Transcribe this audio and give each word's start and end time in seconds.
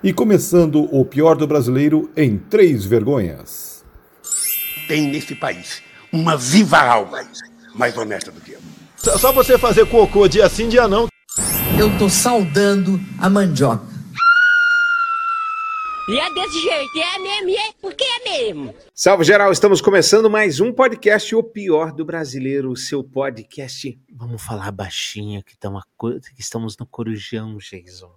E 0.00 0.12
começando 0.12 0.84
o 0.94 1.04
pior 1.04 1.36
do 1.36 1.44
brasileiro 1.44 2.08
em 2.16 2.38
três 2.38 2.84
vergonhas. 2.84 3.84
Tem 4.86 5.08
nesse 5.08 5.34
país 5.34 5.82
uma 6.12 6.36
viva 6.36 6.78
alma 6.78 7.28
mais 7.74 7.96
honesta 7.98 8.30
do 8.30 8.40
que 8.40 8.52
eu. 8.52 8.60
Só 8.96 9.32
você 9.32 9.58
fazer 9.58 9.86
cocô 9.86 10.28
dia 10.28 10.48
sim, 10.48 10.68
dia 10.68 10.86
não. 10.86 11.08
Eu 11.76 11.98
tô 11.98 12.08
saudando 12.08 13.00
a 13.18 13.28
mandioca. 13.28 13.84
E 16.08 16.18
é 16.18 16.32
desse 16.32 16.62
jeito, 16.62 16.98
é 16.98 17.18
mesmo, 17.18 17.50
é 17.50 17.72
porque 17.82 18.04
é 18.04 18.30
mesmo. 18.30 18.74
Salve 18.94 19.24
geral, 19.24 19.50
estamos 19.50 19.80
começando 19.80 20.30
mais 20.30 20.60
um 20.60 20.72
podcast, 20.72 21.34
o 21.34 21.42
pior 21.42 21.92
do 21.92 22.04
brasileiro, 22.04 22.70
o 22.70 22.76
seu 22.76 23.02
podcast. 23.02 23.98
Vamos 24.14 24.40
falar 24.40 24.70
baixinho 24.70 25.42
que, 25.42 25.56
tamo, 25.58 25.82
que 25.98 26.40
estamos 26.40 26.78
no 26.78 26.86
Corujão, 26.86 27.58
Jason. 27.58 28.10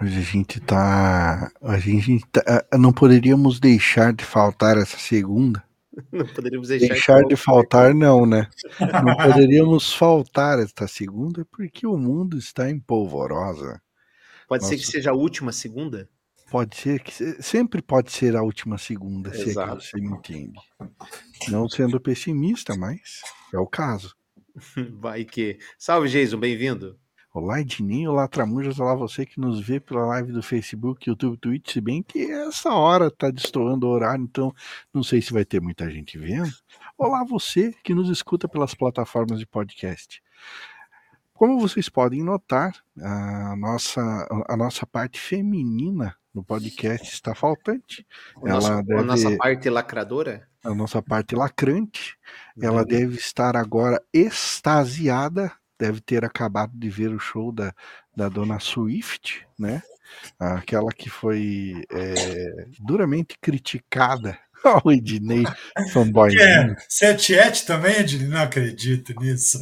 Hoje 0.00 0.18
a 0.18 0.22
gente 0.22 0.60
tá. 0.60 1.50
A 1.62 1.78
gente 1.78 2.20
tá, 2.26 2.66
não 2.78 2.92
poderíamos 2.92 3.58
deixar 3.58 4.12
de 4.12 4.24
faltar 4.24 4.76
essa 4.76 4.98
segunda. 4.98 5.64
Não 6.12 6.26
poderíamos 6.26 6.68
deixar, 6.68 6.88
deixar 6.88 7.22
de, 7.22 7.28
de 7.30 7.36
faltar, 7.36 7.94
não, 7.94 8.26
né? 8.26 8.50
Não 9.02 9.16
poderíamos 9.16 9.94
faltar 9.94 10.58
esta 10.58 10.86
segunda 10.86 11.42
porque 11.46 11.86
o 11.86 11.96
mundo 11.96 12.36
está 12.36 12.70
em 12.70 12.78
polvorosa. 12.78 13.80
Pode 14.46 14.62
Nossa. 14.62 14.74
ser 14.74 14.80
que 14.80 14.86
seja 14.86 15.10
a 15.12 15.14
última 15.14 15.52
segunda? 15.52 16.06
Pode 16.50 16.76
ser 16.76 17.00
que 17.00 17.42
sempre 17.42 17.80
pode 17.80 18.12
ser 18.12 18.36
a 18.36 18.42
última 18.42 18.76
segunda, 18.76 19.30
Exato. 19.34 19.80
se 19.80 19.96
é 19.96 20.00
que 20.00 20.00
você 20.00 20.00
me 20.00 20.16
entende. 20.18 20.60
Não 21.48 21.66
sendo 21.66 21.98
pessimista, 21.98 22.76
mas 22.76 23.22
é 23.54 23.58
o 23.58 23.66
caso. 23.66 24.14
Vai 25.00 25.24
que. 25.24 25.58
Salve, 25.78 26.10
Jason, 26.10 26.38
bem-vindo. 26.38 26.98
Olá, 27.38 27.60
Edninho, 27.60 28.12
olá, 28.12 28.26
Tramujas, 28.26 28.80
olá 28.80 28.94
você 28.94 29.26
que 29.26 29.38
nos 29.38 29.60
vê 29.60 29.78
pela 29.78 30.06
live 30.06 30.32
do 30.32 30.42
Facebook, 30.42 31.06
YouTube, 31.06 31.36
Twitch, 31.36 31.70
se 31.70 31.82
bem 31.82 32.02
que 32.02 32.30
essa 32.32 32.72
hora 32.72 33.10
tá 33.10 33.30
destoando 33.30 33.86
o 33.86 33.90
horário, 33.90 34.24
então 34.24 34.54
não 34.90 35.02
sei 35.02 35.20
se 35.20 35.34
vai 35.34 35.44
ter 35.44 35.60
muita 35.60 35.90
gente 35.90 36.16
vendo. 36.16 36.50
Olá, 36.96 37.22
você 37.28 37.74
que 37.84 37.94
nos 37.94 38.08
escuta 38.08 38.48
pelas 38.48 38.72
plataformas 38.72 39.38
de 39.38 39.44
podcast. 39.44 40.22
Como 41.34 41.60
vocês 41.60 41.90
podem 41.90 42.24
notar, 42.24 42.72
a 42.98 43.54
nossa, 43.54 44.00
a 44.48 44.56
nossa 44.56 44.86
parte 44.86 45.20
feminina 45.20 46.16
no 46.34 46.42
podcast 46.42 47.06
está 47.06 47.34
faltante. 47.34 48.06
O 48.40 48.48
ela 48.48 48.54
nosso, 48.54 48.82
deve, 48.82 48.98
a 48.98 49.02
nossa 49.02 49.36
parte 49.36 49.68
lacradora? 49.68 50.48
A 50.64 50.74
nossa 50.74 51.02
parte 51.02 51.34
lacrante. 51.34 52.16
Ela 52.58 52.80
uhum. 52.80 52.86
deve 52.86 53.16
estar 53.16 53.58
agora 53.58 54.02
extasiada 54.10 55.52
deve 55.78 56.00
ter 56.00 56.24
acabado 56.24 56.72
de 56.74 56.88
ver 56.88 57.10
o 57.10 57.18
show 57.18 57.52
da, 57.52 57.74
da 58.16 58.28
dona 58.28 58.58
Swift, 58.58 59.46
né? 59.58 59.82
Aquela 60.38 60.92
que 60.92 61.10
foi 61.10 61.84
é, 61.90 62.68
duramente 62.78 63.36
criticada. 63.40 64.38
Olha 64.64 64.82
o 64.84 64.92
Ednei, 64.92 65.44
fanboy. 65.92 66.34
É, 66.40 66.74
você 66.88 67.06
é 67.06 67.14
tiete 67.14 67.66
também, 67.66 67.96
Ednei? 67.96 68.28
Não 68.28 68.40
acredito 68.40 69.14
nisso. 69.20 69.58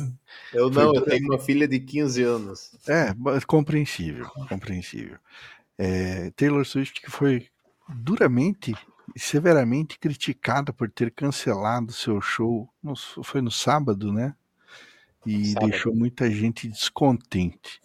Eu 0.52 0.70
não, 0.70 0.90
foi... 0.90 0.98
eu 0.98 1.02
tenho 1.02 1.24
uma 1.24 1.38
filha 1.38 1.66
de 1.66 1.80
15 1.80 2.22
anos. 2.22 2.70
É, 2.88 3.14
compreensível, 3.46 4.26
compreensível. 4.48 5.18
É, 5.76 6.30
Taylor 6.36 6.64
Swift 6.64 7.00
que 7.00 7.10
foi 7.10 7.48
duramente 7.88 8.74
severamente 9.16 9.98
criticada 9.98 10.72
por 10.72 10.90
ter 10.90 11.10
cancelado 11.10 11.92
seu 11.92 12.20
show, 12.20 12.68
no, 12.82 12.94
foi 13.22 13.40
no 13.40 13.50
sábado, 13.50 14.12
né? 14.12 14.34
E 15.26 15.46
Sábado. 15.46 15.70
deixou 15.70 15.94
muita 15.94 16.30
gente 16.30 16.68
descontente. 16.68 17.80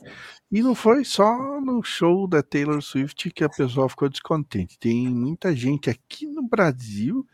E 0.52 0.62
não 0.62 0.74
foi 0.74 1.06
só 1.06 1.62
no 1.62 1.84
show 1.84 2.28
da 2.28 2.42
Taylor 2.42 2.82
Swift 2.82 3.30
que 3.32 3.44
a 3.44 3.50
pessoa 3.50 3.90
ficou 3.90 4.10
descontente. 4.10 4.78
Tem 4.80 5.08
muita 5.08 5.56
gente 5.56 5.90
aqui 5.90 6.26
no 6.26 6.42
Brasil 6.42 7.26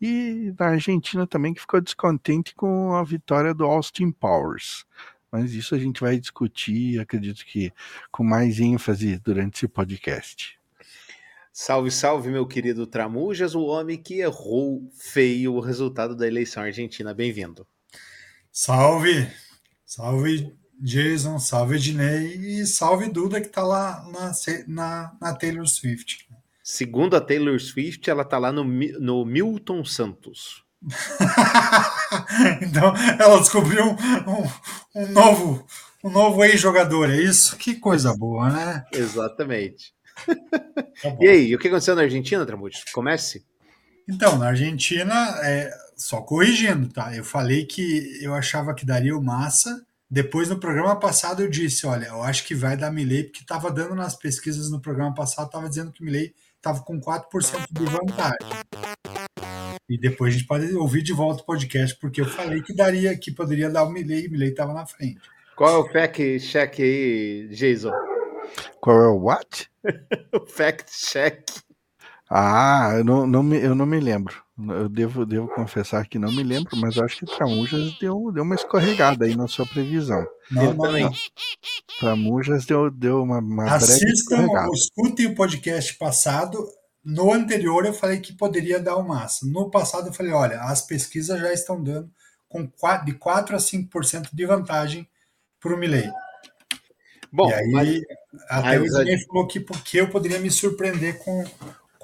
e 0.00 0.52
na 0.58 0.66
Argentina 0.66 1.26
também 1.26 1.54
que 1.54 1.60
ficou 1.60 1.80
descontente 1.80 2.54
com 2.54 2.94
a 2.94 3.04
vitória 3.04 3.54
do 3.54 3.64
Austin 3.64 4.10
Powers. 4.10 4.84
Mas 5.30 5.52
isso 5.52 5.74
a 5.74 5.78
gente 5.78 6.00
vai 6.00 6.18
discutir, 6.18 7.00
acredito 7.00 7.44
que 7.44 7.72
com 8.10 8.22
mais 8.22 8.60
ênfase 8.60 9.18
durante 9.18 9.56
esse 9.56 9.68
podcast. 9.68 10.58
Salve, 11.52 11.90
salve, 11.90 12.30
meu 12.30 12.46
querido 12.46 12.86
Tramujas, 12.86 13.54
o 13.54 13.62
homem 13.62 13.96
que 13.96 14.20
errou 14.20 14.90
feio 14.92 15.54
o 15.54 15.60
resultado 15.60 16.16
da 16.16 16.26
eleição 16.26 16.64
argentina. 16.64 17.14
Bem-vindo. 17.14 17.66
Salve! 18.50 19.28
Salve 19.94 20.52
Jason, 20.80 21.38
salve 21.38 21.76
Ednei 21.76 22.34
e 22.34 22.66
salve 22.66 23.08
Duda 23.08 23.40
que 23.40 23.46
tá 23.46 23.62
lá 23.62 24.04
na, 24.10 24.32
na, 24.66 25.16
na, 25.20 25.34
Taylor 25.34 25.64
Swift. 25.68 26.26
Segundo 26.64 27.14
a 27.14 27.20
Taylor 27.20 27.60
Swift, 27.60 28.10
ela 28.10 28.24
tá 28.24 28.36
lá 28.36 28.50
no, 28.50 28.64
no 28.64 29.24
Milton 29.24 29.84
Santos. 29.84 30.64
então 32.60 32.92
ela 33.20 33.38
descobriu 33.38 33.84
um, 33.84 33.92
um, 34.32 35.02
um 35.04 35.12
novo 35.12 35.64
um 36.02 36.10
novo 36.10 36.44
ex-jogador, 36.44 37.08
é 37.08 37.16
isso? 37.16 37.56
Que 37.56 37.76
coisa 37.76 38.12
boa, 38.16 38.50
né? 38.50 38.84
Exatamente. 38.90 39.94
Tá 41.00 41.16
e 41.22 41.28
aí, 41.28 41.54
o 41.54 41.58
que 41.58 41.68
aconteceu 41.68 41.94
na 41.94 42.02
Argentina, 42.02 42.44
Tramucci? 42.44 42.82
Comece. 42.92 43.46
Então, 44.08 44.36
na 44.38 44.48
Argentina, 44.48 45.38
é, 45.42 45.70
só 45.96 46.20
corrigindo, 46.20 46.88
tá? 46.88 47.14
Eu 47.14 47.24
falei 47.24 47.64
que 47.64 48.18
eu 48.22 48.34
achava 48.34 48.74
que 48.74 48.86
daria 48.86 49.16
o 49.16 49.22
Massa. 49.22 49.84
Depois, 50.10 50.48
no 50.48 50.58
programa 50.58 50.98
passado, 50.98 51.42
eu 51.42 51.50
disse: 51.50 51.86
olha, 51.86 52.06
eu 52.06 52.22
acho 52.22 52.46
que 52.46 52.54
vai 52.54 52.76
dar 52.76 52.90
Milley, 52.90 53.24
porque 53.24 53.40
estava 53.40 53.70
dando 53.70 53.94
nas 53.94 54.14
pesquisas 54.14 54.70
no 54.70 54.80
programa 54.80 55.14
passado, 55.14 55.46
estava 55.46 55.68
dizendo 55.68 55.92
que 55.92 56.02
o 56.02 56.04
Milley 56.04 56.34
estava 56.56 56.80
com 56.80 57.00
4% 57.00 57.66
de 57.70 57.84
vantagem. 57.84 58.38
E 59.88 59.98
depois 59.98 60.34
a 60.34 60.38
gente 60.38 60.46
pode 60.46 60.74
ouvir 60.74 61.02
de 61.02 61.12
volta 61.12 61.42
o 61.42 61.46
podcast, 61.46 61.98
porque 61.98 62.20
eu 62.20 62.26
falei 62.26 62.62
que 62.62 62.74
daria, 62.74 63.16
que 63.18 63.30
poderia 63.30 63.68
dar 63.68 63.84
o 63.84 63.90
Milley, 63.90 64.24
e 64.24 64.28
o 64.28 64.30
Milley 64.30 64.50
estava 64.50 64.72
na 64.72 64.86
frente. 64.86 65.20
Qual 65.56 65.74
é 65.74 65.78
o 65.78 65.92
fact 65.92 66.40
check 66.40 66.80
aí, 66.80 67.48
Jason? 67.48 67.92
Qual 68.80 69.02
é 69.02 69.08
o 69.08 69.22
what? 69.22 69.70
o 70.32 70.46
fact 70.46 70.90
check. 70.92 71.48
Ah, 72.28 72.94
eu 72.96 73.04
não, 73.04 73.26
não 73.26 73.42
me, 73.42 73.62
eu 73.62 73.74
não 73.74 73.86
me 73.86 74.00
lembro. 74.00 74.43
Eu 74.56 74.88
devo, 74.88 75.26
devo 75.26 75.48
confessar 75.48 76.06
que 76.06 76.18
não 76.18 76.30
me 76.30 76.44
lembro, 76.44 76.76
mas 76.76 76.96
acho 76.96 77.18
que 77.18 77.26
Tramujas 77.26 77.98
deu, 77.98 78.30
deu 78.32 78.44
uma 78.44 78.54
escorregada 78.54 79.24
aí 79.24 79.34
na 79.34 79.48
sua 79.48 79.66
previsão. 79.66 80.24
Não, 80.48 80.72
não, 80.72 80.92
não. 80.92 81.12
Tramujas 81.98 82.64
deu, 82.64 82.88
deu 82.88 83.22
uma, 83.22 83.38
uma 83.38 83.74
Assistam, 83.74 84.46
escutem 84.72 85.26
o 85.26 85.34
podcast 85.34 85.94
passado. 85.98 86.64
No 87.04 87.32
anterior 87.32 87.84
eu 87.84 87.92
falei 87.92 88.20
que 88.20 88.32
poderia 88.32 88.78
dar 88.78 88.96
o 88.96 89.06
massa. 89.06 89.44
No 89.44 89.70
passado 89.70 90.08
eu 90.08 90.12
falei, 90.12 90.32
olha, 90.32 90.60
as 90.60 90.86
pesquisas 90.86 91.40
já 91.40 91.52
estão 91.52 91.82
dando 91.82 92.08
com 92.48 92.64
4, 92.68 93.06
de 93.06 93.14
4 93.14 93.56
a 93.56 93.58
5% 93.58 94.28
de 94.32 94.46
vantagem 94.46 95.08
para 95.58 95.74
o 95.74 95.78
Milley. 95.78 96.08
Bom, 97.32 97.50
e 97.50 97.54
aí, 97.54 97.72
mas, 97.72 98.00
até 98.48 98.78
mas, 98.78 98.82
o 98.82 98.84
Ismael 98.84 99.18
falou 99.26 99.46
que 99.48 99.58
porque 99.58 100.00
eu 100.00 100.08
poderia 100.08 100.38
me 100.38 100.48
surpreender 100.48 101.18
com 101.18 101.44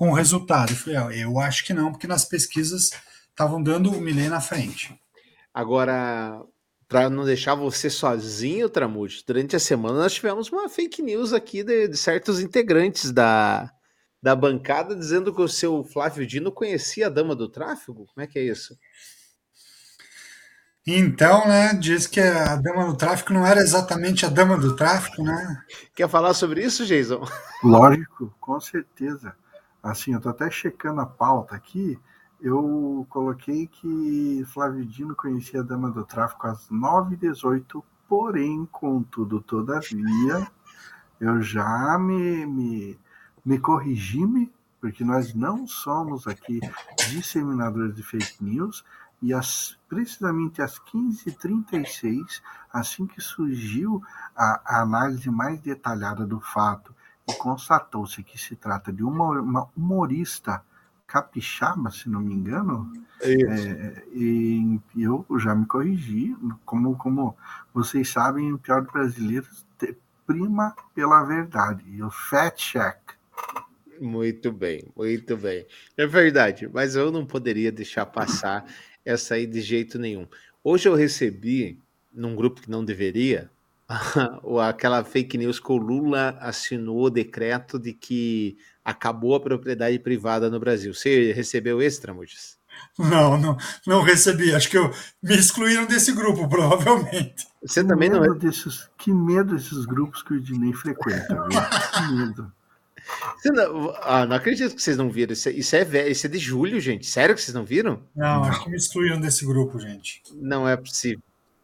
com 0.00 0.08
o 0.08 0.14
resultado. 0.14 0.72
Eu 0.72 0.76
falei, 0.76 0.96
ah, 0.96 1.10
eu 1.14 1.38
acho 1.38 1.62
que 1.62 1.74
não, 1.74 1.92
porque 1.92 2.06
nas 2.06 2.24
pesquisas 2.24 2.90
estavam 3.28 3.62
dando 3.62 3.92
o 3.92 4.00
Milê 4.00 4.30
na 4.30 4.40
frente. 4.40 4.98
Agora, 5.52 6.40
para 6.88 7.10
não 7.10 7.22
deixar 7.22 7.54
você 7.54 7.90
sozinho, 7.90 8.70
Tramujo, 8.70 9.22
durante 9.26 9.56
a 9.56 9.60
semana 9.60 9.98
nós 9.98 10.14
tivemos 10.14 10.50
uma 10.50 10.70
fake 10.70 11.02
news 11.02 11.34
aqui 11.34 11.62
de, 11.62 11.86
de, 11.86 11.98
certos 11.98 12.40
integrantes 12.40 13.10
da, 13.12 13.70
da 14.22 14.34
bancada 14.34 14.96
dizendo 14.96 15.34
que 15.34 15.42
o 15.42 15.48
seu 15.48 15.84
Flávio 15.84 16.26
Dino 16.26 16.50
conhecia 16.50 17.08
a 17.08 17.10
dama 17.10 17.36
do 17.36 17.46
tráfego. 17.46 18.06
Como 18.06 18.24
é 18.24 18.26
que 18.26 18.38
é 18.38 18.44
isso? 18.44 18.74
Então, 20.86 21.46
né, 21.46 21.74
diz 21.74 22.06
que 22.06 22.20
a 22.20 22.56
dama 22.56 22.86
do 22.86 22.96
tráfico 22.96 23.34
não 23.34 23.46
era 23.46 23.60
exatamente 23.60 24.24
a 24.24 24.30
dama 24.30 24.56
do 24.56 24.74
tráfico, 24.74 25.22
né? 25.22 25.62
Quer 25.94 26.08
falar 26.08 26.32
sobre 26.32 26.64
isso, 26.64 26.86
Jason? 26.86 27.22
Lógico, 27.62 28.34
com 28.40 28.58
certeza. 28.58 29.36
Assim, 29.82 30.12
eu 30.12 30.18
estou 30.18 30.30
até 30.30 30.50
checando 30.50 31.00
a 31.00 31.06
pauta 31.06 31.54
aqui. 31.54 31.98
Eu 32.40 33.06
coloquei 33.08 33.66
que 33.66 34.44
Flávio 34.46 34.84
Dino 34.84 35.14
conhecia 35.14 35.60
a 35.60 35.62
Dama 35.62 35.90
do 35.90 36.04
Tráfico 36.04 36.46
às 36.46 36.68
9h18, 36.70 37.82
porém, 38.08 38.66
contudo, 38.70 39.40
todavia, 39.40 40.50
eu 41.20 41.42
já 41.42 41.98
me, 41.98 42.46
me, 42.46 42.98
me 43.44 43.58
corrigi-me, 43.58 44.50
porque 44.80 45.04
nós 45.04 45.34
não 45.34 45.66
somos 45.66 46.26
aqui 46.26 46.60
disseminadores 47.10 47.94
de 47.94 48.02
fake 48.02 48.42
news, 48.42 48.84
e 49.22 49.34
as, 49.34 49.78
precisamente 49.86 50.62
às 50.62 50.78
15h36, 50.78 52.40
assim 52.72 53.06
que 53.06 53.20
surgiu 53.20 54.02
a, 54.34 54.60
a 54.64 54.80
análise 54.80 55.28
mais 55.30 55.60
detalhada 55.60 56.24
do 56.24 56.40
fato 56.40 56.94
e 57.30 57.38
constatou-se 57.38 58.22
que 58.22 58.38
se 58.38 58.56
trata 58.56 58.92
de 58.92 59.02
uma, 59.02 59.40
uma 59.40 59.68
humorista 59.76 60.62
capixaba, 61.06 61.90
se 61.90 62.08
não 62.08 62.20
me 62.20 62.34
engano, 62.34 62.92
é, 63.20 64.04
e 64.12 64.80
eu 64.96 65.26
já 65.38 65.54
me 65.54 65.66
corrigi, 65.66 66.36
como, 66.64 66.96
como 66.96 67.36
vocês 67.74 68.08
sabem, 68.08 68.52
o 68.52 68.58
pior 68.58 68.82
do 68.82 68.92
brasileiro 68.92 69.46
prima 70.26 70.74
pela 70.94 71.24
verdade, 71.24 71.84
e 71.88 72.02
o 72.02 72.10
fact 72.10 72.72
check. 72.72 72.98
Muito 74.00 74.52
bem, 74.52 74.90
muito 74.96 75.36
bem. 75.36 75.66
É 75.96 76.06
verdade, 76.06 76.70
mas 76.72 76.94
eu 76.94 77.10
não 77.10 77.26
poderia 77.26 77.72
deixar 77.72 78.06
passar 78.06 78.64
essa 79.04 79.34
aí 79.34 79.46
de 79.46 79.60
jeito 79.60 79.98
nenhum. 79.98 80.28
Hoje 80.62 80.88
eu 80.88 80.94
recebi, 80.94 81.82
num 82.12 82.36
grupo 82.36 82.62
que 82.62 82.70
não 82.70 82.84
deveria, 82.84 83.50
aquela 84.62 85.02
fake 85.02 85.36
news 85.36 85.58
que 85.58 85.72
o 85.72 85.76
Lula 85.76 86.36
assinou 86.40 87.04
o 87.04 87.10
decreto 87.10 87.78
de 87.78 87.92
que 87.92 88.56
acabou 88.84 89.34
a 89.34 89.40
propriedade 89.40 89.98
privada 89.98 90.48
no 90.48 90.60
Brasil. 90.60 90.94
Você 90.94 91.32
recebeu 91.32 91.82
esse, 91.82 92.00
Tramujas? 92.00 92.58
Não, 92.98 93.36
não, 93.36 93.56
não 93.86 94.02
recebi. 94.02 94.54
Acho 94.54 94.70
que 94.70 94.78
eu, 94.78 94.92
me 95.22 95.36
excluíram 95.36 95.86
desse 95.86 96.12
grupo, 96.12 96.46
provavelmente. 96.48 97.46
Você 97.62 97.84
também 97.84 98.08
não 98.08 98.24
é. 98.24 98.34
Desses, 98.38 98.88
que 98.96 99.12
medo 99.12 99.54
desses 99.54 99.84
grupos 99.84 100.22
que 100.22 100.34
o 100.34 100.36
Ednei 100.36 100.72
frequenta, 100.72 101.46
viu? 101.48 101.60
Que 101.92 102.12
medo. 102.12 102.52
Você 103.36 103.50
não, 103.50 103.94
ah, 104.02 104.24
não 104.24 104.36
acredito 104.36 104.74
que 104.74 104.82
vocês 104.82 104.96
não 104.96 105.10
viram. 105.10 105.32
Isso 105.32 105.48
é, 105.48 105.52
isso 105.52 105.76
é, 105.76 106.08
isso 106.08 106.26
é 106.26 106.30
de 106.30 106.38
julho, 106.38 106.78
gente. 106.78 107.06
Sério 107.06 107.34
que 107.34 107.40
vocês 107.40 107.54
não 107.54 107.64
viram? 107.64 108.02
Não, 108.14 108.44
acho 108.44 108.62
que 108.62 108.70
me 108.70 108.76
excluíram 108.76 109.20
desse 109.20 109.44
grupo, 109.44 109.78
gente. 109.80 110.22
Não 110.34 110.68
é 110.68 110.76
possível. 110.76 111.22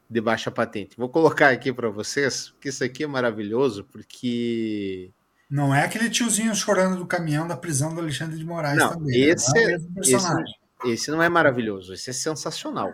De 0.09 0.21
baixa 0.21 0.51
patente. 0.51 0.97
Vou 0.97 1.09
colocar 1.09 1.49
aqui 1.51 1.73
para 1.73 1.89
vocês, 1.91 2.55
que 2.61 2.69
isso 2.69 2.85
aqui 2.85 3.05
é 3.05 3.07
maravilhoso, 3.07 3.85
porque. 3.85 5.11
Não 5.51 5.75
é 5.75 5.85
aquele 5.85 6.11
tiozinho 6.11 6.55
chorando 6.55 6.97
do 6.97 7.07
caminhão 7.07 7.47
da 7.47 7.57
prisão 7.57 7.95
do 7.95 8.01
Alexandre 8.01 8.37
de 8.37 8.45
Moraes 8.45 8.79
Não, 8.79 8.91
também. 8.91 9.21
né? 9.21 9.27
esse 9.33 9.49
não 9.53 9.61
é 9.61 9.65
o 9.65 9.69
é- 9.69 9.73
mesmo 9.73 9.95
personagem. 9.95 10.55
Esse 10.85 11.11
não 11.11 11.23
é 11.23 11.29
maravilhoso, 11.29 11.95
esse 11.95 12.11
é 12.11 12.13
sensacional. 12.13 12.93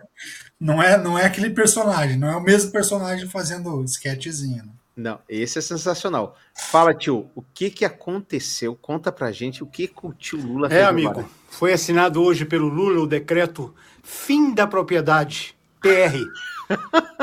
Não 0.59 0.81
é, 0.81 0.97
não 0.97 1.19
é 1.19 1.25
aquele 1.25 1.49
personagem, 1.49 2.17
não 2.17 2.29
é 2.29 2.35
o 2.35 2.41
mesmo 2.41 2.71
personagem 2.71 3.27
fazendo 3.27 3.83
sketchzinho. 3.83 4.63
né? 4.63 4.71
Não, 4.95 5.19
esse 5.27 5.57
é 5.57 5.61
sensacional. 5.61 6.37
Fala, 6.55 6.93
tio, 6.93 7.29
o 7.35 7.41
que 7.41 7.69
que 7.69 7.83
aconteceu? 7.83 8.75
Conta 8.75 9.11
pra 9.11 9.31
gente 9.31 9.61
o 9.63 9.67
que, 9.67 9.87
que 9.87 10.05
o 10.05 10.13
tio 10.13 10.39
Lula 10.39 10.67
É, 10.71 10.83
agora. 10.83 10.89
amigo, 10.89 11.29
foi 11.49 11.73
assinado 11.73 12.21
hoje 12.23 12.45
pelo 12.45 12.67
Lula 12.69 13.01
o 13.01 13.07
decreto 13.07 13.73
Fim 14.01 14.53
da 14.53 14.65
Propriedade, 14.65 15.55
PR. 15.81 16.15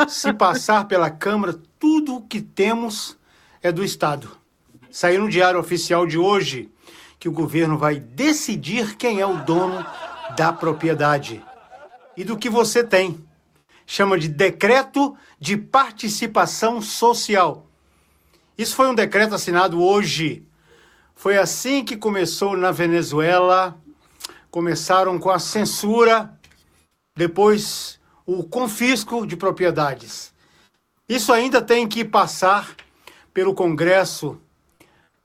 Se 0.08 0.32
passar 0.32 0.87
pela 0.87 1.10
Câmara, 1.10 1.58
tudo 1.78 2.16
o 2.16 2.22
que 2.22 2.40
temos 2.40 3.16
é 3.62 3.70
do 3.70 3.84
Estado. 3.84 4.31
Saiu 4.90 5.22
no 5.22 5.31
Diário 5.31 5.60
Oficial 5.60 6.06
de 6.06 6.19
hoje 6.19 6.70
que 7.19 7.28
o 7.28 7.32
governo 7.32 7.76
vai 7.76 8.00
decidir 8.00 8.96
quem 8.96 9.20
é 9.20 9.26
o 9.26 9.44
dono 9.44 9.84
da 10.37 10.52
propriedade 10.52 11.44
e 12.16 12.25
do 12.25 12.37
que 12.37 12.48
você 12.48 12.82
tem. 12.82 13.22
Chama 13.87 14.19
de 14.19 14.28
Decreto 14.28 15.16
de 15.38 15.56
Participação 15.56 16.81
Social. 16.81 17.66
Isso 18.56 18.75
foi 18.75 18.88
um 18.88 18.94
decreto 18.94 19.34
assinado 19.34 19.82
hoje. 19.82 20.46
Foi 21.14 21.37
assim 21.37 21.84
que 21.84 21.96
começou 21.96 22.56
na 22.56 22.70
Venezuela. 22.70 23.78
Começaram 24.50 25.19
com 25.19 25.31
a 25.31 25.38
censura, 25.38 26.32
depois 27.16 28.00
o 28.38 28.44
confisco 28.44 29.26
de 29.26 29.36
propriedades. 29.36 30.32
Isso 31.08 31.32
ainda 31.32 31.60
tem 31.60 31.88
que 31.88 32.04
passar 32.04 32.76
pelo 33.34 33.54
Congresso, 33.54 34.40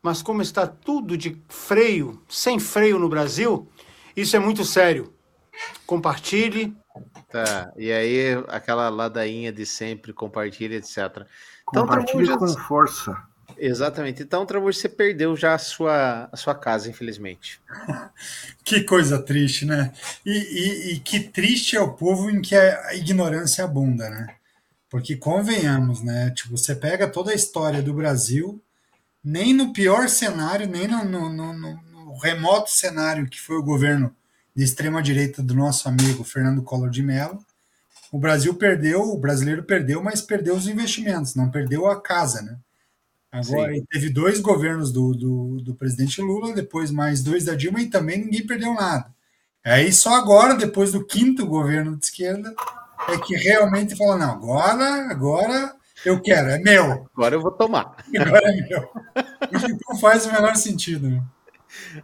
mas 0.01 0.21
como 0.23 0.41
está 0.41 0.65
tudo 0.65 1.15
de 1.15 1.39
freio, 1.47 2.19
sem 2.27 2.59
freio 2.59 2.97
no 2.97 3.07
Brasil, 3.07 3.67
isso 4.15 4.35
é 4.35 4.39
muito 4.39 4.63
sério. 4.65 5.13
Compartilhe. 5.85 6.75
Tá, 7.29 7.71
e 7.77 7.91
aí 7.91 8.33
aquela 8.47 8.89
ladainha 8.89 9.51
de 9.51 9.65
sempre, 9.65 10.11
compartilha, 10.13 10.75
etc. 10.77 10.97
Então, 11.69 11.83
Compartilhe 11.83 12.25
Tramujas- 12.25 12.55
com 12.55 12.61
força. 12.63 13.17
Exatamente. 13.57 14.21
Então, 14.23 14.45
Tramujas, 14.45 14.81
você 14.81 14.89
perdeu 14.89 15.35
já 15.35 15.53
a 15.55 15.57
sua, 15.57 16.29
a 16.31 16.37
sua 16.37 16.55
casa, 16.55 16.89
infelizmente. 16.89 17.59
Que 18.63 18.81
coisa 18.81 19.21
triste, 19.21 19.63
né? 19.63 19.93
E, 20.25 20.31
e- 20.31 20.93
e 20.93 20.99
que 20.99 21.19
triste 21.19 21.75
é 21.75 21.79
o 21.81 21.93
povo 21.93 22.31
em 22.31 22.41
que 22.41 22.55
a 22.55 22.95
ignorância 22.95 23.63
abunda, 23.63 24.09
né? 24.09 24.27
Porque 24.89 25.15
convenhamos, 25.15 26.01
né? 26.01 26.31
Tipo, 26.31 26.57
você 26.57 26.73
pega 26.75 27.07
toda 27.07 27.31
a 27.31 27.35
história 27.35 27.81
do 27.83 27.93
Brasil, 27.93 28.59
nem 29.23 29.53
no 29.53 29.71
pior 29.71 30.09
cenário, 30.09 30.67
nem 30.67 30.87
no- 30.87 31.05
no- 31.05 31.29
no- 31.31 31.53
no 31.53 32.17
remoto 32.17 32.71
cenário 32.71 33.29
que 33.29 33.39
foi 33.39 33.55
o 33.57 33.63
governo 33.63 34.15
de 34.55 34.63
extrema 34.63 35.01
direita 35.03 35.43
do 35.43 35.53
nosso 35.53 35.87
amigo 35.87 36.23
Fernando 36.23 36.63
Collor 36.63 36.89
de 36.89 37.03
Mello, 37.03 37.43
o 38.11 38.17
Brasil 38.17 38.53
perdeu, 38.55 39.01
o 39.01 39.17
brasileiro 39.19 39.63
perdeu, 39.63 40.01
mas 40.01 40.21
perdeu 40.21 40.55
os 40.55 40.67
investimentos, 40.67 41.35
não 41.35 41.51
perdeu 41.51 41.87
a 41.87 42.01
casa, 42.01 42.41
né? 42.41 42.57
Agora, 43.35 43.73
Sim. 43.73 43.85
teve 43.91 44.09
dois 44.09 44.39
governos 44.39 44.93
do, 44.93 45.11
do, 45.11 45.57
do 45.61 45.75
presidente 45.75 46.21
Lula, 46.21 46.53
depois 46.53 46.89
mais 46.89 47.21
dois 47.21 47.43
da 47.43 47.53
Dilma, 47.53 47.81
e 47.81 47.89
também 47.89 48.17
ninguém 48.23 48.47
perdeu 48.47 48.73
nada. 48.73 49.13
Aí 49.65 49.91
só 49.91 50.13
agora, 50.15 50.53
depois 50.55 50.93
do 50.93 51.05
quinto 51.05 51.45
governo 51.45 51.97
de 51.97 52.05
esquerda, 52.05 52.55
é 53.09 53.17
que 53.17 53.35
realmente 53.35 53.93
fala, 53.97 54.15
não, 54.17 54.31
agora, 54.35 55.11
agora 55.11 55.75
eu 56.05 56.21
quero, 56.21 56.47
é 56.49 56.59
meu, 56.59 57.09
Agora 57.13 57.35
eu 57.35 57.41
vou 57.41 57.51
tomar. 57.51 57.97
agora 58.17 58.43
é 58.45 58.69
meu. 58.69 58.89
Não 59.89 59.99
faz 59.99 60.25
o 60.25 60.31
menor 60.31 60.55
sentido. 60.55 61.09
né? 61.09 61.21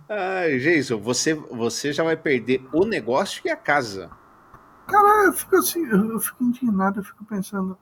Ai, 0.09 0.57
Jason, 0.59 0.99
você, 0.99 1.33
você 1.33 1.93
já 1.93 2.03
vai 2.03 2.17
perder 2.17 2.61
o 2.73 2.83
negócio 2.83 3.41
e 3.45 3.49
a 3.49 3.55
casa. 3.55 4.09
Cara, 4.85 5.27
eu 5.27 5.33
fico 5.33 5.55
assim, 5.55 5.85
eu 5.85 6.19
fico 6.19 6.43
indignado, 6.43 6.99
eu 6.99 7.03
fico 7.05 7.23
pensando, 7.23 7.77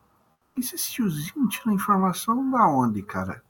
esse 0.60 0.78
tiozinho 0.92 1.48
tira 1.50 1.74
informação 1.74 2.50
da 2.52 2.68
onde, 2.68 3.02
cara? 3.02 3.42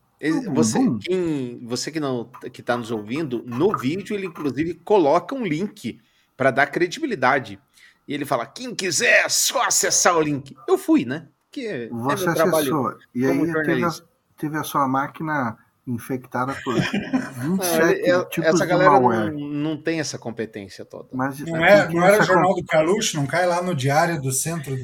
Você, 0.53 0.79
quem, 1.01 1.59
você 1.65 1.91
que 1.91 1.99
não 1.99 2.29
que 2.51 2.59
está 2.59 2.75
nos 2.75 2.91
ouvindo, 2.91 3.41
no 3.45 3.77
vídeo 3.77 4.13
ele 4.15 4.27
inclusive 4.27 4.73
coloca 4.83 5.33
um 5.33 5.45
link 5.45 5.99
para 6.35 6.51
dar 6.51 6.67
credibilidade. 6.67 7.57
E 8.05 8.13
ele 8.13 8.25
fala: 8.25 8.45
quem 8.45 8.75
quiser, 8.75 9.25
é 9.25 9.29
só 9.29 9.63
acessar 9.65 10.17
o 10.17 10.21
link. 10.21 10.55
Eu 10.67 10.77
fui, 10.77 11.05
né? 11.05 11.27
Que 11.49 11.65
é 11.67 11.87
Você 11.89 12.25
meu 12.25 12.33
trabalho. 12.35 12.57
acessou, 12.85 12.97
e 13.15 13.25
aí 13.25 13.53
teve 13.63 13.85
a, 13.85 13.89
teve 14.37 14.57
a 14.57 14.63
sua 14.63 14.87
máquina 14.89 15.57
infectada 15.87 16.53
por 16.63 16.75
Não, 17.41 17.55
27 17.57 17.81
ele- 17.99 18.11
é- 18.11 18.25
tipos 18.25 18.49
essa 18.49 18.65
galera 18.65 18.99
não, 18.99 19.29
não 19.31 19.77
tem 19.81 19.99
essa 20.01 20.17
competência 20.19 20.83
toda. 20.85 21.07
Mas 21.13 21.39
Não, 21.39 21.55
é, 21.65 21.87
não 21.91 22.03
era 22.05 22.21
o 22.21 22.25
jornal 22.25 22.53
do 22.53 22.63
Carluxo, 22.65 23.15
não 23.17 23.25
cai 23.25 23.47
lá 23.47 23.61
no 23.61 23.73
diário 23.73 24.21
do 24.21 24.31
centro, 24.31 24.77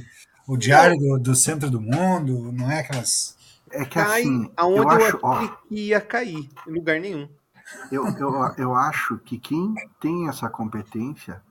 o 0.47 0.57
diário 0.57 0.97
do, 0.97 1.19
do 1.19 1.35
centro 1.35 1.69
do 1.69 1.81
mundo, 1.81 2.51
não 2.51 2.69
é 2.71 2.79
aquelas. 2.81 3.35
É 3.71 3.85
que 3.85 3.99
Cai 3.99 4.21
assim, 4.21 4.51
aonde 4.55 4.95
eu 4.95 4.99
eu, 4.99 5.07
acho, 5.07 5.19
ó, 5.23 5.47
que 5.67 5.75
ia 5.75 5.99
cair, 6.01 6.49
em 6.67 6.71
lugar 6.73 6.99
nenhum. 6.99 7.27
eu, 7.91 8.05
eu, 8.17 8.31
eu 8.57 8.75
acho 8.75 9.17
que 9.19 9.37
quem 9.39 9.73
tem 9.99 10.27
essa 10.27 10.49
competência 10.49 11.41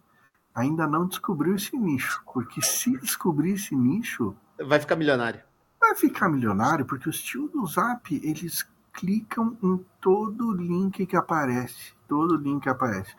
ainda 0.54 0.86
não 0.86 1.06
descobriu 1.08 1.54
esse 1.56 1.76
nicho. 1.76 2.22
Porque 2.32 2.62
se 2.62 2.96
descobrir 2.98 3.52
esse 3.54 3.74
nicho, 3.76 4.36
Vai 4.58 4.80
ficar 4.80 4.96
milionário. 4.96 5.42
vai 5.80 5.94
ficar 5.94 6.28
milionário, 6.28 6.84
porque 6.86 7.08
os 7.08 7.20
tios 7.22 7.50
do 7.52 7.66
Zap, 7.66 8.14
eles 8.24 8.66
clicam 8.92 9.56
em 9.62 9.84
todo 10.00 10.52
link 10.52 11.06
que 11.06 11.16
aparece. 11.16 11.92
Todo 12.08 12.36
link 12.36 12.62
que 12.62 12.68
aparece. 12.68 13.14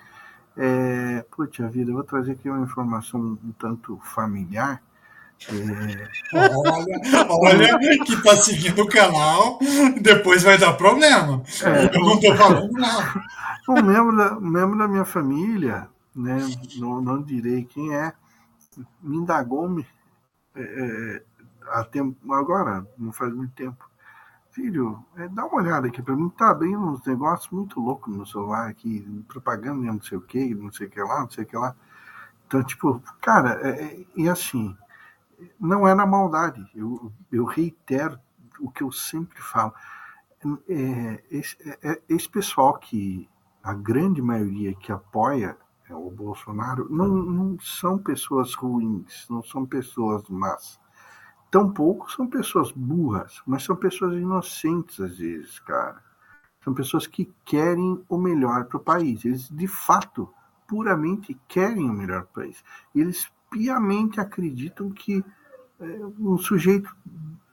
É, 0.58 1.24
putz, 1.36 1.60
a 1.62 1.68
vida, 1.68 1.92
eu 1.92 1.96
vou 1.96 2.04
trazer 2.04 2.34
aqui 2.34 2.50
uma 2.50 2.64
informação 2.64 3.20
um 3.44 3.52
tanto 3.54 3.98
familiar. 4.04 4.82
É, 5.48 7.28
Olha, 7.30 7.76
olha 7.76 8.04
que 8.04 8.24
tá 8.24 8.36
seguindo 8.38 8.82
o 8.82 8.88
canal, 8.88 9.60
depois 10.02 10.42
vai 10.42 10.58
dar 10.58 10.74
problema. 10.74 11.44
É. 11.64 11.96
Eu 11.96 12.02
não 12.02 12.20
tô 12.20 12.36
falando 12.36 12.72
nada. 12.72 13.24
um 13.70 13.84
membro 13.84 14.16
da, 14.16 14.38
um 14.38 14.50
membro 14.50 14.78
da 14.78 14.88
minha 14.88 15.06
família, 15.06 15.88
né, 16.16 16.38
não, 16.78 17.02
não 17.02 17.22
direi 17.22 17.64
quem 17.66 17.94
é, 17.96 18.14
me 19.02 19.18
indagou 19.18 19.70
me, 19.70 19.86
é, 20.56 20.62
é, 20.62 21.24
há 21.68 21.84
tempo, 21.84 22.34
agora, 22.34 22.86
não 22.98 23.12
faz 23.12 23.34
muito 23.34 23.54
tempo. 23.54 23.90
Filho, 24.52 25.04
é, 25.18 25.28
dá 25.28 25.46
uma 25.46 25.58
olhada 25.58 25.88
aqui 25.88 26.02
para 26.02 26.16
mim, 26.16 26.30
tá 26.30 26.50
abrindo 26.50 26.80
uns 26.80 27.06
negócios 27.06 27.52
muito 27.52 27.80
loucos 27.80 28.16
no 28.16 28.26
celular 28.26 28.70
aqui, 28.70 29.06
propaganda 29.28 29.92
não 29.92 30.02
sei 30.02 30.18
o 30.18 30.22
que, 30.22 30.56
não 30.56 30.72
sei 30.72 30.88
o 30.88 30.90
que 30.90 31.02
lá, 31.02 31.22
não 31.22 31.30
sei 31.30 31.44
o 31.44 31.48
que 31.48 31.58
lá. 31.58 31.76
Então, 32.48 32.64
tipo, 32.64 33.02
cara, 33.22 33.60
é, 33.68 34.06
e 34.16 34.30
assim, 34.30 34.76
não 35.60 35.88
é 35.88 35.94
na 35.94 36.06
maldade, 36.06 36.66
eu, 36.74 37.12
eu 37.32 37.46
reitero 37.46 38.20
o 38.60 38.70
que 38.70 38.84
eu 38.84 38.92
sempre 38.92 39.42
falo. 39.42 39.74
É, 40.70 41.24
esse, 41.32 41.58
é, 41.84 42.02
esse 42.08 42.30
pessoal 42.30 42.78
que 42.78 43.28
a 43.64 43.74
grande 43.74 44.22
maioria 44.22 44.76
que 44.76 44.92
apoia 44.92 45.58
é, 45.90 45.94
o 45.94 46.10
Bolsonaro 46.10 46.88
não, 46.90 47.08
não 47.08 47.60
são 47.60 47.98
pessoas 47.98 48.54
ruins, 48.54 49.28
não 49.30 49.44
são 49.44 49.66
pessoas 49.66 50.28
más. 50.30 50.80
Tampouco 51.50 52.12
são 52.12 52.28
pessoas 52.28 52.72
burras, 52.72 53.42
mas 53.46 53.64
são 53.64 53.76
pessoas 53.76 54.16
inocentes 54.16 55.00
às 55.00 55.18
vezes, 55.18 55.60
cara. 55.60 56.04
São 56.64 56.74
pessoas 56.74 57.06
que 57.06 57.32
querem 57.46 58.04
o 58.10 58.18
melhor 58.18 58.66
para 58.66 58.78
o 58.78 58.84
país. 58.84 59.24
Eles, 59.24 59.48
de 59.50 59.68
fato, 59.68 60.28
puramente 60.68 61.40
querem 61.48 61.90
o 61.90 61.94
melhor 61.94 62.24
para 62.24 62.42
o 62.42 62.44
país. 62.44 62.64
Eles 62.94 63.32
piamente 63.50 64.20
acreditam 64.20 64.90
que 64.90 65.24
é, 65.80 65.86
um 66.20 66.38
sujeito 66.38 66.96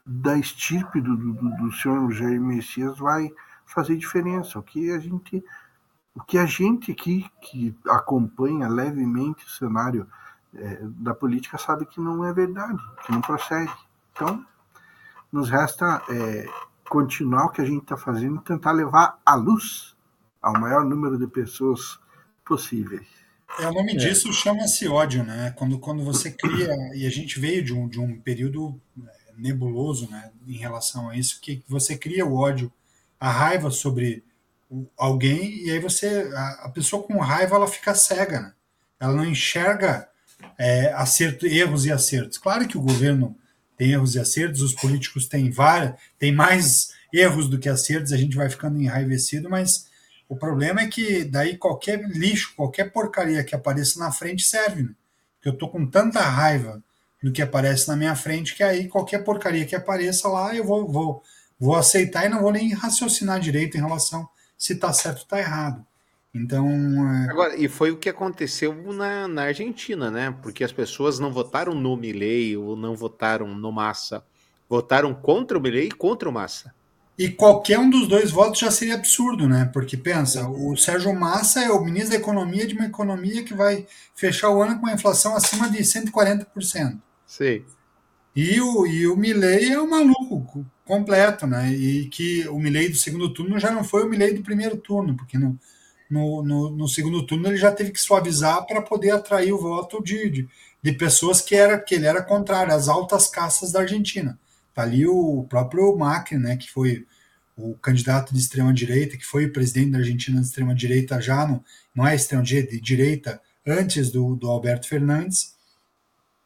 da 0.05 0.37
estirpe 0.37 0.99
do, 0.99 1.15
do, 1.15 1.33
do 1.33 1.71
senhor 1.71 2.11
Jair 2.11 2.41
Messias 2.41 2.97
vai 2.97 3.31
fazer 3.65 3.95
diferença. 3.97 4.59
O 4.59 4.63
que 4.63 4.91
a 4.91 4.99
gente 4.99 5.43
O 6.15 6.21
que 6.21 6.37
a 6.37 6.45
gente 6.45 6.91
aqui, 6.91 7.25
que 7.41 7.75
acompanha 7.89 8.67
levemente 8.67 9.45
o 9.45 9.49
cenário 9.49 10.07
é, 10.53 10.79
da 10.83 11.13
política, 11.13 11.57
sabe 11.57 11.85
que 11.85 11.99
não 11.99 12.23
é 12.23 12.33
verdade, 12.33 12.81
que 13.05 13.11
não 13.11 13.21
procede. 13.21 13.73
Então, 14.11 14.45
nos 15.31 15.49
resta 15.49 16.03
é, 16.09 16.47
continuar 16.87 17.45
o 17.45 17.49
que 17.49 17.61
a 17.61 17.65
gente 17.65 17.83
está 17.83 17.97
fazendo 17.97 18.35
e 18.35 18.43
tentar 18.43 18.71
levar 18.71 19.19
a 19.25 19.33
luz 19.33 19.95
ao 20.41 20.53
maior 20.59 20.85
número 20.85 21.17
de 21.17 21.25
pessoas 21.25 21.99
possíveis. 22.45 23.22
É, 23.59 23.67
o 23.67 23.73
nome 23.73 23.93
é. 23.93 23.95
disso 23.95 24.31
chama-se 24.33 24.87
ódio, 24.87 25.23
né? 25.23 25.53
Quando, 25.55 25.77
quando 25.79 26.03
você 26.03 26.31
cria, 26.31 26.73
e 26.95 27.05
a 27.05 27.09
gente 27.09 27.39
veio 27.39 27.63
de 27.63 27.73
um, 27.73 27.87
de 27.87 27.99
um 27.99 28.19
período 28.19 28.79
nebuloso 29.37 30.09
né, 30.09 30.31
em 30.47 30.57
relação 30.57 31.09
a 31.09 31.17
isso, 31.17 31.39
que 31.41 31.63
você 31.67 31.97
cria 31.97 32.25
o 32.25 32.35
ódio, 32.35 32.71
a 33.19 33.31
raiva 33.31 33.71
sobre 33.71 34.23
alguém, 34.97 35.65
e 35.65 35.71
aí 35.71 35.79
você, 35.79 36.29
a, 36.35 36.65
a 36.65 36.69
pessoa 36.69 37.03
com 37.03 37.17
raiva, 37.19 37.55
ela 37.55 37.67
fica 37.67 37.93
cega, 37.93 38.41
né? 38.41 38.53
Ela 38.99 39.13
não 39.13 39.25
enxerga 39.25 40.07
é, 40.57 40.91
acerto, 40.93 41.45
erros 41.45 41.85
e 41.85 41.91
acertos. 41.91 42.37
Claro 42.37 42.67
que 42.67 42.77
o 42.77 42.81
governo 42.81 43.35
tem 43.77 43.91
erros 43.91 44.15
e 44.15 44.19
acertos, 44.19 44.61
os 44.61 44.73
políticos 44.73 45.27
têm 45.27 45.51
várias, 45.51 45.93
tem 46.17 46.31
mais 46.31 46.91
erros 47.13 47.47
do 47.49 47.59
que 47.59 47.69
acertos, 47.69 48.11
a 48.11 48.17
gente 48.17 48.35
vai 48.35 48.49
ficando 48.49 48.81
enraivecido, 48.81 49.49
mas 49.49 49.87
o 50.27 50.35
problema 50.35 50.81
é 50.81 50.87
que 50.87 51.23
daí 51.23 51.57
qualquer 51.57 52.01
lixo, 52.09 52.53
qualquer 52.55 52.91
porcaria 52.91 53.43
que 53.43 53.55
apareça 53.55 53.99
na 53.99 54.11
frente 54.11 54.43
serve, 54.43 54.83
né? 54.83 54.89
Porque 55.35 55.49
eu 55.49 55.57
tô 55.57 55.67
com 55.67 55.85
tanta 55.85 56.21
raiva 56.21 56.81
do 57.21 57.31
que 57.31 57.41
aparece 57.41 57.87
na 57.87 57.95
minha 57.95 58.15
frente 58.15 58.55
que 58.55 58.63
aí 58.63 58.87
qualquer 58.87 59.23
porcaria 59.23 59.65
que 59.65 59.75
apareça 59.75 60.27
lá 60.27 60.55
eu 60.55 60.63
vou, 60.63 60.87
vou, 60.87 61.23
vou 61.59 61.75
aceitar 61.75 62.25
e 62.25 62.29
não 62.29 62.41
vou 62.41 62.51
nem 62.51 62.73
raciocinar 62.73 63.39
direito 63.39 63.77
em 63.77 63.81
relação 63.81 64.27
se 64.57 64.75
tá 64.75 64.93
certo 64.93 65.19
ou 65.19 65.25
tá 65.25 65.39
errado. 65.39 65.85
Então. 66.33 66.67
É... 66.67 67.29
Agora, 67.29 67.55
e 67.55 67.67
foi 67.67 67.91
o 67.91 67.97
que 67.97 68.09
aconteceu 68.09 68.73
na, 68.93 69.27
na 69.27 69.43
Argentina, 69.43 70.09
né? 70.09 70.35
Porque 70.41 70.63
as 70.63 70.71
pessoas 70.71 71.19
não 71.19 71.31
votaram 71.31 71.75
no 71.75 71.95
Milley 71.95 72.57
ou 72.57 72.75
não 72.75 72.95
votaram 72.95 73.47
no 73.47 73.71
Massa. 73.71 74.23
Votaram 74.67 75.13
contra 75.13 75.57
o 75.57 75.61
Milley 75.61 75.87
e 75.87 75.91
contra 75.91 76.27
o 76.27 76.31
Massa. 76.31 76.73
E 77.17 77.29
qualquer 77.29 77.77
um 77.77 77.89
dos 77.89 78.07
dois 78.07 78.31
votos 78.31 78.59
já 78.59 78.71
seria 78.71 78.95
absurdo, 78.95 79.47
né? 79.47 79.69
Porque 79.71 79.95
pensa, 79.95 80.47
o 80.47 80.75
Sérgio 80.75 81.13
Massa 81.13 81.63
é 81.63 81.69
o 81.69 81.83
ministro 81.83 82.11
da 82.11 82.17
Economia 82.17 82.65
de 82.65 82.73
uma 82.73 82.85
economia 82.85 83.43
que 83.43 83.53
vai 83.53 83.85
fechar 84.15 84.49
o 84.49 84.61
ano 84.63 84.79
com 84.79 84.87
uma 84.87 84.93
inflação 84.93 85.35
acima 85.35 85.69
de 85.69 85.79
140%. 85.79 86.99
Sim. 87.27 87.63
E 88.35 88.59
o, 88.59 88.87
e 88.87 89.07
o 89.07 89.15
Milley 89.15 89.73
é 89.73 89.79
um 89.79 89.87
maluco 89.87 90.65
completo, 90.85 91.45
né? 91.45 91.71
E 91.71 92.07
que 92.09 92.47
o 92.47 92.59
Milley 92.59 92.89
do 92.89 92.97
segundo 92.97 93.31
turno 93.31 93.59
já 93.59 93.71
não 93.71 93.83
foi 93.83 94.03
o 94.03 94.09
Milley 94.09 94.33
do 94.33 94.41
primeiro 94.41 94.75
turno, 94.77 95.15
porque 95.15 95.37
no, 95.37 95.57
no, 96.09 96.43
no, 96.43 96.69
no 96.71 96.87
segundo 96.87 97.25
turno 97.25 97.47
ele 97.47 97.57
já 97.57 97.71
teve 97.71 97.91
que 97.91 98.01
suavizar 98.01 98.65
para 98.65 98.81
poder 98.81 99.11
atrair 99.11 99.53
o 99.53 99.59
voto 99.59 100.01
de, 100.03 100.29
de, 100.29 100.49
de, 100.81 100.91
pessoas 100.93 101.41
que, 101.41 101.55
era, 101.55 101.77
que 101.77 101.93
ele 101.93 102.07
era 102.07 102.23
contrário, 102.23 102.73
às 102.73 102.87
altas 102.87 103.27
castas 103.27 103.71
da 103.71 103.81
Argentina. 103.81 104.39
Tá 104.73 104.81
ali 104.81 105.05
o 105.05 105.45
próprio 105.49 105.95
Macri, 105.95 106.37
né, 106.37 106.57
que 106.57 106.69
foi 106.69 107.05
o 107.55 107.75
candidato 107.75 108.33
de 108.33 108.39
extrema 108.39 108.73
direita, 108.73 109.17
que 109.17 109.25
foi 109.25 109.47
presidente 109.47 109.91
da 109.91 109.99
Argentina 109.99 110.39
de 110.39 110.47
extrema 110.47 110.73
direita 110.73 111.21
já, 111.21 111.47
não, 111.47 111.63
não 111.93 112.07
é 112.07 112.15
extrema 112.15 112.43
direita, 112.43 112.71
de 112.71 112.81
direita 112.81 113.41
antes 113.65 114.11
do, 114.11 114.35
do 114.35 114.47
Alberto 114.49 114.87
Fernandes. 114.87 115.55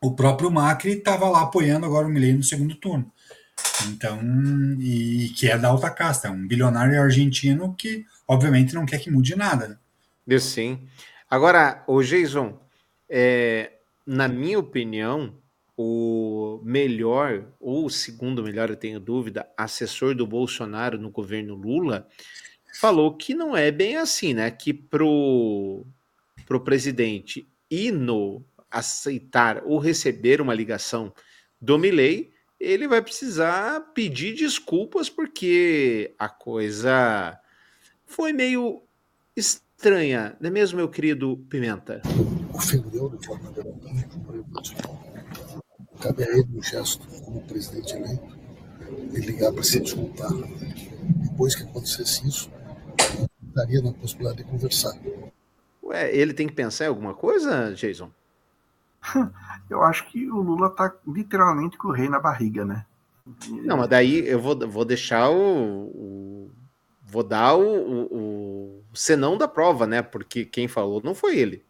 O 0.02 0.14
próprio 0.14 0.52
Macri 0.52 0.92
estava 0.92 1.30
lá 1.30 1.44
apoiando 1.44 1.86
agora 1.86 2.08
o 2.08 2.10
Milei 2.10 2.34
no 2.34 2.44
segundo 2.44 2.76
turno. 2.76 3.12
Então, 3.88 4.20
e 4.80 5.30
que 5.36 5.50
é 5.50 5.58
da 5.58 5.70
alta 5.70 5.90
casta, 5.90 6.28
é 6.28 6.32
um 6.32 6.48
bilionário 6.48 7.02
argentino 7.02 7.74
que 7.76 8.06
obviamente 8.28 8.76
não 8.76 8.86
quer 8.86 9.00
que 9.00 9.10
mude 9.10 9.36
nada. 9.36 9.80
Né? 10.26 10.40
Sim. 10.40 10.88
Agora, 11.30 11.84
o 11.88 12.02
Jason, 12.04 12.60
é, 13.10 13.72
na 14.06 14.28
minha 14.28 14.60
opinião, 14.60 15.34
o 15.78 16.60
melhor, 16.64 17.46
ou 17.60 17.86
o 17.86 17.90
segundo 17.90 18.42
melhor, 18.42 18.72
eu 18.72 18.76
tenho 18.76 19.00
dúvida, 19.00 19.48
assessor 19.56 20.16
do 20.16 20.26
Bolsonaro 20.26 20.98
no 20.98 21.12
governo 21.12 21.54
Lula, 21.54 22.08
falou 22.80 23.16
que 23.16 23.36
não 23.36 23.56
é 23.56 23.70
bem 23.70 23.96
assim, 23.96 24.34
né? 24.34 24.50
Que 24.50 24.74
pro, 24.74 25.86
pro 26.48 26.64
presidente 26.64 27.48
ir 27.70 27.92
no 27.92 28.44
aceitar 28.72 29.62
ou 29.66 29.78
receber 29.78 30.42
uma 30.42 30.54
ligação 30.54 31.14
do 31.62 31.78
Milley, 31.78 32.32
ele 32.60 32.88
vai 32.88 33.02
precisar 33.02 33.80
pedir 33.94 34.34
desculpas 34.34 35.10
porque 35.10 36.16
a 36.18 36.28
coisa 36.28 37.40
foi 38.04 38.34
meio 38.34 38.82
estranha, 39.36 40.36
não 40.40 40.50
é 40.50 40.52
mesmo, 40.52 40.78
meu 40.78 40.90
querido 40.90 41.38
Pimenta? 41.50 42.02
Ofendeu 42.52 43.10
de 43.10 43.26
forma 43.26 43.52
gratuita 43.52 45.07
Cabe 46.02 46.24
a 46.24 46.38
ele 46.38 46.48
um 46.56 46.62
gesto 46.62 47.08
como 47.24 47.42
presidente 47.42 47.96
eleito, 47.96 48.38
ele 49.14 49.26
ligar 49.26 49.52
para 49.52 49.64
se 49.64 49.80
desculpar. 49.80 50.32
Depois 51.24 51.56
que 51.56 51.64
acontecesse 51.64 52.28
isso, 52.28 52.52
daria 53.42 53.82
na 53.82 53.92
possibilidade 53.94 54.44
de 54.44 54.44
conversar. 54.44 54.94
Ué, 55.84 56.16
ele 56.16 56.34
tem 56.34 56.48
que 56.48 56.54
pensar 56.54 56.86
em 56.86 56.90
alguma 56.90 57.14
coisa, 57.14 57.74
Jason? 57.74 58.12
Eu 59.70 59.84
acho 59.84 60.10
que 60.10 60.30
o 60.30 60.42
Lula 60.42 60.70
tá 60.70 60.94
literalmente 61.08 61.78
com 61.78 61.88
o 61.88 61.94
rei 61.94 62.10
na 62.10 62.20
barriga, 62.20 62.64
né? 62.64 62.86
Não, 63.50 63.78
mas 63.78 63.90
daí 63.90 64.26
eu 64.26 64.40
vou, 64.40 64.58
vou 64.70 64.86
deixar 64.86 65.30
o, 65.30 65.36
o 65.36 66.52
vou 67.04 67.24
dar 67.24 67.56
o, 67.56 67.62
o, 67.62 68.84
o 68.90 68.96
senão 68.96 69.38
da 69.38 69.50
prova, 69.50 69.86
né? 69.86 70.02
Porque 70.02 70.46
quem 70.46 70.68
falou 70.68 71.02
não 71.04 71.14
foi 71.14 71.38
ele. 71.38 71.66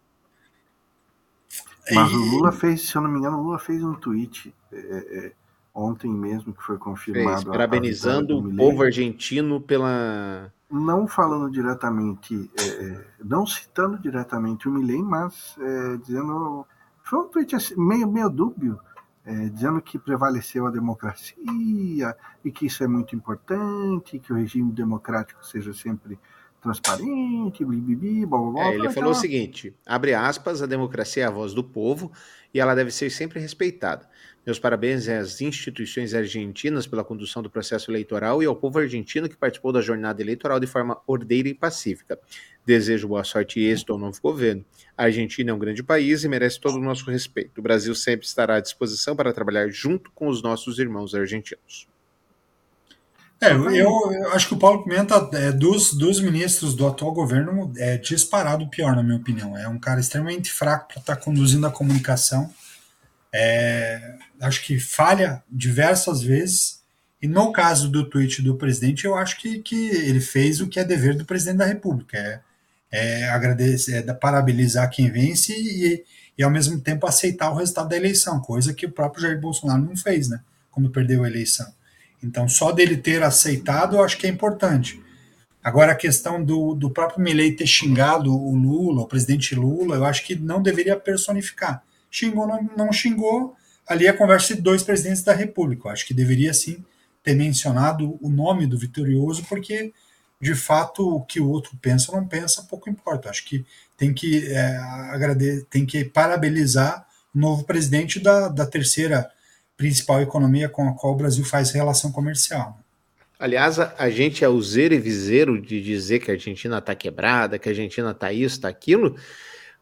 Mas 1.91 2.11
o 2.11 2.17
Lula 2.17 2.51
fez, 2.51 2.87
se 2.87 2.95
eu 2.95 3.01
não 3.01 3.09
me 3.09 3.19
engano, 3.19 3.37
o 3.37 3.43
Lula 3.43 3.59
fez 3.59 3.83
um 3.83 3.93
tweet 3.93 4.53
é, 4.71 4.77
é, 4.77 5.31
ontem 5.73 6.11
mesmo 6.11 6.53
que 6.53 6.63
foi 6.63 6.77
confirmado. 6.77 7.43
Fez, 7.43 7.43
parabenizando 7.45 8.39
o 8.39 8.55
povo 8.55 8.83
argentino 8.83 9.61
pela. 9.61 10.51
Não 10.69 11.07
falando 11.07 11.49
diretamente, 11.49 12.51
é, 12.59 12.63
é, 12.63 13.05
não 13.23 13.45
citando 13.45 13.97
diretamente 13.97 14.67
o 14.67 14.71
Milley, 14.71 15.01
mas 15.01 15.55
é, 15.59 15.97
dizendo. 15.97 16.65
Foi 17.03 17.19
um 17.19 17.27
tweet 17.29 17.55
assim, 17.55 17.73
meio, 17.77 18.05
meio 18.11 18.29
dúbio, 18.29 18.77
é, 19.23 19.47
dizendo 19.47 19.81
que 19.81 19.97
prevaleceu 19.97 20.67
a 20.67 20.71
democracia 20.71 22.17
e 22.43 22.51
que 22.51 22.65
isso 22.65 22.83
é 22.83 22.87
muito 22.87 23.15
importante, 23.15 24.19
que 24.19 24.33
o 24.33 24.35
regime 24.35 24.73
democrático 24.73 25.45
seja 25.45 25.73
sempre 25.73 26.19
transparente, 26.67 27.63
bibibi, 27.63 28.25
blá, 28.25 28.39
blá, 28.39 28.51
blá. 28.51 28.65
É, 28.65 28.75
ele 28.75 28.89
falou 28.91 29.11
o 29.11 29.15
seguinte, 29.15 29.73
abre 29.85 30.13
aspas, 30.13 30.61
a 30.61 30.65
democracia 30.65 31.23
é 31.23 31.25
a 31.25 31.31
voz 31.31 31.53
do 31.53 31.63
povo 31.63 32.11
e 32.53 32.59
ela 32.59 32.75
deve 32.75 32.91
ser 32.91 33.09
sempre 33.09 33.39
respeitada. 33.39 34.07
Meus 34.45 34.59
parabéns 34.59 35.09
às 35.09 35.41
instituições 35.41 36.13
argentinas 36.13 36.87
pela 36.87 37.03
condução 37.03 37.43
do 37.43 37.49
processo 37.49 37.91
eleitoral 37.91 38.41
e 38.41 38.45
ao 38.45 38.55
povo 38.55 38.79
argentino 38.79 39.27
que 39.27 39.35
participou 39.35 39.73
da 39.73 39.81
jornada 39.81 40.21
eleitoral 40.21 40.59
de 40.59 40.67
forma 40.67 41.01
ordeira 41.05 41.49
e 41.49 41.53
pacífica. 41.53 42.17
Desejo 42.65 43.09
boa 43.09 43.23
sorte 43.23 43.59
e 43.59 43.65
êxito 43.65 43.91
ao 43.91 43.99
novo 43.99 44.19
governo. 44.21 44.63
A 44.97 45.03
Argentina 45.03 45.51
é 45.51 45.53
um 45.53 45.59
grande 45.59 45.83
país 45.83 46.23
e 46.23 46.29
merece 46.29 46.59
todo 46.59 46.75
o 46.75 46.83
nosso 46.83 47.09
respeito. 47.09 47.59
O 47.59 47.61
Brasil 47.61 47.93
sempre 47.93 48.25
estará 48.25 48.55
à 48.55 48.59
disposição 48.61 49.15
para 49.15 49.33
trabalhar 49.33 49.69
junto 49.69 50.11
com 50.11 50.27
os 50.27 50.41
nossos 50.41 50.79
irmãos 50.79 51.13
argentinos. 51.13 51.87
É, 53.39 53.51
eu, 53.51 54.11
eu, 54.11 54.31
acho 54.31 54.47
que 54.47 54.55
o 54.55 54.57
Paulo 54.57 54.83
Pimenta, 54.83 55.29
é, 55.33 55.51
dos, 55.51 55.93
dos 55.93 56.19
ministros 56.19 56.73
do 56.73 56.87
atual 56.87 57.13
governo, 57.13 57.71
é 57.77 57.97
disparado 57.97 58.65
o 58.65 58.69
pior, 58.69 58.95
na 58.95 59.03
minha 59.03 59.17
opinião. 59.17 59.55
É 59.55 59.67
um 59.67 59.77
cara 59.77 59.99
extremamente 59.99 60.51
fraco 60.51 60.87
para 60.87 60.99
estar 60.99 61.15
tá 61.15 61.21
conduzindo 61.21 61.67
a 61.67 61.71
comunicação. 61.71 62.51
É, 63.31 64.15
acho 64.41 64.63
que 64.63 64.79
falha 64.79 65.43
diversas 65.49 66.21
vezes. 66.21 66.81
E 67.21 67.27
no 67.27 67.51
caso 67.51 67.89
do 67.89 68.09
tweet 68.09 68.41
do 68.41 68.55
presidente, 68.55 69.05
eu 69.05 69.15
acho 69.15 69.39
que, 69.39 69.59
que 69.59 69.87
ele 69.87 70.19
fez 70.19 70.59
o 70.59 70.67
que 70.67 70.79
é 70.79 70.83
dever 70.83 71.15
do 71.15 71.25
presidente 71.25 71.57
da 71.57 71.65
República. 71.65 72.17
É, 72.17 72.41
é 72.91 73.29
agradecer, 73.29 74.07
é 74.07 74.13
parabenizar 74.13 74.89
quem 74.89 75.11
vence 75.11 75.53
e, 75.53 76.03
e, 76.37 76.43
ao 76.43 76.49
mesmo 76.49 76.79
tempo, 76.79 77.05
aceitar 77.05 77.51
o 77.51 77.55
resultado 77.55 77.89
da 77.89 77.97
eleição, 77.97 78.39
coisa 78.39 78.73
que 78.73 78.85
o 78.85 78.91
próprio 78.91 79.23
Jair 79.23 79.39
Bolsonaro 79.39 79.83
não 79.83 79.95
fez, 79.95 80.27
né? 80.29 80.39
Quando 80.71 80.89
perdeu 80.89 81.23
a 81.23 81.27
eleição. 81.27 81.67
Então, 82.23 82.47
só 82.47 82.71
dele 82.71 82.97
ter 82.97 83.23
aceitado, 83.23 83.95
eu 83.95 84.03
acho 84.03 84.17
que 84.17 84.25
é 84.25 84.29
importante. 84.29 85.01
Agora, 85.63 85.91
a 85.91 85.95
questão 85.95 86.43
do, 86.43 86.73
do 86.73 86.89
próprio 86.89 87.21
Milley 87.21 87.55
ter 87.55 87.67
xingado 87.67 88.33
o 88.33 88.55
Lula, 88.55 89.01
o 89.01 89.07
presidente 89.07 89.53
Lula, 89.53 89.97
eu 89.97 90.05
acho 90.05 90.25
que 90.25 90.35
não 90.35 90.61
deveria 90.61 90.95
personificar. 90.95 91.83
Xingou, 92.09 92.47
não, 92.47 92.69
não 92.77 92.93
xingou, 92.93 93.55
ali 93.85 94.07
é 94.07 94.09
a 94.09 94.17
conversa 94.17 94.55
de 94.55 94.61
dois 94.61 94.81
presidentes 94.81 95.23
da 95.23 95.33
República. 95.33 95.87
Eu 95.87 95.91
acho 95.91 96.05
que 96.05 96.13
deveria 96.13 96.53
sim 96.53 96.83
ter 97.21 97.35
mencionado 97.35 98.17
o 98.21 98.29
nome 98.29 98.65
do 98.65 98.77
vitorioso, 98.77 99.43
porque 99.49 99.93
de 100.39 100.55
fato 100.55 101.15
o 101.15 101.21
que 101.21 101.39
o 101.39 101.49
outro 101.49 101.77
pensa 101.81 102.11
ou 102.11 102.17
não 102.17 102.27
pensa, 102.27 102.63
pouco 102.63 102.89
importa. 102.89 103.27
Eu 103.27 103.31
acho 103.31 103.43
que 103.43 103.65
tem 103.97 104.13
que 104.13 104.47
é, 104.47 104.79
tem 105.69 105.85
que 105.85 106.05
parabenizar 106.05 107.05
o 107.35 107.37
novo 107.37 107.63
presidente 107.65 108.19
da, 108.19 108.47
da 108.47 108.65
terceira 108.65 109.29
principal 109.77 110.21
economia 110.21 110.67
com 110.67 110.89
a 110.89 110.93
qual 110.93 111.13
o 111.13 111.15
Brasil 111.15 111.45
faz 111.45 111.71
relação 111.71 112.11
comercial. 112.11 112.77
Aliás, 113.39 113.79
a, 113.79 113.93
a 113.97 114.09
gente 114.09 114.43
é 114.43 114.49
useiro 114.49 114.95
e 114.95 114.99
viseiro 114.99 115.61
de 115.61 115.81
dizer 115.81 116.19
que 116.19 116.31
a 116.31 116.33
Argentina 116.33 116.79
está 116.79 116.95
quebrada, 116.95 117.59
que 117.59 117.69
a 117.69 117.71
Argentina 117.71 118.09
está 118.09 118.33
isso, 118.33 118.55
está 118.55 118.67
aquilo, 118.67 119.15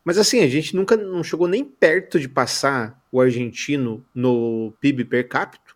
mas 0.03 0.17
assim, 0.17 0.41
a 0.41 0.47
gente 0.47 0.75
nunca 0.75 0.97
não 0.97 1.23
chegou 1.23 1.47
nem 1.47 1.63
perto 1.63 2.19
de 2.19 2.27
passar 2.27 3.01
o 3.11 3.21
argentino 3.21 4.05
no 4.13 4.73
PIB 4.81 5.05
per 5.05 5.27
capita, 5.29 5.73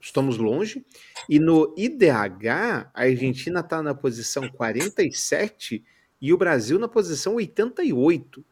estamos 0.00 0.38
longe, 0.38 0.84
e 1.28 1.38
no 1.38 1.74
IDH, 1.76 2.90
a 2.94 3.02
Argentina 3.02 3.60
está 3.60 3.82
na 3.82 3.94
posição 3.94 4.48
47 4.48 5.84
e 6.20 6.32
o 6.32 6.38
Brasil 6.38 6.78
na 6.78 6.88
posição 6.88 7.34
88. 7.34 8.44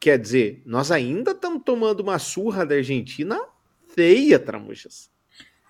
Quer 0.00 0.18
dizer, 0.18 0.62
nós 0.64 0.90
ainda 0.90 1.32
estamos 1.32 1.62
tomando 1.64 2.00
uma 2.00 2.18
surra 2.18 2.66
da 2.66 2.74
Argentina 2.74 3.38
feia, 3.94 4.38
Tramuchas. 4.38 5.10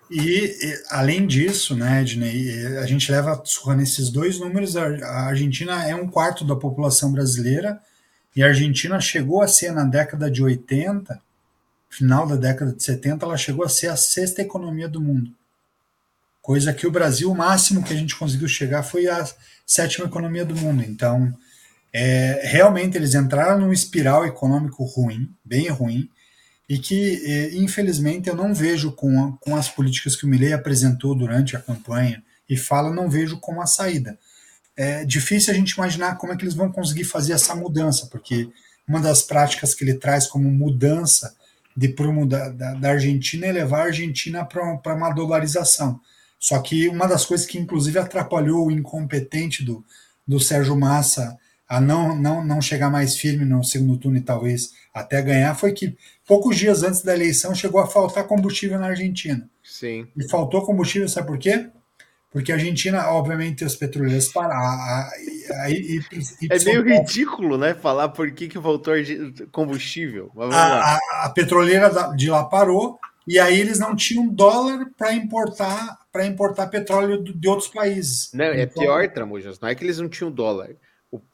E, 0.09 0.45
e, 0.45 0.83
além 0.89 1.25
disso, 1.25 1.75
né, 1.75 2.01
Ednei, 2.01 2.77
a 2.77 2.85
gente 2.85 3.11
leva 3.11 3.41
surra 3.45 3.75
nesses 3.75 4.09
dois 4.09 4.39
números. 4.39 4.75
A 4.75 5.27
Argentina 5.27 5.87
é 5.87 5.95
um 5.95 6.07
quarto 6.07 6.45
da 6.45 6.55
população 6.55 7.11
brasileira 7.11 7.79
e 8.35 8.43
a 8.43 8.47
Argentina 8.47 8.99
chegou 8.99 9.41
a 9.41 9.47
ser 9.47 9.71
na 9.71 9.83
década 9.83 10.29
de 10.29 10.43
80, 10.43 11.19
final 11.89 12.25
da 12.27 12.35
década 12.35 12.73
de 12.73 12.83
70, 12.83 13.25
ela 13.25 13.37
chegou 13.37 13.63
a 13.63 13.69
ser 13.69 13.87
a 13.87 13.95
sexta 13.95 14.41
economia 14.41 14.87
do 14.87 14.99
mundo. 14.99 15.31
Coisa 16.41 16.73
que 16.73 16.87
o 16.87 16.91
Brasil, 16.91 17.31
o 17.31 17.35
máximo 17.35 17.83
que 17.83 17.93
a 17.93 17.95
gente 17.95 18.15
conseguiu 18.15 18.47
chegar 18.47 18.83
foi 18.83 19.07
a 19.07 19.25
sétima 19.65 20.07
economia 20.07 20.43
do 20.43 20.55
mundo. 20.55 20.83
Então, 20.83 21.33
é, 21.93 22.41
realmente 22.43 22.97
eles 22.97 23.13
entraram 23.13 23.59
num 23.59 23.71
espiral 23.71 24.25
econômico 24.25 24.83
ruim, 24.83 25.31
bem 25.45 25.69
ruim, 25.69 26.09
e 26.73 26.79
que, 26.79 27.21
eh, 27.23 27.51
infelizmente, 27.53 28.27
eu 28.27 28.35
não 28.35 28.51
vejo 28.51 28.93
com, 28.93 29.23
a, 29.23 29.37
com 29.39 29.55
as 29.55 29.69
políticas 29.69 30.15
que 30.15 30.25
o 30.25 30.27
Milley 30.27 30.53
apresentou 30.53 31.13
durante 31.13 31.55
a 31.55 31.59
campanha 31.59 32.23
e 32.49 32.57
fala, 32.57 32.91
não 32.91 33.07
vejo 33.07 33.39
como 33.39 33.61
a 33.61 33.67
saída. 33.67 34.17
É 34.75 35.05
difícil 35.05 35.53
a 35.53 35.55
gente 35.55 35.73
imaginar 35.73 36.17
como 36.17 36.33
é 36.33 36.35
que 36.35 36.43
eles 36.43 36.55
vão 36.55 36.71
conseguir 36.71 37.03
fazer 37.03 37.33
essa 37.33 37.53
mudança, 37.53 38.07
porque 38.07 38.49
uma 38.87 38.99
das 38.99 39.21
práticas 39.21 39.75
que 39.75 39.83
ele 39.83 39.93
traz 39.93 40.25
como 40.25 40.49
mudança 40.49 41.35
de 41.77 41.89
prumo 41.89 42.25
da, 42.25 42.49
da, 42.49 42.73
da 42.73 42.89
Argentina 42.89 43.45
é 43.45 43.51
levar 43.51 43.81
a 43.81 43.85
Argentina 43.85 44.43
para 44.43 44.95
uma 44.95 45.11
dolarização. 45.11 46.01
Só 46.39 46.59
que 46.59 46.87
uma 46.87 47.07
das 47.07 47.23
coisas 47.23 47.45
que, 47.45 47.59
inclusive, 47.59 47.99
atrapalhou 47.99 48.65
o 48.65 48.71
incompetente 48.71 49.63
do, 49.63 49.85
do 50.27 50.39
Sérgio 50.39 50.75
Massa 50.75 51.37
a 51.73 51.81
não, 51.81 52.15
não, 52.15 52.45
não 52.45 52.61
chegar 52.61 52.91
mais 52.91 53.17
firme 53.17 53.45
no 53.45 53.63
segundo 53.63 53.97
turno 53.97 54.17
e 54.17 54.21
talvez 54.21 54.73
até 54.93 55.19
ganhar 55.23 55.55
foi 55.55 55.73
que 55.73 55.97
poucos 56.27 56.55
dias 56.55 56.83
antes 56.83 57.01
da 57.01 57.15
eleição 57.15 57.55
chegou 57.55 57.81
a 57.81 57.87
faltar 57.87 58.27
combustível 58.27 58.77
na 58.77 58.87
Argentina. 58.87 59.49
Sim. 59.63 60.07
E 60.15 60.29
faltou 60.29 60.63
combustível, 60.63 61.09
sabe 61.09 61.25
por 61.25 61.39
quê? 61.39 61.67
Porque 62.31 62.51
a 62.51 62.55
Argentina, 62.55 63.07
obviamente, 63.07 63.65
os 63.65 63.75
petroleiros 63.75 64.27
pararam. 64.27 65.09
é 65.59 66.63
meio 66.63 66.83
ridículo, 66.83 67.57
né? 67.57 67.73
Falar 67.73 68.09
por 68.09 68.29
que, 68.31 68.47
que 68.47 68.59
voltou 68.59 68.93
combustível. 69.51 70.31
A, 70.37 70.45
a, 70.55 71.25
a, 71.25 71.29
petroleira 71.29 71.89
de 72.15 72.29
lá 72.29 72.43
parou 72.43 72.99
e 73.27 73.39
aí 73.39 73.59
eles 73.59 73.79
não 73.79 73.95
tinham 73.95 74.27
dólar 74.27 74.85
para 74.95 75.11
importar 75.13 75.97
para 76.11 76.27
importar 76.27 76.67
petróleo 76.67 77.23
de 77.23 77.47
outros 77.47 77.67
países. 77.67 78.29
Não, 78.31 78.45
é 78.45 78.61
então, 78.61 78.83
pior, 78.83 79.09
Tramujas. 79.09 79.59
Não 79.59 79.69
é 79.69 79.73
que 79.73 79.83
eles 79.83 79.97
não 79.97 80.07
tinham 80.07 80.31
dólar 80.31 80.75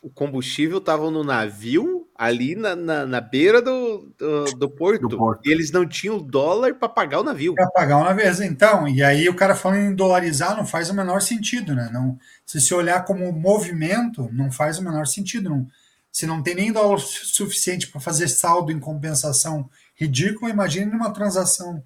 o, 0.01 0.09
combustível 0.09 0.79
estava 0.79 1.09
no 1.09 1.23
navio, 1.23 2.07
ali 2.13 2.53
na, 2.53 2.75
na, 2.75 3.05
na 3.05 3.21
beira 3.21 3.61
do, 3.61 4.13
do, 4.17 4.43
do, 4.57 4.69
porto, 4.69 5.07
do, 5.07 5.17
porto, 5.17 5.47
E 5.47 5.51
eles 5.51 5.71
não 5.71 5.87
tinham 5.87 6.19
dólar 6.19 6.75
para 6.75 6.89
pagar 6.89 7.21
o 7.21 7.23
navio. 7.23 7.53
Para 7.55 7.71
pagar 7.71 7.97
o 7.97 8.03
navio, 8.03 8.43
então. 8.43 8.89
E 8.89 9.01
aí 9.01 9.29
o 9.29 9.35
cara 9.35 9.55
falando 9.55 9.91
em 9.91 9.95
dolarizar 9.95 10.57
não 10.57 10.65
faz 10.65 10.89
o 10.89 10.93
menor 10.93 11.21
sentido, 11.21 11.73
né? 11.73 11.89
Não, 11.93 12.19
se 12.45 12.59
se 12.59 12.73
olhar 12.73 13.05
como 13.05 13.31
movimento, 13.31 14.29
não 14.33 14.51
faz 14.51 14.79
o 14.79 14.83
menor 14.83 15.07
sentido. 15.07 15.49
Não, 15.49 15.65
se 16.11 16.27
não 16.27 16.43
tem 16.43 16.55
nem 16.55 16.73
dólar 16.73 16.99
suficiente 16.99 17.87
para 17.87 18.01
fazer 18.01 18.27
saldo 18.27 18.73
em 18.73 18.79
compensação 18.79 19.69
ridículo, 19.95 20.51
imagine 20.51 20.91
uma 20.91 21.13
transação 21.13 21.81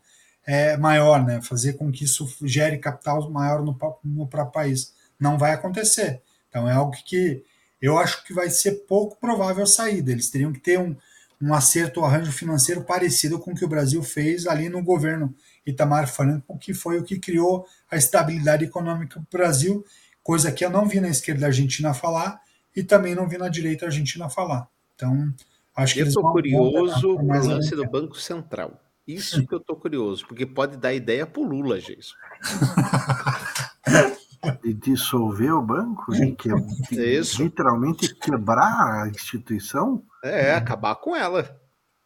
é, 0.47 0.75
maior, 0.77 1.23
né? 1.23 1.41
Fazer 1.43 1.73
com 1.73 1.91
que 1.91 2.05
isso 2.05 2.27
gere 2.41 2.79
capital 2.79 3.29
maior 3.29 3.61
no, 3.63 3.77
no, 4.03 4.27
para 4.27 4.43
o 4.43 4.51
país. 4.51 4.95
Não 5.19 5.37
vai 5.37 5.51
acontecer. 5.51 6.23
Então 6.49 6.67
é 6.67 6.73
algo 6.73 6.91
que 7.05 7.43
eu 7.83 7.97
acho 7.97 8.23
que 8.23 8.31
vai 8.31 8.49
ser 8.49 8.85
pouco 8.87 9.17
provável 9.19 9.63
a 9.63 9.67
saída. 9.67 10.09
Eles 10.09 10.29
teriam 10.29 10.53
que 10.53 10.59
ter 10.61 10.79
um, 10.79 10.95
um 11.41 11.53
acerto, 11.53 11.99
um 11.99 12.05
arranjo 12.05 12.31
financeiro 12.31 12.81
parecido 12.85 13.37
com 13.37 13.51
o 13.51 13.55
que 13.55 13.65
o 13.65 13.67
Brasil 13.67 14.01
fez 14.01 14.47
ali 14.47 14.69
no 14.69 14.81
governo 14.81 15.35
Itamar 15.67 16.07
Franco, 16.07 16.57
que 16.57 16.73
foi 16.73 16.97
o 16.97 17.03
que 17.03 17.19
criou 17.19 17.67
a 17.91 17.97
estabilidade 17.97 18.63
econômica 18.63 19.19
do 19.19 19.27
Brasil, 19.29 19.85
coisa 20.23 20.49
que 20.49 20.63
eu 20.63 20.69
não 20.69 20.87
vi 20.87 21.01
na 21.01 21.09
esquerda 21.09 21.47
argentina 21.47 21.93
falar 21.93 22.39
e 22.73 22.81
também 22.83 23.13
não 23.15 23.27
vi 23.27 23.37
na 23.37 23.49
direita 23.49 23.87
argentina 23.87 24.29
falar. 24.29 24.65
Então, 24.95 25.33
acho 25.75 25.95
que 25.95 25.99
eu 25.99 26.07
estou 26.07 26.31
curioso 26.31 27.17
com 27.17 27.25
o 27.25 27.47
lance 27.47 27.75
do 27.75 27.85
Banco 27.85 28.17
Central. 28.17 28.79
Isso 29.05 29.45
que 29.45 29.53
eu 29.53 29.59
estou 29.59 29.75
curioso, 29.75 30.25
porque 30.25 30.45
pode 30.45 30.77
dar 30.77 30.93
ideia 30.93 31.27
para 31.27 31.41
o 31.41 31.45
Lula, 31.45 31.81
Jason. 31.81 32.15
de 34.61 34.73
dissolver 34.73 35.53
o 35.53 35.61
banco, 35.61 36.11
de, 36.11 36.33
que, 36.33 36.49
de 36.91 37.19
Isso. 37.19 37.41
literalmente 37.41 38.13
quebrar 38.15 39.03
a 39.03 39.07
instituição. 39.07 40.03
É, 40.23 40.55
acabar 40.55 40.95
com 40.95 41.15
ela. 41.15 41.57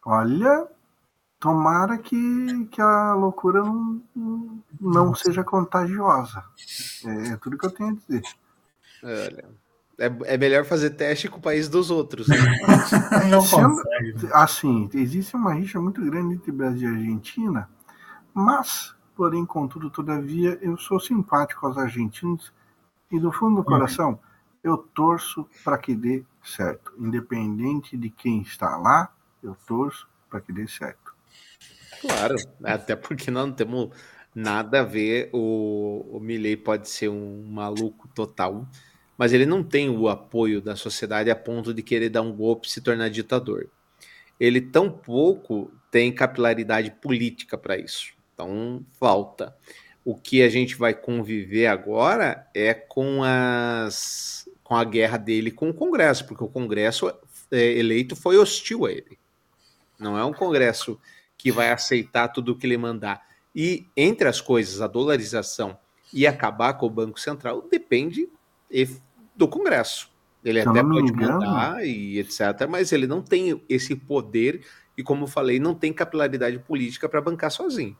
Olha, 0.06 0.67
tomara 1.39 1.97
que, 1.97 2.65
que 2.71 2.82
a 2.82 3.13
loucura 3.13 3.63
não, 3.63 4.63
não 4.80 5.15
seja 5.15 5.43
contagiosa. 5.43 6.43
É, 7.06 7.30
é, 7.30 7.38
tudo 7.38 7.58
que 7.58 7.65
eu 7.65 7.71
tenho 7.71 7.89
a 7.89 7.93
dizer. 7.93 8.23
Olha, 9.04 9.45
é, 10.00 10.34
é 10.34 10.38
melhor 10.38 10.63
fazer 10.65 10.91
teste 10.91 11.28
com 11.28 11.39
o 11.39 11.41
país 11.41 11.67
dos 11.67 11.89
outros. 11.89 12.28
Né? 12.28 12.38
não 13.30 13.41
Sendo, 13.41 13.82
assim, 14.34 14.89
existe 14.93 15.36
uma 15.36 15.54
rixa 15.54 15.82
muito 15.82 16.04
grande 16.06 16.36
entre 16.36 16.52
Brasil 16.52 16.91
e 16.91 16.95
Argentina, 16.95 17.69
mas 18.34 18.95
Porém, 19.17 19.47
contudo, 19.47 19.89
todavia, 19.89 20.60
eu 20.62 20.77
sou 20.77 20.99
simpático 20.99 21.65
aos 21.65 21.75
argentinos 21.75 22.53
e, 23.12 23.19
do 23.19 23.32
fundo 23.32 23.56
do 23.56 23.63
coração, 23.63 24.19
eu 24.63 24.77
torço 24.77 25.49
para 25.63 25.75
que 25.80 25.95
dê 25.95 26.23
certo. 26.43 26.93
Independente 26.99 27.97
de 27.97 28.12
quem 28.12 28.43
está 28.43 28.77
lá, 28.77 29.12
eu 29.41 29.58
torço 29.65 30.08
para 30.30 30.39
que 30.39 30.53
dê 30.53 30.67
certo. 30.67 31.15
Claro, 31.99 32.36
até 32.63 32.95
porque 32.95 33.32
nós 33.32 33.47
não 33.47 33.53
temos 33.56 33.89
nada 34.36 34.82
a 34.82 34.84
ver. 34.84 35.32
O, 35.34 36.06
o 36.12 36.19
Milley 36.19 36.56
pode 36.56 36.88
ser 36.88 37.10
um 37.10 37.43
maluco 37.49 38.08
total, 38.10 38.67
mas 39.17 39.34
ele 39.34 39.47
não 39.47 39.63
tem 39.63 39.89
o 39.89 40.08
apoio 40.08 40.62
da 40.62 40.75
sociedade 40.75 41.32
a 41.32 41.36
ponto 41.36 41.73
de 41.73 41.82
querer 41.82 42.10
dar 42.10 42.21
um 42.21 42.32
golpe 42.32 42.67
e 42.67 42.71
se 42.71 42.82
tornar 42.82 43.10
ditador. 43.10 43.67
Ele 44.39 44.62
tão 44.62 44.91
pouco 44.91 45.71
tem 45.89 46.13
capilaridade 46.13 46.91
política 47.01 47.58
para 47.58 47.80
isso. 47.80 48.16
Então, 48.38 48.86
falta. 49.00 49.56
O 50.06 50.15
que 50.15 50.43
a 50.43 50.50
gente 50.50 50.76
vai 50.76 50.93
conviver 50.93 51.65
agora 51.65 52.47
é 52.54 52.71
com, 52.71 53.23
as, 53.23 54.47
com 54.63 54.76
a 54.76 54.84
guerra 54.84 55.17
dele 55.17 55.50
com 55.50 55.69
o 55.69 55.73
Congresso, 55.73 56.26
porque 56.26 56.43
o 56.43 56.47
Congresso 56.47 57.12
é, 57.52 57.71
eleito 57.73 58.15
foi 58.15 58.38
hostil 58.38 58.86
a 58.86 58.91
ele. 58.91 59.17
Não 60.00 60.15
é 60.15 60.23
um 60.23 60.32
Congresso 60.32 61.00
que 61.36 61.52
vai 61.52 61.71
aceitar 61.71 62.28
tudo 62.28 62.52
o 62.52 62.56
que 62.56 62.67
ele 62.67 62.78
mandar. 62.78 63.26
E 63.56 63.88
entre 63.97 64.28
as 64.28 64.39
coisas, 64.39 64.82
a 64.82 64.88
dolarização 64.88 65.78
e 66.13 66.28
acabar 66.28 66.76
com 66.76 66.86
o 66.86 66.91
Banco 66.91 67.19
Central 67.19 67.67
depende 67.69 68.30
do 69.36 69.47
Congresso. 69.47 70.12
Ele 70.45 70.62
até 70.62 70.82
pode 70.84 71.12
mandar 71.12 71.86
e 71.86 72.19
etc., 72.19 72.67
mas 72.69 72.91
ele 72.91 73.08
não 73.08 73.21
tem 73.21 73.62
esse 73.67 73.95
poder 73.95 74.63
e, 74.95 75.02
como 75.02 75.26
falei, 75.26 75.60
não 75.60 75.73
tem 75.73 75.91
capilaridade 75.91 76.60
política 76.60 77.10
para 77.10 77.19
bancar 77.19 77.52
sozinho. 77.52 77.97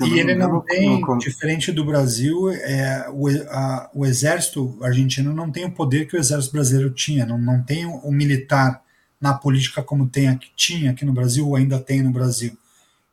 E 0.00 0.18
ele 0.18 0.34
não 0.34 0.60
tem, 0.60 1.02
diferente 1.18 1.72
do 1.72 1.84
Brasil, 1.84 2.50
é, 2.50 3.08
o, 3.10 3.28
a, 3.28 3.90
o 3.92 4.06
exército 4.06 4.78
argentino 4.80 5.32
não 5.32 5.50
tem 5.50 5.64
o 5.64 5.72
poder 5.72 6.06
que 6.06 6.16
o 6.16 6.18
exército 6.18 6.52
brasileiro 6.52 6.90
tinha, 6.90 7.26
não, 7.26 7.36
não 7.36 7.62
tem 7.62 7.84
o, 7.84 7.96
o 7.96 8.12
militar 8.12 8.80
na 9.20 9.34
política 9.34 9.82
como 9.82 10.08
tem 10.08 10.28
aqui, 10.28 10.50
tinha 10.54 10.92
aqui 10.92 11.04
no 11.04 11.12
Brasil 11.12 11.48
ou 11.48 11.56
ainda 11.56 11.80
tem 11.80 12.02
no 12.02 12.12
Brasil. 12.12 12.56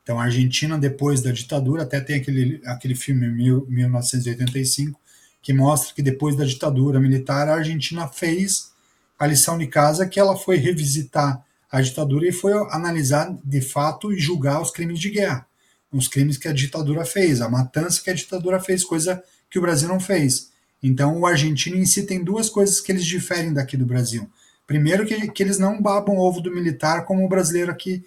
Então, 0.04 0.20
a 0.20 0.26
Argentina, 0.26 0.78
depois 0.78 1.22
da 1.22 1.32
ditadura, 1.32 1.82
até 1.82 2.00
tem 2.00 2.18
aquele, 2.18 2.62
aquele 2.66 2.94
filme 2.94 3.28
mil, 3.30 3.66
1985, 3.68 5.00
que 5.42 5.52
mostra 5.54 5.96
que 5.96 6.04
depois 6.04 6.36
da 6.36 6.46
ditadura 6.46 7.00
militar, 7.00 7.50
a 7.50 7.56
Argentina 7.56 8.08
fez 8.08 8.72
a 9.18 9.26
lição 9.26 9.58
de 9.58 9.66
casa 9.66 10.06
que 10.06 10.20
ela 10.20 10.38
foi 10.38 10.58
revisitar 10.58 11.44
a 11.72 11.82
ditadura 11.82 12.28
e 12.28 12.32
foi 12.32 12.54
analisar 12.70 13.36
de 13.44 13.62
fato 13.62 14.14
e 14.14 14.20
julgar 14.20 14.62
os 14.62 14.70
crimes 14.70 15.00
de 15.00 15.10
guerra 15.10 15.48
os 15.96 16.08
crimes 16.08 16.38
que 16.38 16.48
a 16.48 16.54
ditadura 16.54 17.06
fez, 17.06 17.42
a 17.42 17.50
matança 17.50 18.02
que 18.04 18.10
a 18.10 18.14
ditadura 18.14 18.60
fez, 18.60 18.84
coisa 18.84 19.24
que 19.50 19.58
o 19.58 19.62
Brasil 19.62 19.88
não 19.88 20.00
fez. 20.00 20.52
Então, 20.84 21.20
o 21.20 21.26
argentino 21.26 21.78
em 21.78 21.86
si 21.86 22.04
tem 22.04 22.24
duas 22.24 22.50
coisas 22.50 22.82
que 22.82 22.92
eles 22.92 23.06
diferem 23.06 23.54
daqui 23.54 23.78
do 23.78 23.86
Brasil. 23.86 24.30
Primeiro, 24.68 25.06
que, 25.06 25.30
que 25.30 25.42
eles 25.42 25.58
não 25.58 25.82
babam 25.82 26.18
ovo 26.18 26.42
do 26.42 26.54
militar 26.54 27.06
como 27.06 27.26
o 27.26 27.30
brasileiro 27.30 27.72
aqui 27.72 28.04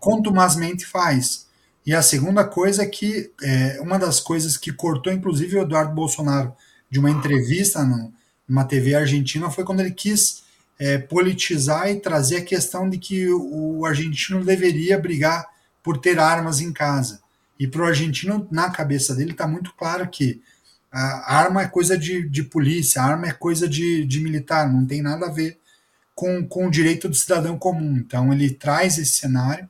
contumazmente 0.00 0.86
faz. 0.86 1.46
E 1.84 1.94
a 1.94 2.00
segunda 2.00 2.44
coisa 2.44 2.82
é 2.82 2.86
que 2.86 3.30
é, 3.42 3.78
uma 3.80 3.98
das 3.98 4.18
coisas 4.18 4.56
que 4.56 4.72
cortou, 4.72 5.12
inclusive, 5.12 5.56
o 5.56 5.62
Eduardo 5.62 5.94
Bolsonaro 5.94 6.54
de 6.90 6.98
uma 6.98 7.10
entrevista 7.10 7.84
no, 7.84 8.12
numa 8.48 8.64
TV 8.64 8.94
argentina 8.94 9.50
foi 9.50 9.64
quando 9.64 9.80
ele 9.80 9.90
quis 9.90 10.42
é, 10.78 10.96
politizar 10.96 11.90
e 11.90 12.00
trazer 12.00 12.36
a 12.36 12.44
questão 12.44 12.88
de 12.88 12.96
que 12.96 13.28
o, 13.28 13.80
o 13.80 13.86
argentino 13.86 14.44
deveria 14.44 14.98
brigar 14.98 15.46
por 15.88 15.96
ter 15.96 16.18
armas 16.18 16.60
em 16.60 16.70
casa. 16.70 17.18
E 17.58 17.66
para 17.66 17.80
o 17.80 17.86
argentino, 17.86 18.46
na 18.50 18.68
cabeça 18.68 19.14
dele, 19.14 19.30
está 19.30 19.48
muito 19.48 19.72
claro 19.72 20.06
que 20.06 20.38
a 20.92 21.34
arma 21.34 21.62
é 21.62 21.66
coisa 21.66 21.96
de, 21.96 22.28
de 22.28 22.42
polícia, 22.42 23.00
a 23.00 23.06
arma 23.06 23.28
é 23.28 23.32
coisa 23.32 23.66
de, 23.66 24.04
de 24.04 24.20
militar, 24.20 24.70
não 24.70 24.84
tem 24.84 25.00
nada 25.00 25.24
a 25.24 25.30
ver 25.30 25.58
com, 26.14 26.46
com 26.46 26.66
o 26.66 26.70
direito 26.70 27.08
do 27.08 27.14
cidadão 27.14 27.58
comum. 27.58 27.96
Então 27.96 28.30
ele 28.34 28.50
traz 28.50 28.98
esse 28.98 29.12
cenário 29.12 29.66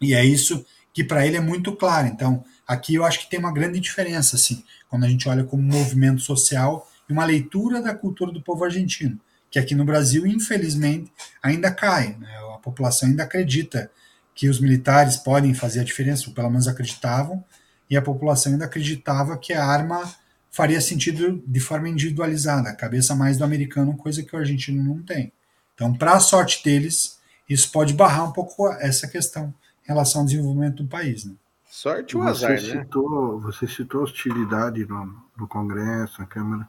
e 0.00 0.14
é 0.14 0.24
isso 0.24 0.64
que 0.94 1.02
para 1.02 1.26
ele 1.26 1.36
é 1.36 1.40
muito 1.40 1.74
claro. 1.74 2.06
Então 2.06 2.44
aqui 2.64 2.94
eu 2.94 3.04
acho 3.04 3.18
que 3.18 3.28
tem 3.28 3.40
uma 3.40 3.52
grande 3.52 3.80
diferença, 3.80 4.36
assim, 4.36 4.62
quando 4.88 5.06
a 5.06 5.08
gente 5.08 5.28
olha 5.28 5.42
como 5.42 5.60
movimento 5.60 6.20
social 6.20 6.88
e 7.10 7.12
uma 7.12 7.24
leitura 7.24 7.82
da 7.82 7.92
cultura 7.92 8.30
do 8.30 8.40
povo 8.40 8.62
argentino, 8.62 9.18
que 9.50 9.58
aqui 9.58 9.74
no 9.74 9.84
Brasil, 9.84 10.24
infelizmente, 10.24 11.12
ainda 11.42 11.72
cai. 11.72 12.16
Né? 12.16 12.28
A 12.54 12.58
população 12.58 13.08
ainda 13.08 13.24
acredita 13.24 13.90
que 14.36 14.50
os 14.50 14.60
militares 14.60 15.16
podem 15.16 15.54
fazer 15.54 15.80
a 15.80 15.84
diferença, 15.84 16.28
ou 16.28 16.34
pelo 16.34 16.50
menos 16.50 16.68
acreditavam, 16.68 17.42
e 17.88 17.96
a 17.96 18.02
população 18.02 18.52
ainda 18.52 18.66
acreditava 18.66 19.38
que 19.38 19.54
a 19.54 19.64
arma 19.64 20.02
faria 20.50 20.80
sentido 20.80 21.42
de 21.46 21.58
forma 21.58 21.88
individualizada, 21.88 22.68
a 22.68 22.76
cabeça 22.76 23.14
mais 23.14 23.38
do 23.38 23.44
americano, 23.44 23.96
coisa 23.96 24.22
que 24.22 24.36
o 24.36 24.38
argentino 24.38 24.84
não 24.84 25.02
tem. 25.02 25.32
Então, 25.74 25.92
para 25.92 26.12
a 26.12 26.20
sorte 26.20 26.62
deles, 26.62 27.18
isso 27.48 27.72
pode 27.72 27.94
barrar 27.94 28.28
um 28.28 28.32
pouco 28.32 28.68
essa 28.74 29.08
questão 29.08 29.54
em 29.84 29.88
relação 29.88 30.20
ao 30.20 30.26
desenvolvimento 30.26 30.82
do 30.82 30.88
país. 30.88 31.24
Né? 31.24 31.32
Sorte 31.70 32.16
ou 32.16 32.22
você 32.22 32.46
azar, 32.46 32.58
citou, 32.58 33.40
né? 33.40 33.42
Você 33.44 33.66
citou 33.66 34.02
hostilidade 34.02 34.84
no, 34.86 35.14
no 35.36 35.48
Congresso, 35.48 36.20
na 36.20 36.26
Câmara. 36.26 36.68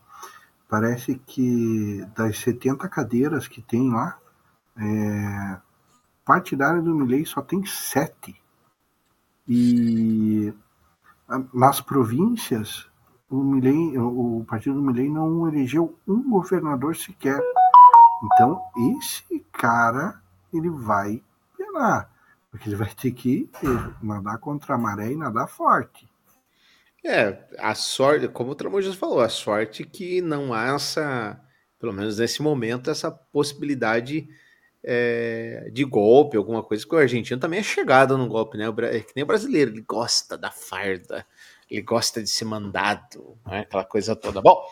Parece 0.69 1.19
que 1.25 2.05
das 2.15 2.37
70 2.39 2.87
cadeiras 2.87 3.47
que 3.47 3.61
tem 3.61 3.89
lá, 3.91 4.17
é, 4.77 5.57
partidária 6.27 6.81
do 6.81 6.93
Milley 6.93 7.25
só 7.25 7.41
tem 7.41 7.65
sete. 7.65 8.35
E 9.47 10.53
nas 11.53 11.79
províncias, 11.79 12.85
o, 13.29 13.41
Milley, 13.41 13.97
o 13.97 14.45
partido 14.45 14.75
do 14.75 14.81
Milley 14.81 15.09
não 15.09 15.47
elegeu 15.47 15.97
um 16.05 16.29
governador 16.29 16.97
sequer. 16.97 17.41
Então, 18.25 18.61
esse 18.97 19.39
cara, 19.53 20.21
ele 20.53 20.69
vai 20.69 21.23
penar. 21.57 22.11
Porque 22.51 22.67
ele 22.67 22.75
vai 22.75 22.93
ter 22.93 23.11
que 23.11 23.49
nadar 24.03 24.37
contra 24.39 24.75
a 24.75 24.77
maré 24.77 25.13
e 25.13 25.15
nadar 25.15 25.47
forte. 25.47 26.09
É, 27.05 27.47
a 27.57 27.73
sorte, 27.73 28.27
como 28.27 28.51
o 28.51 28.55
Tramujas 28.55 28.95
falou, 28.95 29.21
a 29.21 29.29
sorte 29.29 29.85
que 29.85 30.19
não 30.19 30.53
há 30.53 30.75
essa, 30.75 31.39
pelo 31.79 31.93
menos 31.93 32.17
nesse 32.17 32.41
momento, 32.41 32.89
essa 32.89 33.09
possibilidade 33.09 34.27
é, 34.89 35.69
de 35.69 35.83
golpe, 35.83 36.37
alguma 36.37 36.63
coisa, 36.63 36.81
porque 36.81 36.95
o 36.95 36.99
argentino 36.99 37.37
também 37.37 37.59
é 37.59 37.63
chegado 37.63 38.17
no 38.17 38.25
golpe, 38.25 38.57
né? 38.57 38.63
É 38.89 39.01
que 39.01 39.11
nem 39.13 39.23
o 39.23 39.27
brasileiro, 39.27 39.71
ele 39.71 39.81
gosta 39.81 40.37
da 40.37 40.49
farda, 40.49 41.27
ele 41.69 41.81
gosta 41.81 42.23
de 42.23 42.29
ser 42.29 42.45
mandado, 42.45 43.37
né? 43.45 43.59
aquela 43.59 43.83
coisa 43.83 44.15
toda. 44.15 44.41
Bom, 44.41 44.63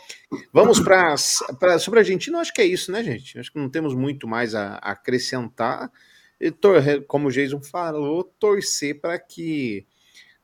vamos 0.54 0.80
para. 0.80 1.18
Sobre 1.18 2.00
a 2.00 2.02
Argentina, 2.02 2.40
acho 2.40 2.54
que 2.54 2.62
é 2.62 2.66
isso, 2.66 2.94
né, 2.94 3.04
gente? 3.04 3.38
Acho 3.38 3.52
que 3.52 3.60
não 3.60 3.70
temos 3.70 3.94
muito 3.94 4.26
mais 4.26 4.56
a, 4.56 4.76
a 4.76 4.92
acrescentar. 4.92 5.92
E, 6.40 6.50
como 7.08 7.28
o 7.28 7.32
Jason 7.32 7.62
falou, 7.62 8.24
torcer 8.24 9.02
para 9.02 9.20
que 9.20 9.86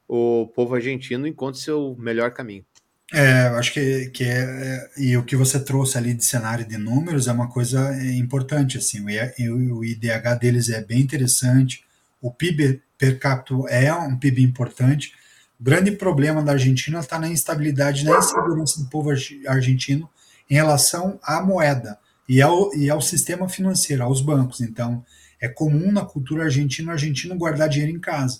o 0.05 0.51
povo 0.53 0.75
argentino 0.75 1.25
encontre 1.25 1.62
seu 1.62 1.95
melhor 1.97 2.31
caminho. 2.31 2.65
É, 3.13 3.47
acho 3.58 3.74
que, 3.74 4.10
que 4.12 4.24
é, 4.24 4.39
é, 4.39 4.89
e 4.97 5.17
o 5.17 5.24
que 5.24 5.36
você 5.36 5.60
trouxe 5.60 5.97
ali 5.97 6.13
de 6.13 6.24
cenário 6.24 6.65
de 6.65 6.78
números 6.78 7.28
é 7.28 7.32
uma 7.34 7.50
coisa 7.50 7.93
é, 7.93 8.13
importante, 8.13 8.78
assim, 8.78 9.02
o, 9.02 9.80
o 9.80 9.86
IDH 9.86 10.39
deles 10.39 10.69
é 10.69 10.82
bem 10.82 11.02
interessante, 11.02 11.84
o 12.21 12.32
PIB 12.32 12.82
per 12.97 13.19
capita 13.19 13.54
é 13.69 13.93
um 13.93 14.17
PIB 14.17 14.41
importante, 14.41 15.13
o 15.60 15.63
grande 15.63 15.91
problema 15.91 16.41
da 16.41 16.54
Argentina 16.54 17.00
está 17.00 17.19
na 17.19 17.28
instabilidade, 17.28 18.06
na 18.06 18.17
insegurança 18.17 18.82
do 18.82 18.89
povo 18.89 19.10
argentino 19.45 20.10
em 20.50 20.56
relação 20.56 21.19
à 21.21 21.41
moeda 21.41 22.00
e 22.30 22.41
ao, 22.41 22.74
e 22.74 22.89
ao 22.89 23.02
sistema 23.02 23.50
financeiro, 23.50 24.04
aos 24.04 24.21
bancos, 24.21 24.62
então 24.62 25.04
é 25.38 25.50
comum 25.50 25.91
na 25.91 26.06
cultura 26.06 26.45
argentina 26.45 26.89
o 26.89 26.93
argentino 26.93 27.36
guardar 27.36 27.67
dinheiro 27.67 27.93
em 27.93 28.00
casa, 28.00 28.39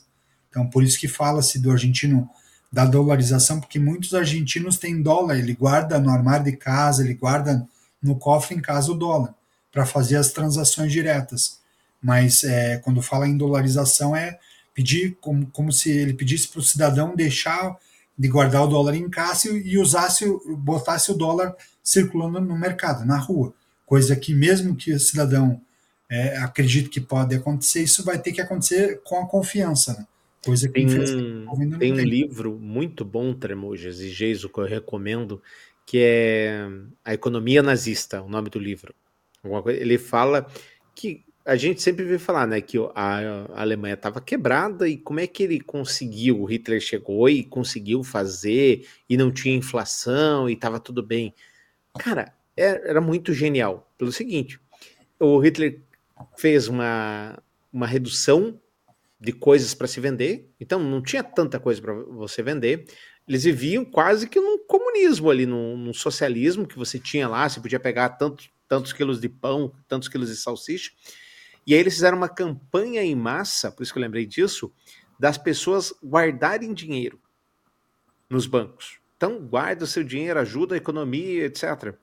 então 0.50 0.66
por 0.70 0.82
isso 0.82 0.98
que 0.98 1.10
fala-se 1.10 1.60
do 1.60 1.72
argentino 1.72 2.30
da 2.72 2.86
dolarização, 2.86 3.60
porque 3.60 3.80
muitos 3.80 4.14
argentinos 4.14 4.78
têm 4.78 5.02
dólar, 5.02 5.38
ele 5.38 5.54
guarda 5.54 6.00
no 6.00 6.10
armário 6.10 6.46
de 6.46 6.56
casa, 6.56 7.04
ele 7.04 7.14
guarda 7.14 7.68
no 8.02 8.16
cofre 8.16 8.56
em 8.56 8.62
casa 8.62 8.92
o 8.92 8.96
dólar, 8.96 9.36
para 9.72 9.86
fazer 9.86 10.16
as 10.16 10.32
transações 10.32 10.92
diretas. 10.92 11.60
Mas 12.02 12.44
é, 12.44 12.78
quando 12.78 13.02
fala 13.02 13.28
em 13.28 13.38
dolarização, 13.38 14.16
é 14.16 14.40
pedir 14.74 15.18
como, 15.20 15.46
como 15.48 15.72
se 15.72 15.92
ele 15.92 16.14
pedisse 16.14 16.48
para 16.48 16.60
o 16.60 16.64
cidadão 16.64 17.16
deixar 17.16 17.78
de 18.18 18.28
guardar 18.28 18.64
o 18.64 18.68
dólar 18.68 18.96
em 18.96 19.10
casa 19.10 19.50
e 19.50 19.78
usasse, 19.78 20.26
botasse 20.58 21.12
o 21.12 21.16
dólar 21.16 21.56
circulando 21.84 22.40
no 22.40 22.58
mercado, 22.58 23.06
na 23.06 23.18
rua. 23.18 23.54
Coisa 23.86 24.16
que, 24.16 24.34
mesmo 24.34 24.76
que 24.76 24.94
o 24.94 25.00
cidadão 25.00 25.62
é, 26.10 26.38
acredite 26.38 26.90
que 26.90 27.02
pode 27.02 27.36
acontecer, 27.36 27.84
isso 27.84 28.04
vai 28.04 28.18
ter 28.18 28.32
que 28.32 28.42
acontecer 28.42 29.02
com 29.04 29.20
a 29.20 29.28
confiança. 29.28 29.94
Né? 29.94 30.06
Coisa 30.44 30.68
que 30.68 30.74
tem, 30.74 30.88
um, 30.88 31.78
tem 31.78 31.94
um 31.94 31.98
livro 31.98 32.58
muito 32.60 33.06
bom, 33.06 33.34
Tremojas 33.34 34.00
e 34.00 34.10
Geiso, 34.10 34.50
que 34.50 34.60
eu 34.60 34.66
recomendo, 34.66 35.42
que 35.86 36.00
é 36.00 36.68
A 37.06 37.14
Economia 37.14 37.62
Nazista, 37.62 38.22
o 38.22 38.30
nome 38.30 38.50
do 38.50 38.58
livro. 38.58 38.94
Ele 39.68 40.00
fala 40.00 40.48
que 40.96 41.24
a 41.46 41.56
gente 41.56 41.82
sempre 41.82 42.06
vê 42.06 42.18
falar, 42.18 42.48
né, 42.48 42.62
que 42.62 42.78
a 42.96 43.48
Alemanha 43.56 43.96
estava 43.96 44.22
quebrada 44.22 44.88
e 44.88 44.98
como 44.98 45.20
é 45.20 45.28
que 45.28 45.44
ele 45.44 45.60
conseguiu, 45.60 46.42
o 46.42 46.46
Hitler 46.46 46.80
chegou 46.80 47.30
e 47.30 47.44
conseguiu 47.44 48.04
fazer 48.04 48.88
e 49.10 49.18
não 49.18 49.32
tinha 49.32 49.56
inflação 49.56 50.50
e 50.50 50.54
estava 50.54 50.80
tudo 50.80 51.04
bem. 51.04 51.34
Cara, 52.00 52.34
é, 52.56 52.90
era 52.90 53.02
muito 53.02 53.34
genial. 53.34 53.92
Pelo 53.98 54.12
seguinte, 54.12 54.60
o 55.20 55.40
Hitler 55.40 55.82
fez 56.38 56.68
uma, 56.68 57.38
uma 57.74 57.88
redução 57.88 58.60
de 59.22 59.32
coisas 59.32 59.76
para 59.76 59.86
se 59.86 60.00
vender, 60.00 60.50
então 60.60 60.80
não 60.80 61.00
tinha 61.00 61.24
tanta 61.24 61.60
coisa 61.60 61.80
para 61.80 61.94
você 61.94 62.42
vender. 62.42 62.88
Eles 63.28 63.44
viviam 63.44 63.86
quase 63.86 64.28
que 64.28 64.40
num 64.40 64.58
comunismo 64.66 65.30
ali, 65.30 65.46
num, 65.46 65.78
num, 65.78 65.94
socialismo 65.94 66.66
que 66.66 66.76
você 66.76 66.98
tinha 66.98 67.28
lá, 67.28 67.48
você 67.48 67.62
podia 67.62 67.80
pegar 67.80 68.10
tantos, 68.10 68.50
tantos 68.68 68.92
quilos 68.92 69.22
de 69.22 69.30
pão, 69.30 69.72
tantos 69.88 70.10
quilos 70.10 70.30
de 70.30 70.36
salsicha. 70.36 70.92
E 71.68 71.76
aí 71.76 71.80
eles 71.80 71.94
fizeram 71.94 72.18
uma 72.18 72.28
campanha 72.28 73.04
em 73.04 73.14
massa, 73.14 73.72
por 73.72 73.84
isso 73.84 73.94
que 73.94 74.00
eu 74.00 74.02
lembrei 74.02 74.26
disso, 74.26 74.74
das 75.20 75.38
pessoas 75.38 75.94
guardarem 76.04 76.74
dinheiro 76.74 77.22
nos 78.28 78.48
bancos. 78.48 79.00
Então, 79.16 79.40
guarda 79.40 79.84
o 79.84 79.88
seu 79.88 80.04
dinheiro, 80.04 80.40
ajuda 80.40 80.74
a 80.74 80.78
economia, 80.80 81.46
etc. 81.46 81.94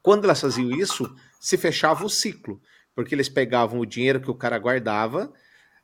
Quando 0.00 0.24
elas 0.24 0.40
faziam 0.40 0.70
isso, 0.70 1.12
se 1.40 1.56
fechava 1.56 2.04
o 2.04 2.08
ciclo, 2.08 2.62
porque 2.94 3.16
eles 3.16 3.28
pegavam 3.28 3.80
o 3.80 3.86
dinheiro 3.86 4.20
que 4.20 4.30
o 4.30 4.34
cara 4.34 4.56
guardava, 4.60 5.32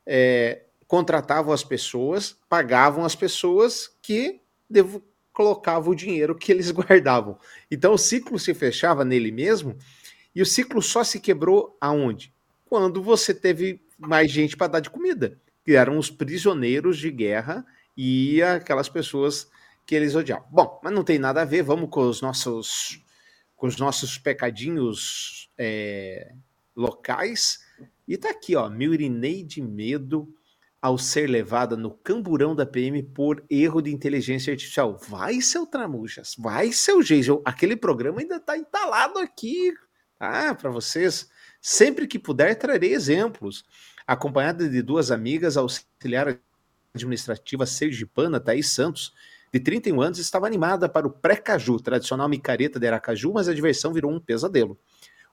é, 0.05 0.63
contratavam 0.87 1.53
as 1.53 1.63
pessoas, 1.63 2.37
pagavam 2.49 3.05
as 3.05 3.15
pessoas 3.15 3.89
que 4.01 4.41
devo, 4.69 5.03
colocavam 5.31 5.91
o 5.91 5.95
dinheiro 5.95 6.35
que 6.35 6.51
eles 6.51 6.69
guardavam. 6.71 7.37
Então 7.69 7.93
o 7.93 7.97
ciclo 7.97 8.37
se 8.39 8.53
fechava 8.53 9.05
nele 9.05 9.31
mesmo 9.31 9.77
e 10.35 10.41
o 10.41 10.45
ciclo 10.45 10.81
só 10.81 11.03
se 11.03 11.19
quebrou 11.19 11.77
aonde? 11.79 12.33
Quando 12.65 13.01
você 13.01 13.33
teve 13.33 13.81
mais 13.97 14.31
gente 14.31 14.55
para 14.55 14.67
dar 14.67 14.79
de 14.79 14.89
comida, 14.89 15.37
que 15.63 15.73
eram 15.73 15.97
os 15.97 16.09
prisioneiros 16.09 16.97
de 16.97 17.11
guerra 17.11 17.65
e 17.95 18.41
aquelas 18.41 18.89
pessoas 18.89 19.49
que 19.85 19.93
eles 19.93 20.15
odiavam. 20.15 20.47
Bom, 20.49 20.79
mas 20.83 20.93
não 20.93 21.03
tem 21.03 21.19
nada 21.19 21.41
a 21.41 21.45
ver, 21.45 21.63
vamos 21.63 21.89
com 21.89 22.07
os 22.07 22.21
nossos 22.21 23.01
com 23.55 23.67
os 23.67 23.77
nossos 23.77 24.17
pecadinhos 24.17 25.47
é, 25.55 26.33
locais. 26.75 27.59
E 28.11 28.17
tá 28.17 28.29
aqui, 28.29 28.57
ó, 28.57 28.69
me 28.69 28.89
urinei 28.89 29.41
de 29.41 29.61
medo 29.61 30.27
ao 30.81 30.97
ser 30.97 31.29
levada 31.29 31.77
no 31.77 31.91
camburão 31.91 32.53
da 32.53 32.65
PM 32.65 33.01
por 33.01 33.41
erro 33.49 33.81
de 33.81 33.89
inteligência 33.89 34.51
artificial. 34.51 34.97
Vai, 35.07 35.39
seu 35.39 35.65
Tramujas, 35.65 36.35
vai, 36.37 36.73
seu 36.73 37.01
Geisel. 37.01 37.41
Aquele 37.45 37.73
programa 37.73 38.19
ainda 38.19 38.37
tá 38.37 38.57
entalado 38.57 39.17
aqui, 39.17 39.73
tá? 40.19 40.53
Para 40.53 40.69
vocês. 40.69 41.29
Sempre 41.61 42.05
que 42.05 42.19
puder, 42.19 42.53
trarei 42.55 42.91
exemplos. 42.91 43.63
Acompanhada 44.05 44.67
de 44.67 44.81
duas 44.81 45.09
amigas, 45.09 45.55
auxiliar 45.55 46.37
administrativa 46.93 47.65
sergipana, 47.65 48.41
Thaís 48.41 48.71
Santos, 48.71 49.13
de 49.53 49.59
31 49.61 50.01
anos, 50.01 50.19
estava 50.19 50.47
animada 50.47 50.89
para 50.89 51.07
o 51.07 51.11
pré-caju, 51.11 51.79
tradicional 51.79 52.27
micareta 52.27 52.77
de 52.77 52.87
Aracaju, 52.87 53.31
mas 53.31 53.47
a 53.47 53.53
diversão 53.53 53.93
virou 53.93 54.11
um 54.11 54.19
pesadelo. 54.19 54.77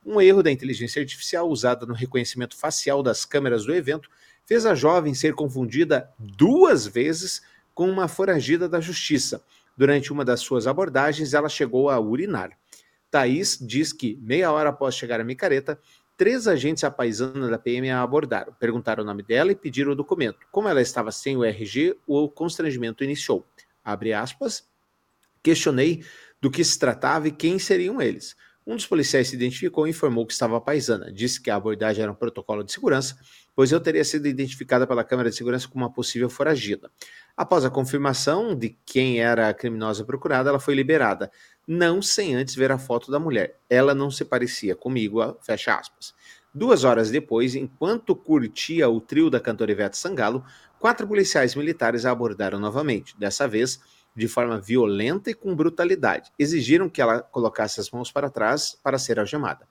Um 0.09 0.23
erro 0.23 0.43
da 0.43 0.51
inteligência 0.51 1.03
artificial 1.03 1.47
usada 1.51 1.85
no 1.85 1.93
reconhecimento 1.93 2.57
facial 2.57 3.03
das 3.03 3.27
câmeras 3.27 3.67
do 3.67 3.75
evento 3.75 4.09
fez 4.47 4.65
a 4.65 4.75
jovem 4.75 5.13
ser 5.13 5.35
confundida 5.35 6.09
duas 6.19 6.87
vezes 6.87 7.43
com 7.75 7.91
uma 7.91 8.09
foragida 8.09 8.67
da 8.67 8.81
justiça. 8.81 9.45
Durante 9.77 10.11
uma 10.11 10.25
das 10.25 10.41
suas 10.41 10.67
abordagens, 10.67 11.35
ela 11.35 11.51
chegou 11.51 11.91
a 11.91 12.01
urinar. 12.01 12.59
Thaís 13.11 13.59
diz 13.61 13.93
que, 13.93 14.19
meia 14.23 14.51
hora 14.51 14.71
após 14.71 14.95
chegar 14.95 15.21
a 15.21 15.25
micareta, 15.25 15.79
três 16.17 16.49
agentes 16.49 16.85
à 16.85 16.91
paisana 16.91 17.51
da 17.51 17.59
PM 17.59 17.91
a 17.91 18.01
abordaram, 18.01 18.55
perguntaram 18.55 19.03
o 19.03 19.07
nome 19.07 19.23
dela 19.23 19.53
e 19.53 19.55
pediram 19.55 19.93
o 19.93 19.95
documento. 19.95 20.39
Como 20.51 20.69
ela 20.69 20.81
estava 20.81 21.13
sem 21.13 21.37
o 21.37 21.45
RG, 21.45 21.99
o 22.07 22.31
constrangimento 22.31 23.05
iniciou. 23.05 23.47
Abre 23.85 24.15
aspas. 24.15 24.67
Questionei 25.43 26.03
do 26.41 26.51
que 26.51 26.65
se 26.65 26.79
tratava 26.79 27.29
e 27.29 27.31
quem 27.31 27.59
seriam 27.59 28.01
eles. 28.01 28.35
Um 28.69 28.77
dos 28.77 28.87
policiais 28.87 29.29
se 29.29 29.35
identificou 29.35 29.87
e 29.87 29.91
informou 29.91 30.27
que 30.27 30.33
estava 30.35 30.61
paisana. 30.61 31.11
Disse 31.11 31.41
que 31.41 31.51
a 31.51 31.57
abordagem 31.57 32.03
era 32.03 32.13
um 32.13 32.15
protocolo 32.15 32.63
de 32.63 32.71
segurança, 32.71 33.17
pois 33.57 33.73
eu 33.73 33.81
teria 33.81 34.05
sido 34.05 34.29
identificada 34.29 34.87
pela 34.87 35.03
câmera 35.03 35.31
de 35.31 35.37
segurança 35.37 35.67
como 35.67 35.87
uma 35.87 35.91
possível 35.91 36.29
foragida. 36.29 36.91
Após 37.35 37.65
a 37.65 37.71
confirmação 37.71 38.55
de 38.55 38.77
quem 38.85 39.23
era 39.23 39.49
a 39.49 39.55
criminosa 39.55 40.05
procurada, 40.05 40.51
ela 40.51 40.61
foi 40.61 40.75
liberada, 40.75 41.31
não 41.67 42.03
sem 42.03 42.35
antes 42.35 42.55
ver 42.55 42.71
a 42.71 42.77
foto 42.77 43.11
da 43.11 43.19
mulher. 43.19 43.59
Ela 43.71 43.95
não 43.95 44.11
se 44.11 44.23
parecia 44.23 44.77
comigo, 44.77 45.39
fecha 45.41 45.75
aspas. 45.75 46.13
Duas 46.55 46.85
horas 46.85 47.11
depois, 47.11 47.55
enquanto 47.55 48.15
curtia 48.15 48.87
o 48.87 49.01
trio 49.01 49.31
da 49.31 49.41
cantora 49.41 49.73
Ivete 49.73 49.97
Sangalo, 49.97 50.45
quatro 50.79 51.09
policiais 51.09 51.55
militares 51.55 52.05
a 52.05 52.11
abordaram 52.11 52.59
novamente, 52.59 53.19
dessa 53.19 53.49
vez 53.49 53.81
de 54.19 54.29
forma 54.29 54.61
violenta 54.61 55.31
e 55.31 55.35
com 55.35 55.55
brutalidade. 55.55 56.33
Exigiram 56.39 56.89
que 56.89 57.01
ela 57.01 57.23
colocasse 57.23 57.81
as 57.81 57.91
mãos 57.91 58.11
para 58.11 58.29
trás 58.29 58.77
para 58.83 58.99
ser 58.99 59.19
algemada. 59.19 59.67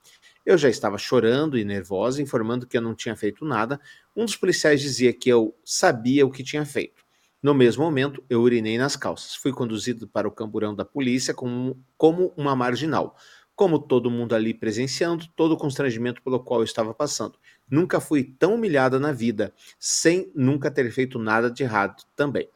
Eu 0.46 0.58
já 0.58 0.70
estava 0.70 0.98
chorando 0.98 1.58
e 1.58 1.66
nervosa, 1.66 2.22
informando 2.22 2.66
que 2.66 2.78
eu 2.78 2.82
não 2.82 2.96
tinha 2.96 3.16
feito 3.16 3.44
nada. 3.44 3.80
Um 4.16 4.24
dos 4.24 4.38
policiais 4.38 4.80
dizia 4.80 5.12
que 5.12 5.30
eu 5.30 5.54
sabia 5.66 6.26
o 6.26 6.32
que 6.32 6.44
tinha 6.44 6.66
feito. 6.66 7.06
No 7.44 7.54
mesmo 7.54 7.84
momento, 7.84 8.24
eu 8.30 8.42
urinei 8.42 8.78
nas 8.78 8.96
calças. 8.96 9.36
Fui 9.36 9.52
conduzido 9.52 10.08
para 10.08 10.28
o 10.28 10.32
camburão 10.32 10.74
da 10.74 10.86
polícia 10.86 11.34
como, 11.34 11.78
como 11.98 12.34
uma 12.38 12.56
marginal. 12.56 13.18
Como 13.54 13.80
todo 13.80 14.10
mundo 14.10 14.34
ali 14.34 14.54
presenciando, 14.54 15.28
todo 15.36 15.52
o 15.52 15.58
constrangimento 15.58 16.22
pelo 16.22 16.40
qual 16.40 16.62
eu 16.62 16.64
estava 16.64 16.94
passando. 16.94 17.38
Nunca 17.70 18.00
fui 18.00 18.24
tão 18.24 18.56
humilhada 18.56 19.00
na 19.00 19.12
vida, 19.12 19.54
sem 19.78 20.32
nunca 20.34 20.72
ter 20.72 20.90
feito 20.92 21.20
nada 21.20 21.52
de 21.52 21.64
errado 21.64 22.04
também. 22.16 22.48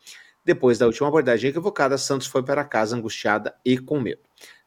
Depois 0.44 0.80
da 0.80 0.88
última 0.88 1.08
abordagem 1.08 1.52
equivocada, 1.52 1.98
Santos 1.98 2.28
foi 2.28 2.44
para 2.44 2.64
casa 2.66 2.96
angustiada 2.96 3.54
e 3.64 3.78
com 3.78 4.00
medo. 4.00 4.22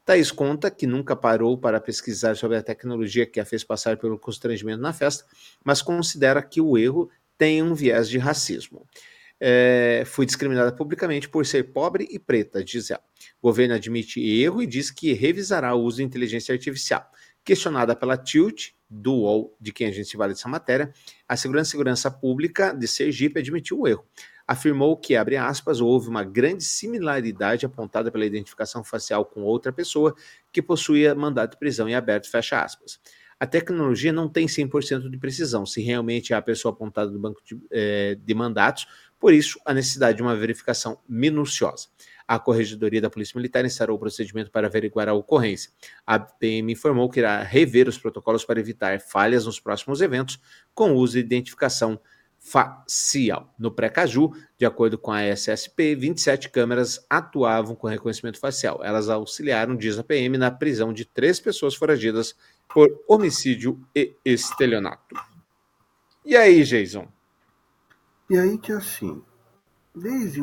Thaís 0.05 0.31
conta 0.31 0.69
que 0.71 0.85
nunca 0.85 1.15
parou 1.15 1.57
para 1.57 1.81
pesquisar 1.81 2.37
sobre 2.37 2.55
a 2.57 2.63
tecnologia 2.63 3.25
que 3.25 3.39
a 3.39 3.45
fez 3.45 3.63
passar 3.63 3.97
pelo 3.97 4.19
constrangimento 4.19 4.79
na 4.79 4.93
festa, 4.93 5.25
mas 5.63 5.81
considera 5.81 6.41
que 6.43 6.61
o 6.61 6.77
erro 6.77 7.09
tem 7.37 7.61
um 7.61 7.73
viés 7.73 8.07
de 8.07 8.17
racismo. 8.17 8.87
É, 9.37 10.03
fui 10.05 10.25
discriminada 10.25 10.71
publicamente 10.71 11.27
por 11.27 11.45
ser 11.45 11.73
pobre 11.73 12.07
e 12.09 12.17
preta, 12.17 12.63
diz 12.63 12.89
ela. 12.89 13.03
O 13.41 13.47
governo 13.49 13.73
admite 13.73 14.21
erro 14.21 14.61
e 14.61 14.67
diz 14.67 14.91
que 14.91 15.11
revisará 15.11 15.73
o 15.75 15.81
uso 15.81 15.97
de 15.97 16.03
inteligência 16.03 16.53
artificial. 16.53 17.05
Questionada 17.43 17.95
pela 17.95 18.15
Tilt, 18.15 18.69
do 18.89 19.13
UOL, 19.13 19.57
de 19.59 19.73
quem 19.73 19.87
a 19.87 19.91
gente 19.91 20.07
se 20.07 20.15
vale 20.15 20.33
dessa 20.33 20.47
matéria, 20.47 20.93
a 21.27 21.35
Segurança 21.35 21.71
Segurança 21.71 22.09
Pública 22.09 22.71
de 22.71 22.87
Sergipe 22.87 23.39
admitiu 23.39 23.81
o 23.81 23.87
erro 23.87 24.05
afirmou 24.47 24.95
que, 24.95 25.15
abre 25.15 25.37
aspas, 25.37 25.81
houve 25.81 26.09
uma 26.09 26.23
grande 26.23 26.63
similaridade 26.63 27.65
apontada 27.65 28.11
pela 28.11 28.25
identificação 28.25 28.83
facial 28.83 29.25
com 29.25 29.41
outra 29.41 29.71
pessoa 29.71 30.15
que 30.51 30.61
possuía 30.61 31.15
mandato 31.15 31.51
de 31.51 31.57
prisão 31.57 31.89
em 31.89 31.95
aberto, 31.95 32.29
fecha 32.29 32.61
aspas. 32.61 32.99
A 33.39 33.45
tecnologia 33.45 34.13
não 34.13 34.29
tem 34.29 34.47
100% 34.47 35.09
de 35.09 35.17
precisão, 35.17 35.65
se 35.65 35.81
realmente 35.81 36.31
é 36.31 36.35
a 36.35 36.41
pessoa 36.41 36.73
apontada 36.73 37.11
no 37.11 37.19
banco 37.19 37.41
de, 37.43 37.59
eh, 37.69 38.17
de 38.23 38.33
mandatos, 38.33 38.87
por 39.19 39.33
isso 39.33 39.59
a 39.65 39.73
necessidade 39.73 40.17
de 40.17 40.21
uma 40.21 40.35
verificação 40.35 40.99
minuciosa. 41.07 41.87
A 42.27 42.39
Corregedoria 42.39 43.01
da 43.01 43.09
Polícia 43.09 43.37
Militar 43.37 43.65
instaurou 43.65 43.97
o 43.97 43.99
procedimento 43.99 44.49
para 44.49 44.67
averiguar 44.67 45.09
a 45.09 45.13
ocorrência. 45.13 45.69
A 46.07 46.17
PM 46.17 46.71
informou 46.71 47.09
que 47.09 47.19
irá 47.19 47.43
rever 47.43 47.87
os 47.87 47.97
protocolos 47.97 48.45
para 48.45 48.59
evitar 48.59 48.99
falhas 48.99 49.45
nos 49.45 49.59
próximos 49.59 50.01
eventos 50.01 50.39
com 50.73 50.93
uso 50.93 51.13
de 51.13 51.19
identificação 51.19 51.99
facial. 52.45 53.51
No 53.57 53.71
pré-caju, 53.71 54.31
de 54.55 54.65
acordo 54.65 54.99
com 54.99 55.11
a 55.11 55.23
SSP, 55.23 55.95
27 55.95 56.49
câmeras 56.49 57.03
atuavam 57.09 57.75
com 57.75 57.87
reconhecimento 57.87 58.39
facial. 58.39 58.81
Elas 58.83 59.09
auxiliaram, 59.09 59.75
diz 59.75 59.97
a 59.97 60.03
PM, 60.03 60.37
na 60.37 60.51
prisão 60.51 60.93
de 60.93 61.05
três 61.05 61.39
pessoas 61.39 61.73
foragidas 61.73 62.35
por 62.69 62.87
homicídio 63.07 63.81
e 63.95 64.15
estelionato. 64.23 65.15
E 66.23 66.35
aí, 66.35 66.63
Jason? 66.63 67.07
E 68.29 68.37
aí 68.37 68.57
que 68.59 68.71
assim, 68.71 69.23
desde, 69.95 70.41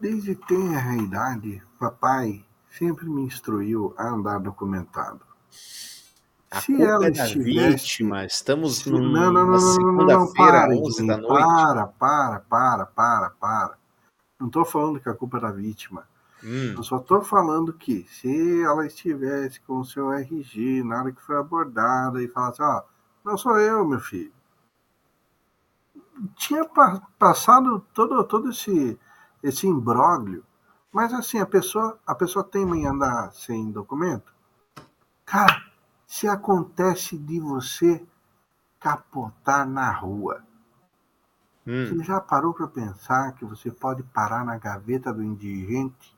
desde 0.00 0.34
tenra 0.34 0.96
idade, 0.96 1.62
papai 1.78 2.44
sempre 2.68 3.06
me 3.06 3.22
instruiu 3.22 3.94
a 3.96 4.08
andar 4.08 4.38
documentado. 4.38 5.20
A 6.54 6.60
se 6.60 6.80
ela 6.80 7.06
é 7.06 7.10
estivesse... 7.10 7.72
vítima, 7.72 8.24
estamos 8.24 8.78
se... 8.78 8.90
num, 8.90 9.10
não, 9.10 9.32
não, 9.32 9.46
não, 9.46 9.58
segunda-feira, 9.58 10.68
11 10.68 11.06
da 11.06 11.16
noite. 11.16 11.42
Para, 11.42 11.86
para, 11.86 12.40
para, 12.40 12.86
para, 12.86 13.30
para. 13.30 13.78
Não 14.38 14.46
estou 14.46 14.64
falando 14.64 15.00
que 15.00 15.08
a 15.08 15.14
culpa 15.14 15.38
é 15.38 15.40
da 15.40 15.50
vítima. 15.50 16.06
Hum. 16.44 16.74
Eu 16.76 16.82
só 16.82 16.98
estou 16.98 17.22
falando 17.22 17.72
que 17.72 18.06
se 18.10 18.62
ela 18.62 18.86
estivesse 18.86 19.60
com 19.62 19.80
o 19.80 19.84
seu 19.84 20.12
RG 20.12 20.84
na 20.84 21.00
hora 21.00 21.12
que 21.12 21.22
foi 21.22 21.36
abordada 21.36 22.22
e 22.22 22.28
falasse, 22.28 22.62
ó, 22.62 22.82
não 23.24 23.36
sou 23.36 23.58
eu, 23.58 23.84
meu 23.84 24.00
filho. 24.00 24.32
Tinha 26.36 26.64
passado 27.18 27.84
todo, 27.92 28.22
todo 28.24 28.50
esse, 28.50 28.98
esse 29.42 29.66
imbróglio. 29.66 30.44
Mas 30.92 31.12
assim, 31.12 31.40
a 31.40 31.46
pessoa, 31.46 31.98
a 32.06 32.14
pessoa 32.14 32.44
tem 32.44 32.62
em 32.62 32.86
andar 32.86 33.32
sem 33.32 33.72
documento? 33.72 34.32
Cara, 35.24 35.60
se 36.06 36.28
acontece 36.28 37.16
de 37.16 37.40
você 37.40 38.04
capotar 38.78 39.66
na 39.66 39.90
rua. 39.90 40.44
Hum. 41.66 41.86
Você 41.86 42.04
já 42.04 42.20
parou 42.20 42.52
para 42.52 42.68
pensar 42.68 43.32
que 43.32 43.44
você 43.44 43.70
pode 43.70 44.02
parar 44.02 44.44
na 44.44 44.58
gaveta 44.58 45.12
do 45.12 45.22
indigente, 45.22 46.14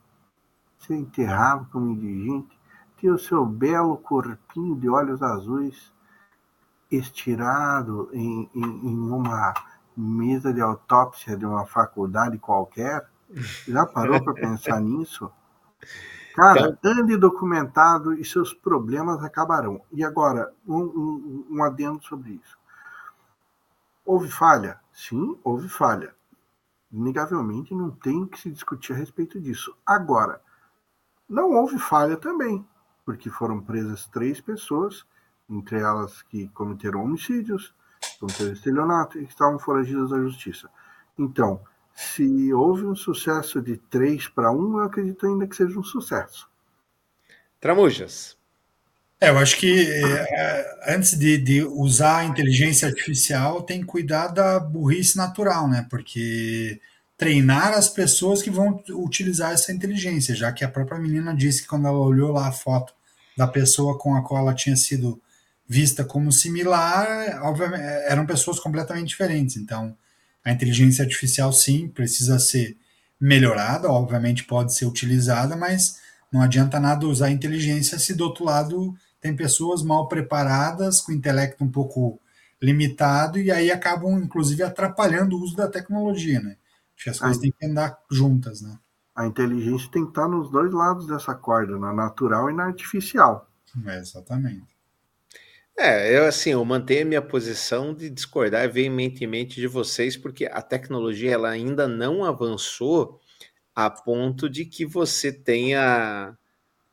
ser 0.79 0.97
enterrado 0.97 1.67
como 1.71 1.91
indigente, 1.91 2.59
ter 3.01 3.11
o 3.11 3.19
seu 3.19 3.47
belo 3.47 3.97
corpinho 3.99 4.75
de 4.75 4.89
olhos 4.89 5.23
azuis 5.23 5.93
estirado 6.91 8.09
em, 8.13 8.51
em, 8.55 8.63
em 8.63 9.11
uma 9.11 9.55
mesa 9.97 10.53
de 10.53 10.61
autópsia 10.61 11.37
de 11.37 11.47
uma 11.47 11.67
faculdade 11.67 12.39
qualquer? 12.39 13.09
Já 13.67 13.87
parou 13.87 14.23
para 14.23 14.35
pensar 14.35 14.81
nisso? 14.81 15.31
Cara, 16.37 16.69
então... 16.69 16.93
ande 16.93 17.17
documentado 17.17 18.13
e 18.13 18.23
seus 18.23 18.53
problemas 18.53 19.25
acabarão. 19.25 19.81
E 19.91 20.05
agora, 20.05 20.53
um, 20.69 20.83
um, 20.83 21.47
um 21.51 21.63
adendo 21.65 22.03
sobre 22.05 22.33
isso. 22.33 22.59
Houve 24.05 24.31
falha? 24.31 24.79
Sim, 24.93 25.39
houve 25.43 25.67
falha. 25.67 26.15
Inegavelmente 26.93 27.75
não 27.75 27.91
tem 27.91 28.27
que 28.27 28.39
se 28.39 28.51
discutir 28.51 28.93
a 28.93 28.97
respeito 28.97 29.41
disso. 29.41 29.75
Agora, 29.85 30.43
não 31.27 31.53
houve 31.53 31.79
falha 31.79 32.19
também, 32.19 32.65
porque 33.05 33.31
foram 33.31 33.59
presas 33.63 34.07
três 34.07 34.39
pessoas, 34.39 35.07
entre 35.49 35.81
elas 35.81 36.21
que 36.21 36.49
cometeram 36.49 37.03
homicídios, 37.03 37.75
cometeram 38.21 38.53
estelionato 38.53 39.19
e 39.19 39.25
estavam 39.25 39.59
foragidas 39.59 40.11
da 40.11 40.21
justiça. 40.21 40.69
Então, 41.19 41.63
se 41.97 42.53
houve 42.53 42.85
um 42.85 42.95
sucesso 42.95 43.63
de 43.63 43.79
3 43.79 44.29
para 44.29 44.53
1, 44.53 44.79
eu 44.79 44.85
acredito 44.85 45.27
ainda 45.27 45.47
que 45.47 45.57
seja 45.57 45.79
um 45.79 45.83
sucesso. 45.83 46.47
Tramujas. 47.59 48.37
É, 49.19 49.31
eu 49.31 49.39
acho 49.39 49.57
que 49.57 49.81
é, 49.91 50.95
antes 50.95 51.19
de, 51.19 51.39
de, 51.39 51.63
usar 51.63 52.19
a 52.19 52.25
inteligência 52.25 52.87
artificial, 52.87 53.63
tem 53.63 53.81
que 53.81 53.87
cuidar 53.87 54.29
da 54.29 54.61
burrice 54.61 55.17
natural, 55.17 55.67
né? 55.67 55.87
Porque 55.89 56.79
treinar 57.17 57.73
as 57.73 57.89
pessoas 57.89 58.43
que 58.43 58.51
vão 58.51 58.85
utilizar 58.91 59.53
essa 59.53 59.73
inteligência, 59.73 60.35
já 60.35 60.53
que 60.53 60.63
a 60.63 60.69
própria 60.69 61.01
menina 61.01 61.35
disse 61.35 61.63
que 61.63 61.69
quando 61.69 61.89
ela 61.89 61.99
olhou 61.99 62.31
lá 62.31 62.49
a 62.49 62.53
foto 62.53 62.93
da 63.35 63.49
pessoa 63.49 63.99
com 63.99 64.15
a 64.15 64.23
qual 64.23 64.43
ela 64.43 64.55
tinha 64.55 64.77
sido 64.77 65.19
vista 65.67 66.05
como 66.05 66.31
similar, 66.31 67.41
obviamente, 67.43 67.83
eram 68.07 68.27
pessoas 68.27 68.61
completamente 68.61 69.09
diferentes. 69.09 69.57
Então, 69.57 69.97
a 70.47 70.53
inteligência 70.53 71.03
artificial, 71.03 71.53
sim, 71.53 71.89
precisa 71.89 72.39
ser 72.39 72.79
melhorada, 73.21 73.91
obviamente 73.91 74.45
pode 74.45 74.73
ser 74.73 74.87
utilizada, 74.87 75.57
mas 75.57 75.99
não 76.33 76.41
adianta 76.41 76.79
nada 76.79 77.05
usar 77.05 77.27
a 77.27 77.31
inteligência 77.33 77.99
se 77.99 78.15
do 78.15 78.23
outro 78.23 78.45
lado 78.45 78.95
tem 79.21 79.35
pessoas 79.35 79.83
mal 79.83 80.07
preparadas, 80.07 81.01
com 81.01 81.11
intelecto 81.11 81.65
um 81.65 81.69
pouco 81.69 82.21
limitado, 82.63 83.41
e 83.41 83.51
aí 83.51 83.73
acabam, 83.73 84.23
inclusive, 84.23 84.63
atrapalhando 84.63 85.37
o 85.37 85.43
uso 85.43 85.57
da 85.57 85.67
tecnologia, 85.67 86.41
né? 86.41 86.57
Acho 86.95 87.05
que 87.05 87.11
as 87.11 87.19
coisas 87.19 87.39
têm 87.39 87.51
que 87.51 87.67
andar 87.67 87.99
juntas, 88.09 88.61
né? 88.61 88.79
A 89.17 89.27
inteligência 89.27 89.91
tem 89.91 90.05
que 90.05 90.11
estar 90.11 90.29
nos 90.29 90.49
dois 90.49 90.73
lados 90.73 91.09
dessa 91.09 91.35
corda, 91.35 91.77
na 91.77 91.93
natural 91.93 92.49
e 92.51 92.55
na 92.55 92.67
artificial. 92.67 93.51
É, 93.85 93.99
exatamente. 93.99 94.76
É, 95.79 96.17
eu 96.17 96.25
assim, 96.25 96.51
eu 96.51 96.65
mantenho 96.65 97.03
a 97.03 97.05
minha 97.05 97.23
posição 97.23 97.95
de 97.95 98.09
discordar 98.09 98.71
veementemente 98.73 99.61
de 99.61 99.67
vocês, 99.67 100.17
porque 100.17 100.47
a 100.47 100.63
tecnologia 100.63 101.33
ela 101.33 101.51
ainda 101.51 101.87
não 101.87 102.25
avançou 102.25 103.21
a 103.75 103.91
ponto 103.91 104.49
de 104.49 104.65
que 104.65 104.87
você 104.87 105.31
tenha 105.31 106.35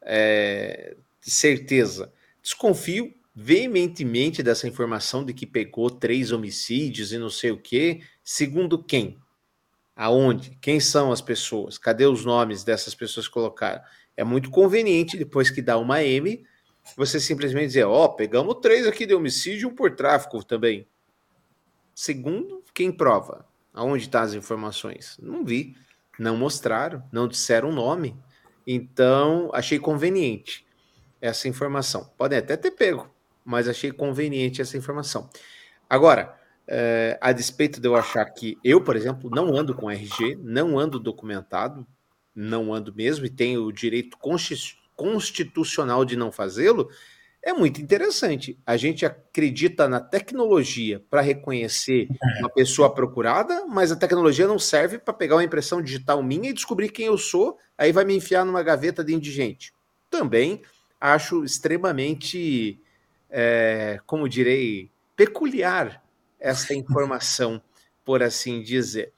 é, 0.02 0.98
certeza. 1.22 2.12
Desconfio 2.42 3.14
veementemente 3.34 4.44
dessa 4.44 4.68
informação 4.68 5.26
de 5.26 5.34
que 5.34 5.48
pegou 5.48 5.90
três 5.90 6.32
homicídios 6.34 7.14
e 7.14 7.18
não 7.18 7.30
sei 7.30 7.52
o 7.52 7.58
quê. 7.58 8.02
Segundo 8.24 8.84
quem? 8.84 9.18
Aonde? 9.96 10.58
Quem 10.62 10.80
são 10.82 11.12
as 11.12 11.22
pessoas? 11.22 11.78
Cadê 11.78 12.06
os 12.06 12.26
nomes 12.26 12.66
dessas 12.66 12.94
pessoas 12.94 13.28
que 13.28 13.34
colocaram? 13.34 13.82
É 14.18 14.24
muito 14.26 14.50
conveniente, 14.52 15.18
depois 15.18 15.50
que 15.50 15.62
dá 15.62 15.78
uma 15.78 16.04
M, 16.04 16.44
você 16.96 17.20
simplesmente 17.20 17.68
dizer, 17.68 17.86
ó, 17.86 18.06
oh, 18.06 18.10
pegamos 18.10 18.56
três 18.62 18.86
aqui 18.86 19.06
de 19.06 19.14
homicídio 19.14 19.70
e 19.70 19.72
um 19.72 19.76
por 19.76 19.96
tráfico 19.96 20.44
também. 20.44 20.88
Segundo, 21.96 22.64
quem 22.74 22.92
prova? 22.92 23.46
Aonde 23.74 24.04
estão 24.04 24.22
tá 24.22 24.26
as 24.26 24.34
informações? 24.34 25.18
Não 25.22 25.44
vi. 25.44 25.76
Não 26.20 26.38
mostraram, 26.38 27.04
não 27.12 27.28
disseram 27.28 27.70
o 27.70 27.74
nome. 27.74 28.16
Então, 28.68 29.50
achei 29.54 29.80
conveniente 29.80 30.66
essa 31.20 31.48
informação. 31.48 32.12
Podem 32.18 32.38
até 32.38 32.56
ter 32.56 32.72
pego, 32.72 33.10
mas 33.44 33.68
achei 33.68 33.92
conveniente 33.92 34.62
essa 34.62 34.78
informação. 34.78 35.30
Agora, 35.90 36.38
é, 36.68 37.18
a 37.20 37.32
despeito 37.32 37.82
de 37.82 37.88
eu 37.88 37.96
achar 37.96 38.26
que 38.26 38.58
eu, 38.64 38.82
por 38.82 38.96
exemplo, 38.96 39.30
não 39.30 39.56
ando 39.56 39.74
com 39.74 39.90
RG, 39.90 40.38
não 40.42 40.78
ando 40.78 41.00
documentado, 41.00 41.86
não 42.36 42.74
ando 42.74 42.94
mesmo 42.94 43.26
e 43.26 43.30
tenho 43.30 43.64
o 43.64 43.72
direito 43.72 44.18
constitucional 44.18 44.83
de 46.06 46.16
não 46.16 46.32
fazê-lo, 46.32 46.90
é 47.46 47.52
muito 47.52 47.82
interessante. 47.82 48.58
A 48.66 48.78
gente 48.78 49.06
acredita 49.06 49.88
na 49.88 50.00
tecnologia 50.00 51.04
para 51.10 51.20
reconhecer 51.20 52.08
uma 52.40 52.50
pessoa 52.50 52.94
procurada, 52.94 53.66
mas 53.66 53.92
a 53.92 53.98
tecnologia 53.98 54.48
não 54.48 54.58
serve 54.58 54.98
para 54.98 55.14
pegar 55.14 55.36
uma 55.36 55.44
impressão 55.44 55.82
digital 55.82 56.24
minha 56.24 56.52
e 56.52 56.54
descobrir 56.54 56.90
quem 56.90 57.08
eu 57.08 57.18
sou, 57.18 57.58
aí 57.78 57.92
vai 57.92 58.06
me 58.06 58.16
enfiar 58.16 58.46
numa 58.46 58.64
gaveta 58.64 59.04
de 59.04 59.14
indigente. 59.14 59.74
Também 60.10 60.62
acho 61.02 61.44
extremamente, 61.44 62.80
é, 63.30 64.00
como 64.06 64.30
direi, 64.30 64.90
peculiar 65.18 66.02
essa 66.40 66.74
informação, 66.74 67.62
por 68.06 68.24
assim 68.24 68.62
dizer. 68.62 69.12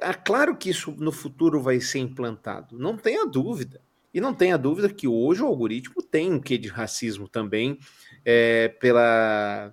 É 0.00 0.12
claro 0.12 0.56
que 0.56 0.70
isso 0.70 0.90
no 0.98 1.12
futuro 1.12 1.60
vai 1.60 1.80
ser 1.80 2.00
implantado, 2.00 2.76
não 2.76 2.96
tenha 2.96 3.24
dúvida. 3.24 3.80
E 4.12 4.20
não 4.20 4.34
tenha 4.34 4.58
dúvida 4.58 4.88
que 4.88 5.08
hoje 5.08 5.42
o 5.42 5.46
algoritmo 5.46 6.02
tem 6.02 6.32
um 6.32 6.40
quê 6.40 6.58
de 6.58 6.68
racismo 6.68 7.28
também 7.28 7.78
é, 8.24 8.68
pela, 8.68 9.72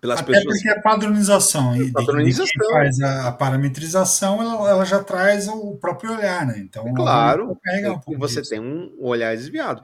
pelas 0.00 0.20
Até 0.20 0.32
pessoas. 0.32 0.62
porque 0.62 0.68
a 0.68 0.80
padronização, 0.80 1.76
e 1.76 1.90
padronização. 1.90 2.70
Faz 2.70 3.00
a, 3.00 3.32
parametrização, 3.32 4.40
ela, 4.40 4.70
ela, 4.70 4.84
já 4.84 5.02
traz 5.02 5.48
o 5.48 5.76
próprio 5.76 6.12
olhar, 6.12 6.46
né? 6.46 6.58
Então, 6.58 6.92
claro, 6.94 7.58
um 8.06 8.18
você 8.18 8.40
disso. 8.40 8.50
tem 8.50 8.60
um 8.60 8.94
olhar 9.00 9.36
desviado. 9.36 9.82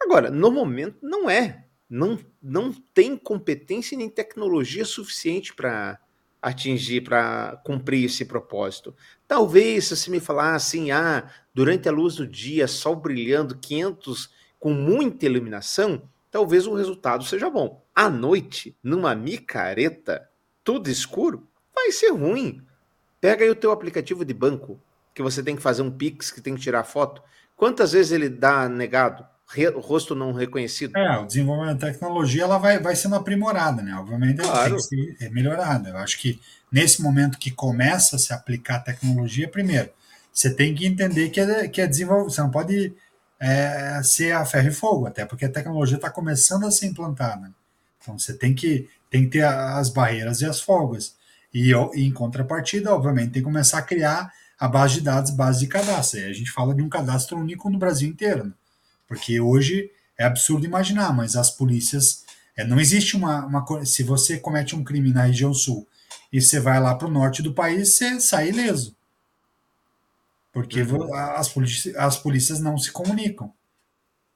Agora, 0.00 0.30
no 0.30 0.50
momento, 0.50 0.98
não 1.02 1.30
é. 1.30 1.64
Não, 1.88 2.18
não 2.42 2.72
tem 2.72 3.16
competência 3.16 3.96
nem 3.96 4.08
tecnologia 4.08 4.84
suficiente 4.84 5.54
para 5.54 5.98
atingir, 6.44 7.00
para 7.00 7.58
cumprir 7.64 8.04
esse 8.04 8.26
propósito. 8.26 8.94
Talvez 9.26 9.86
se 9.86 9.96
você 9.96 10.10
me 10.10 10.20
falar 10.20 10.54
assim, 10.54 10.90
ah, 10.90 11.30
durante 11.54 11.88
a 11.88 11.92
luz 11.92 12.16
do 12.16 12.26
dia, 12.26 12.68
sol 12.68 12.94
brilhando, 12.94 13.56
500 13.56 14.28
com 14.60 14.70
muita 14.70 15.24
iluminação, 15.24 16.02
talvez 16.30 16.66
o 16.66 16.74
resultado 16.74 17.24
seja 17.24 17.48
bom. 17.48 17.82
À 17.94 18.10
noite, 18.10 18.76
numa 18.82 19.14
micareta, 19.14 20.28
tudo 20.62 20.90
escuro, 20.90 21.48
vai 21.74 21.90
ser 21.90 22.10
ruim. 22.10 22.60
Pega 23.22 23.42
aí 23.42 23.50
o 23.50 23.56
teu 23.56 23.72
aplicativo 23.72 24.22
de 24.22 24.34
banco, 24.34 24.78
que 25.14 25.22
você 25.22 25.42
tem 25.42 25.56
que 25.56 25.62
fazer 25.62 25.80
um 25.80 25.90
Pix, 25.90 26.30
que 26.30 26.42
tem 26.42 26.54
que 26.54 26.60
tirar 26.60 26.84
foto. 26.84 27.22
Quantas 27.56 27.92
vezes 27.92 28.12
ele 28.12 28.28
dá 28.28 28.68
negado? 28.68 29.26
Re, 29.46 29.68
rosto 29.68 30.14
não 30.14 30.32
reconhecido. 30.32 30.96
É, 30.96 31.18
o 31.18 31.26
desenvolvimento 31.26 31.78
da 31.78 31.92
tecnologia 31.92 32.44
ela 32.44 32.58
vai, 32.58 32.78
vai 32.78 32.96
sendo 32.96 33.14
aprimorada, 33.14 33.82
né? 33.82 33.94
Obviamente 33.94 34.38
claro. 34.38 34.76
tem 34.76 34.76
que 34.76 34.82
ser 35.18 35.26
é 35.26 35.30
melhorada. 35.30 35.90
Eu 35.90 35.98
acho 35.98 36.18
que 36.18 36.40
nesse 36.72 37.02
momento 37.02 37.38
que 37.38 37.50
começa 37.50 38.16
a 38.16 38.18
se 38.18 38.32
aplicar 38.32 38.76
a 38.76 38.80
tecnologia, 38.80 39.48
primeiro, 39.48 39.90
você 40.32 40.52
tem 40.52 40.74
que 40.74 40.86
entender 40.86 41.28
que 41.30 41.40
é, 41.40 41.68
que 41.68 41.80
é 41.80 41.86
desenvolvido. 41.86 42.32
Você 42.32 42.40
não 42.40 42.50
pode 42.50 42.94
é, 43.38 44.00
ser 44.02 44.32
a 44.32 44.44
ferro 44.44 44.68
e 44.68 44.72
fogo, 44.72 45.06
até 45.06 45.24
porque 45.24 45.44
a 45.44 45.52
tecnologia 45.52 45.96
está 45.96 46.10
começando 46.10 46.66
a 46.66 46.70
ser 46.70 46.86
implantada. 46.86 47.52
Então 48.00 48.18
você 48.18 48.34
tem 48.34 48.54
que, 48.54 48.88
tem 49.10 49.24
que 49.24 49.30
ter 49.30 49.44
as 49.44 49.90
barreiras 49.90 50.40
e 50.40 50.46
as 50.46 50.60
folgas. 50.60 51.14
E, 51.52 51.70
e 51.70 52.04
em 52.04 52.12
contrapartida, 52.12 52.92
obviamente, 52.92 53.32
tem 53.32 53.42
que 53.42 53.48
começar 53.48 53.78
a 53.78 53.82
criar 53.82 54.32
a 54.58 54.66
base 54.66 54.94
de 54.94 55.00
dados, 55.02 55.30
base 55.30 55.60
de 55.60 55.66
cadastro. 55.66 56.20
E 56.20 56.24
a 56.24 56.32
gente 56.32 56.50
fala 56.50 56.74
de 56.74 56.82
um 56.82 56.88
cadastro 56.88 57.38
único 57.38 57.70
no 57.70 57.78
Brasil 57.78 58.08
inteiro. 58.08 58.44
Né? 58.46 58.52
Porque 59.06 59.40
hoje 59.40 59.90
é 60.18 60.24
absurdo 60.24 60.66
imaginar, 60.66 61.12
mas 61.14 61.36
as 61.36 61.50
polícias. 61.50 62.24
É, 62.56 62.64
não 62.64 62.80
existe 62.80 63.16
uma, 63.16 63.44
uma. 63.46 63.84
Se 63.84 64.02
você 64.02 64.38
comete 64.38 64.76
um 64.76 64.84
crime 64.84 65.12
na 65.12 65.24
região 65.24 65.52
sul 65.52 65.86
e 66.32 66.40
você 66.40 66.60
vai 66.60 66.80
lá 66.80 66.94
para 66.94 67.08
o 67.08 67.10
norte 67.10 67.42
do 67.42 67.52
país, 67.52 67.96
você 67.96 68.20
sai 68.20 68.48
ileso. 68.48 68.96
Porque 70.52 70.82
uhum. 70.82 71.12
as, 71.14 71.48
polícias, 71.48 71.96
as 71.96 72.16
polícias 72.16 72.60
não 72.60 72.78
se 72.78 72.92
comunicam. 72.92 73.52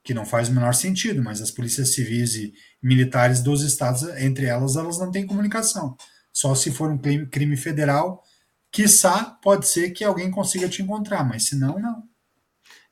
Que 0.03 0.15
não 0.15 0.25
faz 0.25 0.49
o 0.49 0.53
menor 0.53 0.75
sentido, 0.75 1.23
mas 1.23 1.41
as 1.41 1.51
polícias 1.51 1.95
civis 1.95 2.35
e 2.35 2.55
militares 2.83 3.41
dos 3.41 3.63
estados, 3.63 4.03
entre 4.21 4.47
elas, 4.47 4.75
elas 4.75 4.99
não 4.99 5.11
têm 5.13 5.27
comunicação. 5.27 5.97
Só 6.33 6.55
se 6.55 6.71
for 6.71 6.91
um 6.91 6.99
crime, 6.99 7.27
crime 7.27 7.57
federal, 7.57 8.25
quiçá 8.73 9.25
pode 9.25 9.69
ser 9.69 9.91
que 9.91 10.05
alguém 10.05 10.31
consiga 10.31 10.69
te 10.69 10.83
encontrar, 10.83 11.25
mas 11.25 11.45
se 11.45 11.57
não, 11.57 11.79
não 11.79 12.08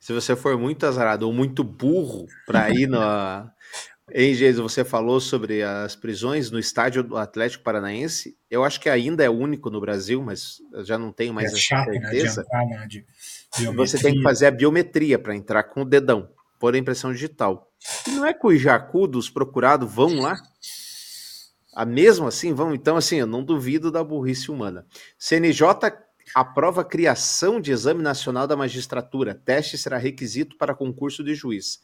se 0.07 0.13
você 0.13 0.37
for 0.37 0.57
muito 0.57 0.85
azarado 0.85 1.27
ou 1.27 1.33
muito 1.33 1.65
burro 1.65 2.27
para 2.45 2.69
ir 2.69 2.87
na. 2.87 3.51
Hein, 4.09 4.33
Jesus, 4.33 4.71
você 4.71 4.85
falou 4.85 5.19
sobre 5.19 5.61
as 5.61 5.93
prisões 5.93 6.49
no 6.49 6.57
estádio 6.57 7.03
do 7.03 7.17
Atlético 7.17 7.61
Paranaense. 7.61 8.37
Eu 8.49 8.63
acho 8.63 8.79
que 8.79 8.89
ainda 8.89 9.21
é 9.21 9.29
único 9.29 9.69
no 9.69 9.81
Brasil, 9.81 10.23
mas 10.23 10.61
já 10.85 10.97
não 10.97 11.11
tenho 11.11 11.33
mais 11.33 11.51
é 11.51 11.57
chato, 11.57 11.91
certeza. 11.91 12.45
Né, 12.49 12.87
de 12.87 12.99
entrar, 12.99 13.71
né, 13.73 13.75
você 13.75 13.99
tem 13.99 14.13
que 14.13 14.21
fazer 14.21 14.45
a 14.45 14.51
biometria 14.51 15.19
para 15.19 15.35
entrar 15.35 15.63
com 15.63 15.81
o 15.81 15.85
dedão, 15.85 16.29
por 16.57 16.73
impressão 16.73 17.11
digital. 17.11 17.69
E 18.07 18.11
não 18.11 18.25
é 18.25 18.33
que 18.33 18.47
os 18.47 18.61
jacudos 18.61 19.29
procurados 19.29 19.93
vão 19.93 20.21
lá? 20.21 20.37
A 21.75 21.83
mesmo 21.83 22.27
assim 22.27 22.53
vão? 22.53 22.73
Então, 22.73 22.95
assim, 22.95 23.17
eu 23.17 23.27
não 23.27 23.43
duvido 23.43 23.91
da 23.91 24.01
burrice 24.05 24.49
humana. 24.49 24.85
CNJ 25.19 25.67
aprova 26.35 26.81
a 26.81 26.85
criação 26.85 27.59
de 27.59 27.71
Exame 27.71 28.01
Nacional 28.01 28.47
da 28.47 28.55
Magistratura. 28.55 29.33
Teste 29.33 29.77
será 29.77 29.97
requisito 29.97 30.57
para 30.57 30.75
concurso 30.75 31.23
de 31.23 31.33
juiz. 31.33 31.79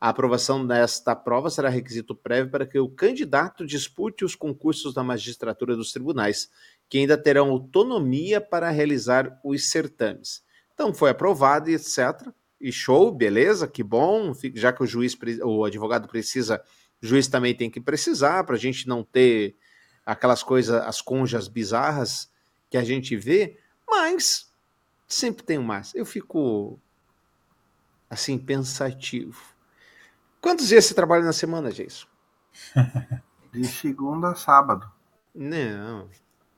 A 0.00 0.10
aprovação 0.10 0.66
desta 0.66 1.16
prova 1.16 1.48
será 1.48 1.68
requisito 1.68 2.14
prévio 2.14 2.50
para 2.50 2.66
que 2.66 2.78
o 2.78 2.88
candidato 2.88 3.64
dispute 3.64 4.24
os 4.24 4.34
concursos 4.34 4.92
da 4.92 5.02
magistratura 5.02 5.74
dos 5.76 5.92
tribunais, 5.92 6.50
que 6.88 6.98
ainda 6.98 7.16
terão 7.16 7.48
autonomia 7.48 8.40
para 8.40 8.70
realizar 8.70 9.40
os 9.42 9.70
certames. 9.70 10.42
Então 10.74 10.92
foi 10.92 11.10
aprovado 11.10 11.70
e 11.70 11.74
etc. 11.74 12.28
E 12.60 12.70
show, 12.72 13.10
beleza, 13.12 13.66
que 13.66 13.82
bom. 13.82 14.32
Já 14.54 14.72
que 14.72 14.82
o 14.82 14.86
juiz, 14.86 15.16
o 15.42 15.64
advogado 15.64 16.08
precisa, 16.08 16.62
o 17.02 17.06
juiz 17.06 17.28
também 17.28 17.54
tem 17.54 17.70
que 17.70 17.80
precisar 17.80 18.44
para 18.44 18.56
a 18.56 18.58
gente 18.58 18.86
não 18.86 19.02
ter 19.02 19.56
aquelas 20.04 20.42
coisas, 20.42 20.82
as 20.82 21.00
conjas 21.00 21.48
bizarras 21.48 22.28
que 22.68 22.76
a 22.76 22.84
gente 22.84 23.16
vê. 23.16 23.58
Mas 23.96 24.50
sempre 25.06 25.44
tem 25.44 25.58
um 25.58 25.62
mais. 25.62 25.94
Eu 25.94 26.04
fico 26.04 26.78
assim 28.10 28.36
pensativo. 28.36 29.40
Quantos 30.40 30.68
dias 30.68 30.84
você 30.84 30.94
trabalha 30.94 31.24
na 31.24 31.32
semana, 31.32 31.70
Jason? 31.70 32.06
De 33.52 33.64
segunda 33.68 34.30
a 34.30 34.34
sábado. 34.34 34.90
Não. 35.32 36.08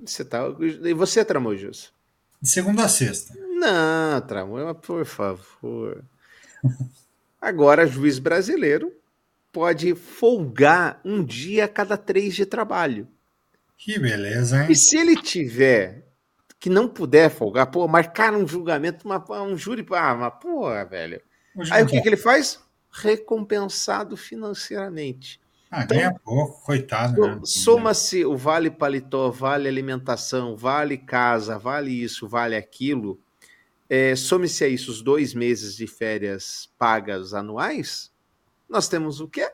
Você 0.00 0.24
tá. 0.24 0.40
E 0.60 0.94
você, 0.94 1.22
Tramojus? 1.24 1.92
De 2.40 2.48
segunda 2.48 2.84
a 2.84 2.88
sexta. 2.88 3.34
Não, 3.38 4.20
Tramoja, 4.22 4.74
por 4.74 5.04
favor. 5.04 6.02
Agora, 7.40 7.86
juiz 7.86 8.18
brasileiro 8.18 8.92
pode 9.52 9.94
folgar 9.94 11.00
um 11.04 11.22
dia 11.22 11.66
a 11.66 11.68
cada 11.68 11.96
três 11.96 12.34
de 12.34 12.46
trabalho. 12.46 13.06
Que 13.76 13.98
beleza, 13.98 14.64
hein? 14.64 14.72
E 14.72 14.74
se 14.74 14.96
ele 14.96 15.16
tiver 15.16 16.05
que 16.66 16.70
não 16.70 16.88
puder 16.88 17.30
folgar, 17.30 17.70
pô, 17.70 17.86
marcaram 17.86 18.40
um 18.40 18.48
julgamento, 18.48 19.04
uma, 19.04 19.24
um 19.40 19.56
júri, 19.56 19.86
ah, 19.92 20.16
mas 20.16 20.34
porra, 20.42 20.84
velho. 20.84 21.22
Aí 21.70 21.84
o 21.84 21.86
que, 21.86 22.00
que 22.00 22.08
ele 22.08 22.16
faz? 22.16 22.60
Recompensado 22.90 24.16
financeiramente. 24.16 25.40
Ah, 25.70 25.84
então, 25.84 25.96
ganha 25.96 26.12
pouco, 26.24 26.60
coitado. 26.64 27.24
Né? 27.24 27.40
Soma-se 27.44 28.24
o 28.24 28.36
vale 28.36 28.68
paletó, 28.68 29.30
vale 29.30 29.68
alimentação, 29.68 30.56
vale 30.56 30.98
casa, 30.98 31.56
vale 31.56 31.92
isso, 31.92 32.26
vale 32.26 32.56
aquilo. 32.56 33.16
É, 33.88 34.16
Some-se 34.16 34.64
a 34.64 34.68
isso 34.68 34.90
os 34.90 35.00
dois 35.00 35.34
meses 35.34 35.76
de 35.76 35.86
férias 35.86 36.68
pagas 36.76 37.32
anuais. 37.32 38.10
Nós 38.68 38.88
temos 38.88 39.20
o 39.20 39.28
quê? 39.28 39.48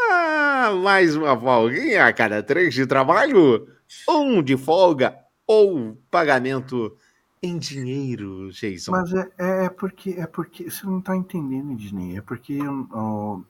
Ah, 0.00 0.70
Mais 0.84 1.16
uma 1.16 1.36
folguinha 1.36 2.06
a 2.06 2.12
cada 2.12 2.44
três 2.44 2.72
de 2.72 2.86
trabalho, 2.86 3.66
um 4.08 4.40
de 4.40 4.56
folga 4.56 5.18
ou 5.50 5.98
pagamento 6.08 6.96
em 7.42 7.58
dinheiro, 7.58 8.52
Jason. 8.52 8.92
Mas 8.92 9.12
é, 9.12 9.64
é 9.64 9.68
porque 9.68 10.10
é 10.10 10.24
porque 10.24 10.70
você 10.70 10.86
não 10.86 11.00
está 11.00 11.16
entendendo, 11.16 11.74
Disney. 11.74 12.16
É 12.16 12.20
porque 12.20 12.56
o, 12.62 13.42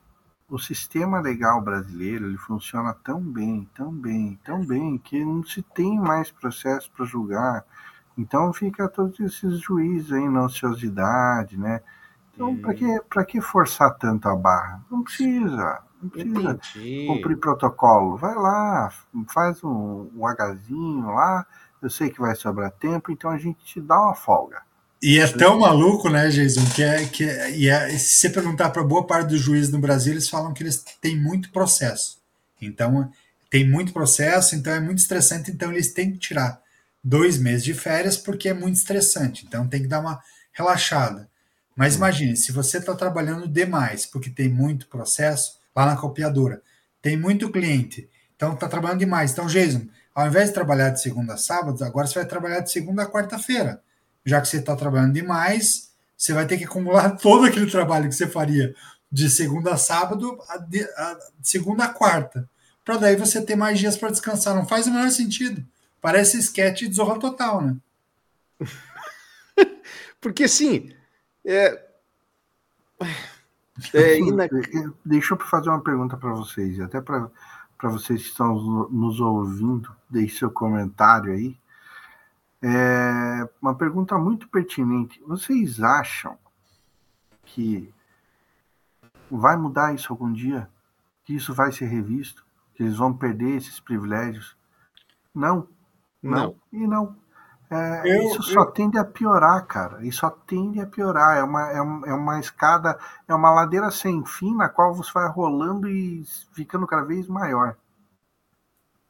o 0.49 0.59
sistema 0.59 1.21
legal 1.21 1.61
brasileiro 1.61 2.25
ele 2.25 2.39
funciona 2.39 2.95
tão 3.05 3.21
bem, 3.21 3.69
tão 3.75 3.93
bem, 3.93 4.41
tão 4.43 4.65
bem 4.65 4.97
que 4.97 5.23
não 5.23 5.45
se 5.45 5.61
tem 5.61 6.01
mais 6.01 6.31
processo 6.31 6.91
para 6.97 7.05
julgar. 7.05 7.67
Então 8.17 8.51
fica 8.51 8.89
todos 8.89 9.21
esses 9.21 9.61
juízes 9.61 10.11
aí 10.11 10.27
na 10.27 10.47
ociosidade, 10.47 11.59
né? 11.59 11.83
Então, 12.33 12.57
para 12.57 12.73
que, 12.73 13.01
pra 13.11 13.25
que 13.27 13.43
forçar 13.43 13.95
tanto 13.99 14.27
a 14.27 14.35
barra? 14.35 14.81
Não 14.91 15.03
precisa. 15.03 15.83
Não 16.03 16.09
precisa 16.09 16.53
Entendi. 16.53 17.07
cumprir 17.07 17.37
protocolo. 17.37 18.17
Vai 18.17 18.35
lá, 18.35 18.91
faz 19.29 19.63
um, 19.63 20.09
um 20.17 20.27
Hzinho 20.27 21.09
lá. 21.09 21.47
Eu 21.83 21.91
sei 21.91 22.11
que 22.11 22.21
vai 22.21 22.35
sobrar 22.37 22.71
tempo, 22.73 23.11
então 23.11 23.31
a 23.31 23.39
gente 23.39 23.65
te 23.65 23.81
dá 23.81 23.99
uma 23.99 24.15
folga. 24.15 24.63
E 25.03 25.19
é 25.19 25.27
tão 25.27 25.61
maluco, 25.61 26.11
né, 26.11 26.29
Jason, 26.29 26.65
que 26.75 26.83
é 26.83 27.07
que 27.07 27.25
é, 27.25 27.57
e 27.57 27.69
é, 27.69 27.89
se 27.97 28.17
você 28.17 28.31
perguntar 28.31 28.69
para 28.69 28.83
boa 28.83 29.07
parte 29.07 29.29
dos 29.29 29.41
juízes 29.41 29.73
no 29.73 29.79
Brasil, 29.79 30.13
eles 30.13 30.29
falam 30.29 30.53
que 30.53 30.63
eles 30.63 30.85
têm 31.01 31.19
muito 31.19 31.51
processo. 31.51 32.19
Então, 32.61 33.11
tem 33.49 33.69
muito 33.69 33.93
processo, 33.95 34.55
então 34.55 34.73
é 34.73 34.81
muito 34.81 34.99
estressante, 34.99 35.51
então 35.51 35.73
eles 35.73 35.93
têm 35.93 36.13
que 36.13 36.19
tirar 36.19 36.61
dois 37.03 37.39
meses 37.39 37.65
de 37.65 37.73
férias 37.73 38.17
porque 38.17 38.49
é 38.51 38.55
muito 38.55 38.77
estressante. 38.77 39.47
Então 39.47 39.67
tem 39.67 39.83
que 39.83 39.89
dar 39.89 40.01
uma 40.01 40.21
relaxada. 40.53 41.29
Mas 41.75 41.97
imagine, 41.97 42.37
se 42.37 42.53
você 42.53 42.77
está 42.79 42.95
trabalhando 42.95 43.49
demais, 43.49 44.05
porque 44.05 44.29
tem 44.29 44.49
muito 44.49 44.87
processo 44.87 45.59
lá 45.75 45.87
na 45.87 45.97
copiadora, 45.97 46.63
tem 47.01 47.17
muito 47.17 47.51
cliente, 47.51 48.09
então 48.37 48.53
está 48.53 48.69
trabalhando 48.69 48.99
demais. 48.99 49.33
Então, 49.33 49.47
Jason, 49.47 49.87
ao 50.15 50.27
invés 50.27 50.49
de 50.49 50.55
trabalhar 50.55 50.91
de 50.91 51.01
segunda 51.01 51.35
a 51.35 51.37
sábado, 51.37 51.83
agora 51.85 52.07
você 52.07 52.15
vai 52.15 52.27
trabalhar 52.27 52.61
de 52.61 52.71
segunda 52.71 53.03
a 53.03 53.11
quarta-feira. 53.11 53.83
Já 54.25 54.41
que 54.41 54.49
você 54.49 54.59
está 54.59 54.77
trabalhando 54.77 55.15
demais, 55.15 55.91
você 56.17 56.33
vai 56.33 56.47
ter 56.47 56.59
que 56.59 56.65
acumular 56.65 57.17
todo 57.19 57.47
aquele 57.47 57.71
trabalho 57.71 58.09
que 58.09 58.15
você 58.15 58.27
faria 58.27 58.75
de 59.11 59.29
segunda 59.31 59.73
a 59.73 59.77
sábado, 59.77 60.39
a 60.49 60.59
de, 60.59 60.83
a 60.83 61.19
de 61.39 61.49
segunda 61.49 61.85
a 61.85 61.89
quarta. 61.89 62.49
Para 62.85 62.97
daí 62.97 63.17
você 63.17 63.41
ter 63.43 63.57
mais 63.57 63.79
dias 63.79 63.97
para 63.97 64.11
descansar. 64.11 64.55
Não 64.55 64.67
faz 64.67 64.87
o 64.87 64.93
menor 64.93 65.11
sentido. 65.11 65.65
Parece 66.01 66.39
sketch 66.39 66.83
de 66.83 66.95
Zorra 66.95 67.19
Total, 67.19 67.61
né? 67.61 67.77
Porque 70.21 70.45
assim, 70.45 70.93
é, 71.45 71.83
é. 73.01 73.07
Deixa 75.05 75.35
eu 75.35 75.39
fazer 75.39 75.71
uma 75.71 75.83
pergunta 75.83 76.17
para 76.17 76.33
vocês, 76.33 76.77
e 76.77 76.83
até 76.83 77.01
para 77.01 77.31
vocês 77.89 78.23
que 78.23 78.29
estão 78.29 78.55
nos 78.91 79.21
ouvindo, 79.21 79.95
deixe 80.09 80.39
seu 80.39 80.51
comentário 80.51 81.33
aí. 81.33 81.59
É 82.63 83.49
uma 83.61 83.75
pergunta 83.75 84.19
muito 84.19 84.49
pertinente. 84.49 85.23
Vocês 85.27 85.83
acham 85.83 86.37
que 87.45 87.93
vai 89.31 89.57
mudar 89.57 89.95
isso 89.95 90.13
algum 90.13 90.31
dia? 90.31 90.69
Que 91.25 91.35
isso 91.35 91.55
vai 91.55 91.73
ser 91.73 91.87
revisto? 91.87 92.45
Que 92.75 92.83
eles 92.83 92.97
vão 92.97 93.17
perder 93.17 93.57
esses 93.57 93.81
privilégios? 93.81 94.57
Não. 95.35 95.67
Não. 96.23 96.39
Não. 96.39 96.57
E 96.71 96.87
não. 96.87 97.17
É, 97.71 98.03
Eu- 98.05 98.23
isso 98.25 98.43
só 98.43 98.65
tende 98.67 98.99
a 98.99 99.05
piorar, 99.05 99.65
cara. 99.67 100.05
Isso 100.05 100.21
só 100.21 100.31
tende 100.31 100.81
a 100.81 100.87
piorar. 100.87 101.39
É 101.39 101.43
uma, 101.43 101.71
é, 101.71 101.81
uma, 101.81 102.09
é 102.09 102.13
uma 102.13 102.41
escada, 102.41 102.99
é 103.29 103.35
uma 103.35 103.51
ladeira 103.51 103.91
sem 103.91 104.25
fim 104.27 104.55
na 104.57 104.69
qual 104.69 104.95
você 104.95 105.11
vai 105.13 105.29
rolando 105.29 105.89
e 105.89 106.25
ficando 106.53 106.87
cada 106.87 107.05
vez 107.05 107.29
maior. 107.29 107.77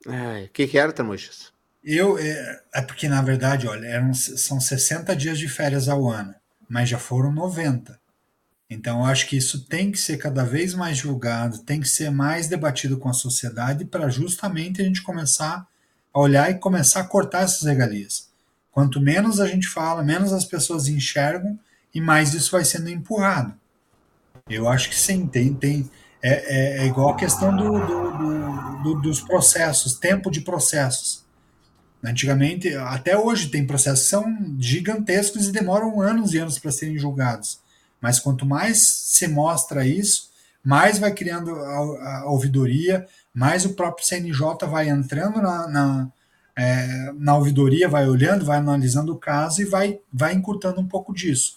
Ai, 0.06 0.44
O 0.44 0.50
que, 0.50 0.66
que 0.68 0.78
era, 0.78 0.92
Tamuxas? 0.92 1.52
Eu, 1.82 2.18
é, 2.18 2.62
é 2.74 2.82
porque, 2.82 3.08
na 3.08 3.22
verdade, 3.22 3.66
olha, 3.66 3.86
eram, 3.86 4.12
são 4.14 4.60
60 4.60 5.16
dias 5.16 5.38
de 5.38 5.48
férias 5.48 5.88
ao 5.88 6.08
ano, 6.10 6.34
mas 6.68 6.88
já 6.88 6.98
foram 6.98 7.32
90. 7.32 7.98
Então, 8.70 9.00
eu 9.00 9.06
acho 9.06 9.28
que 9.28 9.36
isso 9.36 9.66
tem 9.66 9.92
que 9.92 9.98
ser 9.98 10.18
cada 10.18 10.44
vez 10.44 10.74
mais 10.74 10.98
julgado, 10.98 11.60
tem 11.60 11.80
que 11.80 11.88
ser 11.88 12.10
mais 12.10 12.48
debatido 12.48 12.98
com 12.98 13.08
a 13.10 13.14
sociedade 13.14 13.84
para 13.86 14.08
justamente 14.10 14.82
a 14.82 14.84
gente 14.86 15.02
começar 15.02 15.66
a 16.14 16.20
olhar 16.20 16.50
e 16.50 16.58
começar 16.60 17.00
a 17.02 17.04
cortar 17.08 17.42
essas 17.44 17.64
regalias. 17.64 18.29
Quanto 18.72 19.00
menos 19.00 19.40
a 19.40 19.46
gente 19.46 19.66
fala, 19.68 20.02
menos 20.02 20.32
as 20.32 20.44
pessoas 20.44 20.88
enxergam 20.88 21.58
e 21.94 22.00
mais 22.00 22.34
isso 22.34 22.52
vai 22.52 22.64
sendo 22.64 22.88
empurrado. 22.88 23.54
Eu 24.48 24.68
acho 24.68 24.88
que 24.88 24.96
sim, 24.96 25.26
tem, 25.26 25.54
tem 25.54 25.90
é, 26.22 26.78
é, 26.80 26.82
é 26.82 26.86
igual 26.86 27.10
a 27.10 27.16
questão 27.16 27.54
do, 27.56 27.72
do- 27.86 28.18
do- 28.18 28.82
do- 28.82 29.00
dos 29.02 29.20
processos, 29.20 29.94
tempo 29.94 30.30
de 30.30 30.40
processos. 30.40 31.24
Antigamente, 32.02 32.74
até 32.74 33.16
hoje 33.16 33.48
tem 33.48 33.66
processos 33.66 34.04
que 34.04 34.10
são 34.10 34.56
gigantescos 34.58 35.48
e 35.48 35.52
demoram 35.52 36.00
anos 36.00 36.32
e 36.32 36.38
anos 36.38 36.58
para 36.58 36.72
serem 36.72 36.98
julgados. 36.98 37.60
Mas 38.00 38.18
quanto 38.18 38.46
mais 38.46 38.78
se 38.86 39.28
mostra 39.28 39.86
isso, 39.86 40.30
mais 40.64 40.98
vai 40.98 41.12
criando 41.12 41.54
a, 41.54 42.20
a 42.20 42.24
ouvidoria, 42.30 43.06
mais 43.34 43.64
o 43.66 43.74
próprio 43.74 44.06
CNJ 44.06 44.66
vai 44.66 44.88
entrando 44.88 45.42
na, 45.42 45.68
na, 45.68 46.08
é, 46.56 47.12
na 47.14 47.36
ouvidoria, 47.36 47.88
vai 47.88 48.08
olhando, 48.08 48.44
vai 48.44 48.58
analisando 48.58 49.12
o 49.12 49.18
caso 49.18 49.62
e 49.62 49.64
vai, 49.64 49.98
vai 50.12 50.34
encurtando 50.34 50.80
um 50.80 50.86
pouco 50.86 51.12
disso. 51.12 51.56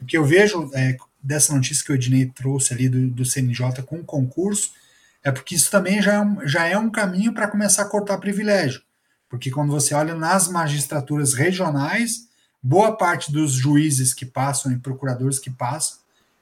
O 0.00 0.04
que 0.04 0.16
eu 0.16 0.24
vejo 0.24 0.70
é, 0.74 0.96
dessa 1.22 1.54
notícia 1.54 1.84
que 1.84 1.92
o 1.92 1.94
Ednei 1.94 2.26
trouxe 2.26 2.72
ali 2.72 2.88
do, 2.88 3.08
do 3.08 3.24
CNJ 3.24 3.82
com 3.84 3.96
o 3.96 4.04
concurso 4.04 4.72
é 5.22 5.30
porque 5.30 5.54
isso 5.54 5.70
também 5.70 6.00
já 6.00 6.14
é 6.14 6.20
um, 6.20 6.48
já 6.48 6.66
é 6.66 6.78
um 6.78 6.90
caminho 6.90 7.32
para 7.34 7.48
começar 7.48 7.82
a 7.82 7.88
cortar 7.88 8.18
privilégio. 8.18 8.82
Porque 9.28 9.50
quando 9.50 9.70
você 9.70 9.94
olha 9.94 10.14
nas 10.14 10.48
magistraturas 10.48 11.34
regionais, 11.34 12.28
boa 12.62 12.96
parte 12.96 13.30
dos 13.30 13.52
juízes 13.52 14.14
que 14.14 14.26
passam 14.26 14.72
e 14.72 14.78
procuradores 14.78 15.38
que 15.38 15.50
passam 15.50 15.98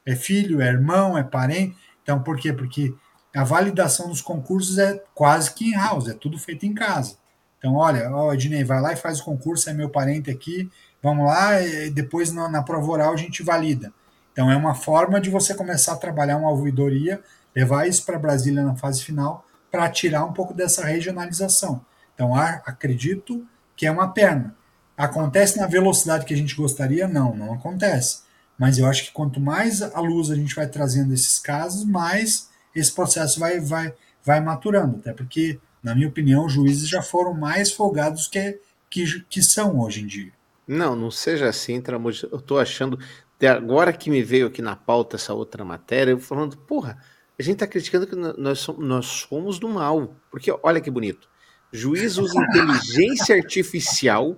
é 0.06 0.14
filho, 0.14 0.62
é 0.62 0.68
irmão, 0.68 1.18
é 1.18 1.22
parente. 1.22 1.76
Então, 2.02 2.22
por 2.22 2.38
quê? 2.38 2.52
Porque 2.52 2.94
a 3.34 3.44
validação 3.44 4.08
dos 4.08 4.22
concursos 4.22 4.78
é 4.78 5.02
quase 5.14 5.52
que 5.52 5.68
in-house, 5.68 6.08
é 6.08 6.14
tudo 6.14 6.38
feito 6.38 6.64
em 6.64 6.72
casa. 6.72 7.16
Então, 7.58 7.74
olha, 7.74 8.10
ó, 8.10 8.32
Ednei, 8.32 8.64
vai 8.64 8.80
lá 8.80 8.92
e 8.92 8.96
faz 8.96 9.20
o 9.20 9.24
concurso, 9.24 9.68
é 9.68 9.72
meu 9.72 9.90
parente 9.90 10.30
aqui, 10.30 10.70
vamos 11.02 11.26
lá, 11.26 11.50
depois 11.92 12.32
na, 12.32 12.48
na 12.48 12.62
prova 12.62 12.90
oral 12.90 13.12
a 13.12 13.16
gente 13.16 13.42
valida. 13.42 13.92
Então, 14.32 14.50
é 14.50 14.56
uma 14.56 14.74
forma 14.74 15.20
de 15.20 15.28
você 15.28 15.54
começar 15.54 15.94
a 15.94 15.96
trabalhar 15.96 16.36
uma 16.36 16.50
ouvidoria, 16.50 17.20
levar 17.54 17.88
isso 17.88 18.06
para 18.06 18.18
Brasília 18.18 18.62
na 18.62 18.76
fase 18.76 19.02
final, 19.02 19.44
para 19.70 19.88
tirar 19.88 20.24
um 20.24 20.32
pouco 20.32 20.54
dessa 20.54 20.84
regionalização. 20.84 21.84
Então, 22.14 22.34
acredito 22.34 23.44
que 23.76 23.86
é 23.86 23.90
uma 23.90 24.12
perna. 24.12 24.54
Acontece 24.96 25.58
na 25.58 25.66
velocidade 25.66 26.24
que 26.24 26.34
a 26.34 26.36
gente 26.36 26.56
gostaria? 26.56 27.06
Não, 27.06 27.34
não 27.34 27.54
acontece. 27.54 28.22
Mas 28.58 28.78
eu 28.78 28.86
acho 28.86 29.04
que 29.04 29.12
quanto 29.12 29.40
mais 29.40 29.80
à 29.80 30.00
luz 30.00 30.30
a 30.30 30.34
gente 30.34 30.54
vai 30.54 30.66
trazendo 30.66 31.14
esses 31.14 31.38
casos, 31.38 31.84
mais 31.84 32.48
esse 32.74 32.92
processo 32.92 33.38
vai, 33.38 33.60
vai, 33.60 33.94
vai 34.24 34.40
maturando. 34.40 34.96
Até 34.96 35.12
porque, 35.12 35.60
na 35.82 35.94
minha 35.94 36.08
opinião, 36.08 36.46
os 36.46 36.52
juízes 36.52 36.88
já 36.88 37.02
foram 37.02 37.34
mais 37.34 37.72
folgados 37.72 38.28
que, 38.28 38.58
que, 38.90 39.22
que 39.28 39.42
são 39.42 39.80
hoje 39.80 40.02
em 40.02 40.06
dia. 40.06 40.32
Não, 40.66 40.94
não 40.94 41.10
seja 41.10 41.48
assim, 41.48 41.80
Tramujas. 41.80 42.30
Eu 42.30 42.40
tô 42.40 42.58
achando. 42.58 42.98
de 43.38 43.46
Agora 43.46 43.92
que 43.92 44.10
me 44.10 44.22
veio 44.22 44.46
aqui 44.48 44.60
na 44.60 44.76
pauta 44.76 45.16
essa 45.16 45.32
outra 45.32 45.64
matéria, 45.64 46.12
eu 46.12 46.18
falando, 46.18 46.56
porra, 46.58 47.02
a 47.38 47.42
gente 47.42 47.58
tá 47.58 47.66
criticando 47.66 48.06
que 48.06 48.14
nós 48.14 48.58
somos, 48.58 48.84
nós 48.84 49.06
somos 49.06 49.58
do 49.58 49.68
mal. 49.68 50.14
Porque 50.30 50.52
olha 50.62 50.80
que 50.80 50.90
bonito. 50.90 51.28
Juiz 51.72 52.18
usa 52.18 52.34
inteligência 52.48 53.34
artificial 53.34 54.36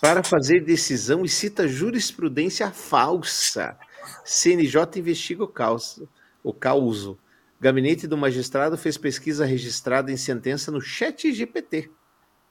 para 0.00 0.22
fazer 0.22 0.64
decisão 0.64 1.24
e 1.24 1.28
cita 1.28 1.68
jurisprudência 1.68 2.70
falsa. 2.70 3.78
CNJ 4.24 4.98
investiga 4.98 5.44
o 5.44 5.48
caos, 5.48 6.02
o 6.42 6.52
causo. 6.52 7.18
Gabinete 7.60 8.06
do 8.06 8.16
magistrado 8.16 8.76
fez 8.76 8.96
pesquisa 8.98 9.44
registrada 9.44 10.12
em 10.12 10.16
sentença 10.16 10.70
no 10.70 10.80
chat 10.80 11.32
GPT. 11.32 11.90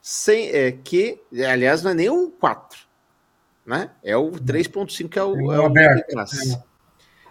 Sem, 0.00 0.48
é, 0.50 0.70
que, 0.72 1.20
aliás, 1.50 1.82
não 1.82 1.90
é 1.90 1.94
nem 1.94 2.08
o 2.10 2.30
4, 2.30 2.78
né? 3.64 3.90
É 4.02 4.16
o 4.16 4.30
3.5 4.32 5.08
que 5.08 5.18
é 5.18 5.22
o, 5.22 5.52
É 5.52 5.56
é 5.56 5.60
o 5.60 5.66
aberto, 5.66 6.10
classe. 6.12 6.52
é. 6.54 6.62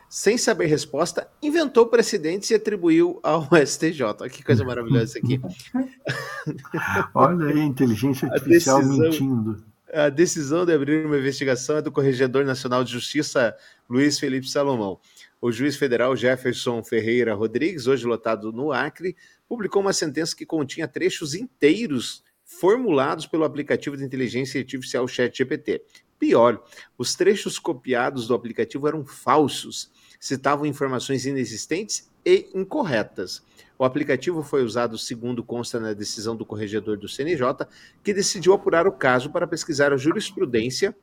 Sem 0.10 0.38
saber 0.38 0.68
resposta, 0.68 1.30
inventou 1.42 1.88
precedentes 1.88 2.50
e 2.50 2.56
atribuiu 2.56 3.20
ao 3.24 3.48
STJ. 3.66 4.02
Olha 4.22 4.30
que 4.30 4.44
coisa 4.44 4.64
maravilhosa 4.64 5.04
isso 5.06 5.18
aqui. 5.18 5.42
Olha 7.14 7.48
aí, 7.48 7.60
a 7.62 7.64
inteligência 7.66 8.28
A 8.30 8.34
artificial 8.34 8.80
decisão- 8.80 9.00
mentindo. 9.10 9.64
A 9.94 10.10
decisão 10.10 10.66
de 10.66 10.74
abrir 10.74 11.06
uma 11.06 11.18
investigação 11.18 11.78
é 11.78 11.82
do 11.82 11.92
Corregedor 11.92 12.44
Nacional 12.44 12.84
de 12.84 12.92
Justiça, 12.92 13.56
Luiz 13.90 14.20
Felipe 14.20 14.48
Salomão. 14.50 15.00
O 15.46 15.52
juiz 15.52 15.78
federal 15.78 16.16
Jefferson 16.16 16.84
Ferreira 16.84 17.36
Rodrigues, 17.36 17.86
hoje 17.86 18.04
lotado 18.04 18.52
no 18.52 18.72
Acre, 18.72 19.16
publicou 19.48 19.80
uma 19.80 19.94
sentença 19.94 20.36
que 20.36 20.44
continha 20.44 20.88
trechos 20.88 21.36
inteiros 21.36 22.24
formulados 22.44 23.28
pelo 23.28 23.44
aplicativo 23.44 23.96
de 23.96 24.04
inteligência 24.04 24.60
artificial 24.60 25.08
ChatGPT. 25.08 25.84
Pior, 26.18 26.64
os 26.98 27.14
trechos 27.14 27.60
copiados 27.60 28.28
do 28.28 28.34
aplicativo 28.34 28.88
eram 28.88 29.06
falsos, 29.06 29.92
citavam 30.20 30.66
informações 30.66 31.28
inexistentes 31.28 32.10
e 32.26 32.50
incorretas. 32.56 33.44
O 33.78 33.86
aplicativo 33.86 34.42
foi 34.42 34.64
usado 34.64 34.98
segundo 34.98 35.44
consta 35.44 35.80
na 35.80 35.94
decisão 35.94 36.36
do 36.36 36.44
corregedor 36.44 36.98
do 36.98 37.08
CNJ, 37.08 37.68
que 38.04 38.16
decidiu 38.16 38.52
apurar 38.52 38.88
o 38.88 38.92
caso 38.92 39.30
para 39.30 39.46
pesquisar 39.46 39.94
a 39.94 39.98
jurisprudência 39.98 40.96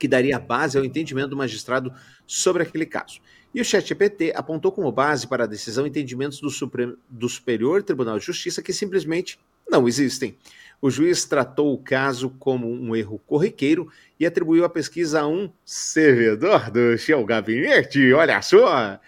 que 0.00 0.08
daria 0.08 0.38
base 0.38 0.78
ao 0.78 0.84
entendimento 0.84 1.28
do 1.28 1.36
magistrado 1.36 1.92
sobre 2.26 2.62
aquele 2.62 2.86
caso. 2.86 3.20
E 3.54 3.60
o 3.60 3.64
ChatGPT 3.64 4.32
apontou 4.34 4.70
como 4.70 4.92
base 4.92 5.26
para 5.26 5.44
a 5.44 5.46
decisão 5.46 5.86
entendimentos 5.86 6.40
do, 6.40 6.50
Supremo, 6.50 6.96
do 7.08 7.28
Superior 7.28 7.82
Tribunal 7.82 8.18
de 8.18 8.24
Justiça 8.24 8.62
que 8.62 8.72
simplesmente 8.72 9.38
não 9.68 9.88
existem. 9.88 10.36
O 10.80 10.90
juiz 10.90 11.24
tratou 11.24 11.74
o 11.74 11.78
caso 11.78 12.30
como 12.38 12.70
um 12.70 12.96
erro 12.96 13.20
corriqueiro 13.26 13.90
e 14.18 14.24
atribuiu 14.24 14.64
a 14.64 14.68
pesquisa 14.68 15.20
a 15.20 15.28
um 15.28 15.52
servidor 15.64 16.70
do 16.70 16.96
seu 16.96 17.24
gabinete. 17.24 18.12
Olha 18.12 18.40
só! 18.40 18.98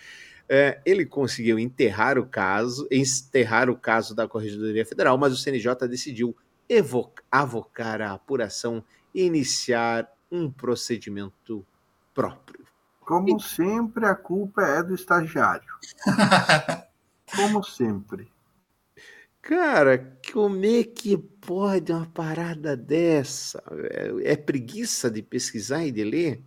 É, 0.49 0.81
ele 0.85 1.07
conseguiu 1.07 1.59
enterrar 1.59 2.19
o 2.19 2.27
caso, 2.27 2.87
enterrar 2.91 3.71
o 3.71 3.77
caso 3.77 4.15
da 4.15 4.29
Corregedoria 4.29 4.85
Federal, 4.85 5.17
mas 5.17 5.33
o 5.33 5.37
CNJ 5.37 5.89
decidiu 5.89 6.37
avocar 7.31 8.03
a 8.03 8.13
apuração 8.13 8.85
e 9.15 9.23
iniciar 9.23 10.11
um 10.31 10.51
procedimento 10.51 11.65
próprio. 12.15 12.62
Como 13.13 13.39
sempre, 13.39 14.07
a 14.07 14.15
culpa 14.15 14.63
é 14.63 14.83
do 14.83 14.95
estagiário. 14.95 15.69
Como 17.37 17.63
sempre. 17.63 18.27
Cara, 19.43 20.17
como 20.33 20.65
é 20.65 20.83
que 20.83 21.19
pode 21.19 21.93
uma 21.93 22.07
parada 22.07 22.75
dessa? 22.75 23.63
É, 23.91 24.33
é 24.33 24.37
preguiça 24.37 25.11
de 25.11 25.21
pesquisar 25.21 25.85
e 25.85 25.93
de 25.93 26.05
ler? 26.05 26.41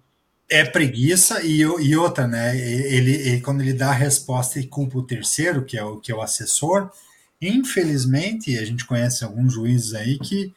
É 0.49 0.65
preguiça 0.65 1.43
e, 1.43 1.59
e 1.59 1.95
outra, 1.95 2.27
né? 2.27 2.57
Ele, 2.57 3.11
ele, 3.11 3.41
quando 3.41 3.61
ele 3.61 3.73
dá 3.73 3.89
a 3.89 3.93
resposta 3.93 4.59
e 4.59 4.65
culpa 4.65 4.97
o 4.97 5.03
terceiro, 5.03 5.65
que 5.65 5.77
é 5.77 5.83
o, 5.83 5.97
que 5.99 6.11
é 6.11 6.15
o 6.15 6.21
assessor, 6.21 6.89
infelizmente, 7.39 8.57
a 8.57 8.65
gente 8.65 8.85
conhece 8.85 9.23
alguns 9.23 9.53
juízes 9.53 9.93
aí 9.93 10.17
que 10.17 10.51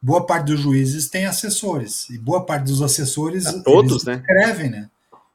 boa 0.00 0.26
parte 0.26 0.46
dos 0.46 0.60
juízes 0.60 1.08
tem 1.08 1.26
assessores, 1.26 2.10
e 2.10 2.18
boa 2.18 2.44
parte 2.44 2.64
dos 2.64 2.82
assessores 2.82 3.46
a 3.46 3.62
todos, 3.62 4.04
né? 4.04 4.14
escrevem, 4.16 4.70
né? 4.70 4.90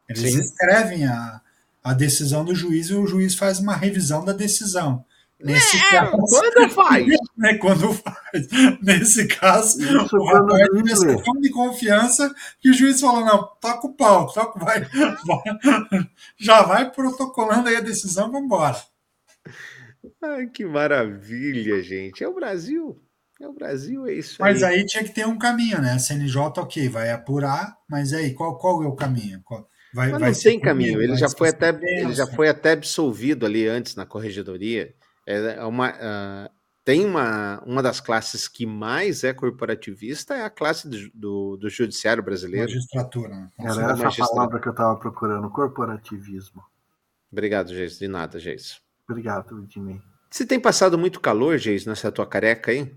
Eles 0.09 0.33
Sim. 0.33 0.39
escrevem 0.39 1.05
a, 1.05 1.41
a 1.83 1.93
decisão 1.93 2.45
do 2.45 2.55
juiz 2.55 2.87
e 2.89 2.93
o 2.93 3.07
juiz 3.07 3.35
faz 3.35 3.59
uma 3.59 3.75
revisão 3.75 4.23
da 4.23 4.33
decisão. 4.33 5.05
Nesse 5.39 5.77
é, 5.77 5.91
caso, 5.91 6.17
quando 6.17 6.69
faz? 6.71 7.07
Né, 7.37 7.53
quando 7.59 7.93
faz. 7.93 8.47
Nesse 8.81 9.27
caso, 9.27 9.79
Isso, 9.79 10.17
o 10.17 10.25
rapaz 10.25 10.67
tinha 10.99 11.23
tão 11.23 11.39
de 11.39 11.51
confiança 11.51 12.33
que 12.59 12.71
o 12.71 12.73
juiz 12.73 12.99
falou: 12.99 13.23
não, 13.23 13.47
toca 13.61 13.85
o 13.85 13.93
pau, 13.93 14.33
toca, 14.33 14.59
vai, 14.59 14.81
vai, 15.23 16.09
já 16.39 16.63
vai 16.63 16.91
protocolando 16.91 17.69
aí 17.69 17.75
a 17.75 17.81
decisão, 17.81 18.31
vamos 18.31 18.45
embora. 18.45 18.77
Ai, 20.23 20.47
que 20.47 20.65
maravilha, 20.65 21.79
gente. 21.83 22.23
É 22.23 22.27
o 22.27 22.33
Brasil. 22.33 22.99
É 23.39 23.47
o 23.47 23.53
Brasil, 23.53 24.07
é 24.07 24.13
isso 24.13 24.37
mas 24.39 24.63
aí. 24.63 24.71
Mas 24.71 24.79
aí 24.79 24.85
tinha 24.87 25.03
que 25.03 25.11
ter 25.11 25.27
um 25.27 25.37
caminho, 25.37 25.79
né? 25.79 25.91
A 25.91 25.99
CNJ, 25.99 26.41
ok, 26.57 26.89
vai 26.89 27.11
apurar, 27.11 27.77
mas 27.87 28.11
aí, 28.11 28.33
qual, 28.33 28.57
qual 28.57 28.81
é 28.81 28.87
o 28.87 28.95
caminho? 28.95 29.41
Qual, 29.43 29.69
vai, 29.97 30.11
mas 30.11 30.37
não 30.37 30.43
tem 30.43 30.59
caminho, 30.59 31.01
ele 31.01 31.15
já, 31.15 31.27
foi 31.27 31.49
até, 31.49 31.69
ele 31.69 32.13
já 32.13 32.27
foi 32.27 32.47
até 32.47 32.73
absolvido 32.73 33.45
ali 33.45 33.67
antes 33.67 33.95
na 33.95 34.05
corregedoria. 34.05 34.93
É 35.25 35.65
uma, 35.65 35.89
uh, 35.89 36.49
tem 36.85 37.03
uma, 37.03 37.61
uma 37.65 37.81
das 37.81 37.99
classes 37.99 38.47
que 38.47 38.65
mais 38.65 39.23
é 39.23 39.33
corporativista 39.33 40.35
é 40.35 40.45
a 40.45 40.49
classe 40.49 40.87
do, 40.87 40.97
do, 41.13 41.57
do 41.57 41.69
judiciário 41.69 42.23
brasileiro. 42.23 42.71
Magistratura. 42.71 43.29
Né? 43.29 43.49
Era 43.59 43.69
essa 43.69 43.95
magistratura. 43.95 44.35
palavra 44.35 44.59
que 44.59 44.67
eu 44.67 44.71
estava 44.71 44.95
procurando, 44.95 45.49
corporativismo. 45.49 46.63
Obrigado, 47.31 47.73
Geis. 47.73 47.97
De 47.97 48.07
nada, 48.07 48.39
Geis. 48.39 48.79
Obrigado, 49.09 49.65
Dinei. 49.67 49.99
Você 50.29 50.45
tem 50.45 50.59
passado 50.59 50.97
muito 50.97 51.19
calor, 51.19 51.57
Geis, 51.57 51.85
nessa 51.85 52.11
tua 52.11 52.25
careca 52.25 52.71
aí? 52.71 52.95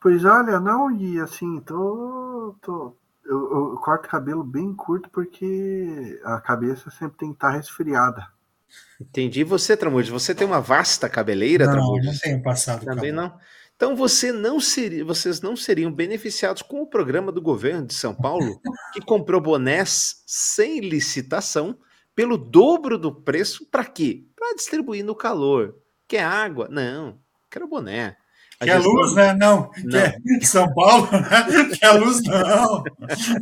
Pois 0.00 0.24
olha, 0.24 0.60
não, 0.60 0.90
e 0.90 1.18
assim, 1.18 1.60
tô. 1.60 2.56
tô 2.62 2.99
eu, 3.24 3.72
eu 3.72 3.76
corto 3.76 4.08
cabelo 4.08 4.42
bem 4.42 4.74
curto 4.74 5.08
porque 5.10 6.20
a 6.24 6.40
cabeça 6.40 6.90
sempre 6.90 7.18
tem 7.18 7.28
que 7.30 7.36
estar 7.36 7.50
resfriada. 7.50 8.26
Entendi. 9.00 9.44
Você, 9.44 9.76
Tramudes, 9.76 10.10
você 10.10 10.34
tem 10.34 10.46
uma 10.46 10.60
vasta 10.60 11.08
cabeleira, 11.08 11.66
não, 11.66 11.72
Tramudes? 11.72 12.06
Não, 12.06 12.18
tenho 12.18 12.42
passado 12.42 12.84
Também 12.84 13.12
calor. 13.14 13.30
não? 13.30 13.40
Então 13.74 13.96
você 13.96 14.30
não 14.30 14.60
seria, 14.60 15.02
vocês 15.04 15.40
não 15.40 15.56
seriam 15.56 15.90
beneficiados 15.90 16.60
com 16.60 16.82
o 16.82 16.86
programa 16.86 17.32
do 17.32 17.40
governo 17.40 17.86
de 17.86 17.94
São 17.94 18.14
Paulo, 18.14 18.60
que 18.92 19.00
comprou 19.00 19.40
bonés 19.40 20.22
sem 20.26 20.80
licitação 20.80 21.78
pelo 22.14 22.36
dobro 22.36 22.98
do 22.98 23.10
preço, 23.10 23.66
para 23.70 23.84
quê? 23.84 24.26
Para 24.36 24.54
distribuir 24.54 25.02
no 25.02 25.14
calor. 25.14 25.76
Quer 26.06 26.24
água? 26.24 26.68
Não, 26.70 27.18
quero 27.48 27.66
boné. 27.66 28.16
A 28.60 28.66
Quer 28.66 28.74
gestão... 28.74 28.92
luz, 28.92 29.14
né? 29.14 29.32
Não. 29.32 29.70
não. 29.84 29.90
Quer 29.90 30.20
São 30.44 30.70
Paulo, 30.74 31.08
né? 31.10 31.74
Quer 31.78 31.92
luz, 31.92 32.22
não. 32.22 32.84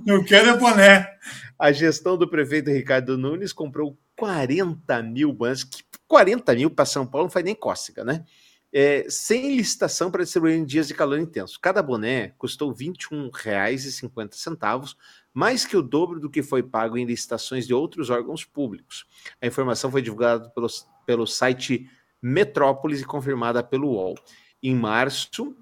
Não 0.07 0.25
quero 0.25 0.51
é 0.51 0.57
boné. 0.57 1.11
A 1.59 1.73
gestão 1.73 2.17
do 2.17 2.29
prefeito 2.29 2.71
Ricardo 2.71 3.19
Nunes 3.19 3.53
comprou 3.53 3.99
40 4.17 5.03
mil 5.03 5.33
bonés. 5.33 5.69
40 6.07 6.55
mil 6.55 6.71
para 6.71 6.85
São 6.85 7.05
Paulo 7.05 7.27
não 7.27 7.33
faz 7.33 7.45
nem 7.45 7.57
cócega, 7.57 8.05
né? 8.05 8.25
É, 8.73 9.07
sem 9.09 9.57
licitação 9.57 10.09
para 10.09 10.23
distribuir 10.23 10.55
em 10.55 10.65
dias 10.65 10.87
de 10.87 10.95
calor 10.95 11.19
intenso. 11.19 11.59
Cada 11.61 11.83
boné 11.83 12.29
custou 12.39 12.71
R$ 12.71 12.77
21,50, 12.77 14.95
mais 15.35 15.65
que 15.65 15.77
o 15.77 15.83
dobro 15.83 16.21
do 16.21 16.31
que 16.31 16.45
foi 16.45 16.63
pago 16.63 16.97
em 16.97 17.05
licitações 17.05 17.67
de 17.67 17.75
outros 17.75 18.09
órgãos 18.09 18.45
públicos. 18.45 19.05
A 19.43 19.49
informação 19.49 19.91
foi 19.91 20.01
divulgada 20.01 20.49
pelo, 20.51 20.69
pelo 21.05 21.27
site 21.27 21.91
Metrópolis 22.23 23.01
e 23.01 23.05
confirmada 23.05 23.65
pelo 23.65 23.89
UOL. 23.89 24.15
Em 24.63 24.75
março, 24.75 25.57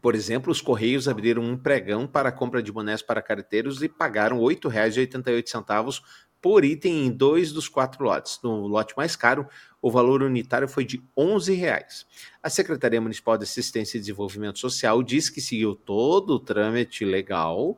por 0.00 0.14
exemplo, 0.14 0.52
os 0.52 0.60
Correios 0.60 1.08
abriram 1.08 1.42
um 1.42 1.56
pregão 1.56 2.06
para 2.06 2.28
a 2.28 2.32
compra 2.32 2.62
de 2.62 2.70
bonés 2.70 3.02
para 3.02 3.22
carteiros 3.22 3.82
e 3.82 3.88
pagaram 3.88 4.38
R$ 4.38 4.54
8,88 4.54 6.02
por 6.40 6.64
item 6.64 7.06
em 7.06 7.10
dois 7.10 7.52
dos 7.52 7.68
quatro 7.68 8.04
lotes. 8.04 8.38
No 8.42 8.66
lote 8.66 8.94
mais 8.96 9.16
caro, 9.16 9.48
o 9.82 9.90
valor 9.90 10.22
unitário 10.22 10.68
foi 10.68 10.84
de 10.84 10.98
R$ 10.98 11.02
11,00. 11.16 12.06
A 12.42 12.48
Secretaria 12.48 13.00
Municipal 13.00 13.36
de 13.36 13.44
Assistência 13.44 13.96
e 13.96 14.00
Desenvolvimento 14.00 14.58
Social 14.58 15.02
diz 15.02 15.28
que 15.28 15.40
seguiu 15.40 15.74
todo 15.74 16.34
o 16.34 16.40
trâmite 16.40 17.04
legal 17.04 17.76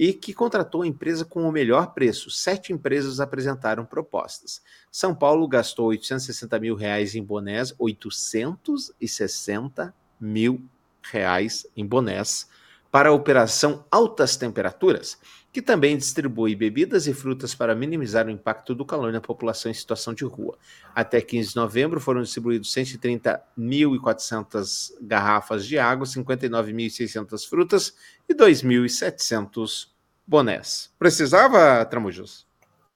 e 0.00 0.12
que 0.14 0.32
contratou 0.32 0.80
a 0.80 0.86
empresa 0.86 1.26
com 1.26 1.46
o 1.46 1.52
melhor 1.52 1.92
preço. 1.92 2.30
Sete 2.30 2.72
empresas 2.72 3.20
apresentaram 3.20 3.84
propostas. 3.84 4.62
São 4.90 5.14
Paulo 5.14 5.46
gastou 5.46 5.88
860 5.88 6.58
mil 6.58 6.74
reais 6.74 7.14
em 7.14 7.22
bonés, 7.22 7.74
860 7.78 9.94
mil 10.18 10.64
reais 11.02 11.66
em 11.76 11.86
bonés 11.86 12.48
para 12.90 13.10
a 13.10 13.12
operação 13.12 13.84
Altas 13.90 14.38
Temperaturas, 14.38 15.18
que 15.52 15.60
também 15.60 15.96
distribui 15.96 16.54
bebidas 16.54 17.08
e 17.08 17.14
frutas 17.14 17.54
para 17.54 17.74
minimizar 17.74 18.26
o 18.26 18.30
impacto 18.30 18.74
do 18.74 18.84
calor 18.84 19.10
na 19.12 19.20
população 19.20 19.70
em 19.70 19.74
situação 19.74 20.12
de 20.14 20.24
rua. 20.24 20.56
Até 20.94 21.20
15 21.20 21.50
de 21.50 21.56
novembro 21.56 22.00
foram 22.00 22.22
distribuídos 22.22 22.72
130.400 22.72 24.92
garrafas 25.00 25.66
de 25.66 25.76
água, 25.78 26.06
59.600 26.06 27.48
frutas 27.48 27.92
e 28.28 28.34
2.700 28.34 29.88
bonés. 30.26 30.90
Precisava, 30.98 31.84
Tramujos? 31.84 32.46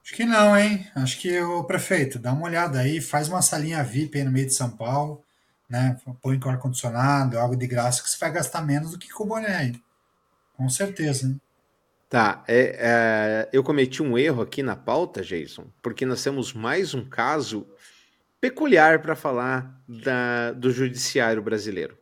Acho 0.01 0.13
que 0.13 0.23
não, 0.23 0.57
hein? 0.57 0.87
Acho 0.95 1.19
que 1.19 1.37
o 1.41 1.63
prefeito, 1.63 2.19
dá 2.19 2.31
uma 2.31 2.45
olhada 2.45 2.79
aí, 2.79 3.01
faz 3.01 3.27
uma 3.27 3.41
salinha 3.41 3.83
VIP 3.83 4.19
aí 4.19 4.23
no 4.23 4.31
meio 4.31 4.45
de 4.45 4.53
São 4.53 4.69
Paulo, 4.69 5.21
né? 5.67 5.97
Põe 6.21 6.39
com 6.39 6.49
ar-condicionado, 6.49 7.37
algo 7.37 7.57
de 7.57 7.67
graça, 7.67 8.01
que 8.01 8.09
você 8.09 8.17
vai 8.17 8.31
gastar 8.31 8.61
menos 8.61 8.91
do 8.91 8.99
que 8.99 9.09
com 9.09 9.23
o 9.23 9.27
boné 9.27 9.55
aí. 9.55 9.73
Com 10.55 10.69
certeza, 10.69 11.25
hein? 11.25 11.41
Tá, 12.15 12.45
é, 12.47 12.77
é, 12.79 13.49
eu 13.51 13.61
cometi 13.61 14.01
um 14.01 14.17
erro 14.17 14.41
aqui 14.41 14.63
na 14.63 14.73
pauta, 14.73 15.21
Jason, 15.21 15.65
porque 15.81 16.05
nós 16.05 16.23
temos 16.23 16.53
mais 16.53 16.93
um 16.93 17.03
caso 17.03 17.67
peculiar 18.39 19.01
para 19.01 19.17
falar 19.17 19.83
da, 19.85 20.53
do 20.53 20.71
judiciário 20.71 21.41
brasileiro. 21.41 21.97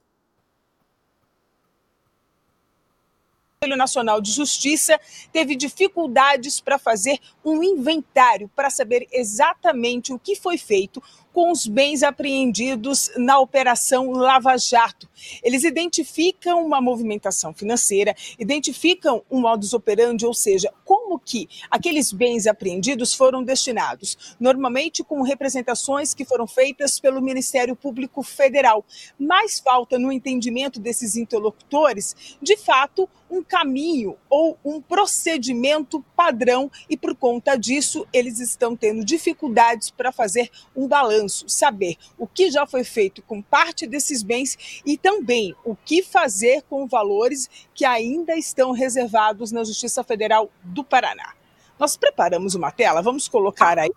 Conselho 3.60 3.76
Nacional 3.76 4.22
de 4.22 4.32
Justiça 4.32 5.00
teve 5.32 5.56
dificuldades 5.56 6.62
para 6.62 6.78
fazer 6.78 7.18
um 7.44 7.64
inventário 7.64 8.48
para 8.56 8.70
saber 8.70 9.08
exatamente 9.12 10.14
o 10.14 10.20
que 10.20 10.36
foi 10.36 10.60
feito 10.60 11.02
com 11.34 11.52
os 11.52 11.66
bens 11.66 12.04
apreendidos 12.04 13.12
na 13.18 13.40
Operação 13.40 14.12
Lava 14.12 14.56
Jato. 14.56 15.10
Eles 15.44 15.64
identificam 15.64 16.64
uma 16.64 16.80
movimentação 16.80 17.54
financeira, 17.54 18.16
identificam 18.38 19.24
um 19.30 19.42
modus 19.42 19.74
operandi, 19.74 20.26
ou 20.26 20.34
seja, 20.34 20.72
como 20.86 21.20
que 21.20 21.50
aqueles 21.72 22.14
bens 22.14 22.46
apreendidos 22.46 23.14
foram 23.14 23.44
destinados, 23.44 24.36
normalmente 24.40 25.04
com 25.04 25.24
representações 25.24 26.14
que 26.14 26.24
foram 26.24 26.46
feitas 26.46 27.00
pelo 27.00 27.22
Ministério 27.22 27.76
Público 27.76 28.22
Federal. 28.22 28.86
Mas 29.18 29.60
falta 29.60 29.98
no 29.98 30.12
entendimento 30.12 30.80
desses 30.80 31.16
interlocutores, 31.16 32.38
de 32.42 32.56
fato, 32.56 33.10
um 33.34 33.44
caminho 33.44 34.16
ou 34.30 34.58
um 34.64 34.80
procedimento 34.80 36.04
padrão 36.16 36.70
e 36.88 36.96
por 36.96 37.16
conta 37.16 37.56
disso 37.56 38.06
eles 38.14 38.40
estão 38.40 38.76
tendo 38.76 39.04
dificuldades 39.04 39.90
para 39.90 40.12
fazer 40.12 40.52
um 40.76 40.88
balanço, 40.88 41.23
saber 41.30 41.98
o 42.18 42.28
que 42.28 42.52
já 42.52 42.66
foi 42.66 42.84
feito 42.84 43.22
com 43.22 43.42
parte 43.42 43.86
desses 43.88 44.24
bens 44.24 44.82
e 44.86 44.98
também 44.98 45.56
o 45.64 45.76
que 45.76 46.04
fazer 46.04 46.64
com 46.64 46.88
valores 46.88 47.50
que 47.74 47.86
ainda 47.86 48.36
estão 48.36 48.72
reservados 48.72 49.52
na 49.52 49.64
Justiça 49.64 50.04
Federal 50.04 50.52
do 50.64 50.84
Paraná. 50.84 51.34
Nós 51.80 51.98
preparamos 51.98 52.56
uma 52.56 52.72
tela, 52.72 53.02
vamos 53.02 53.28
colocar 53.28 53.78
aí 53.78 53.92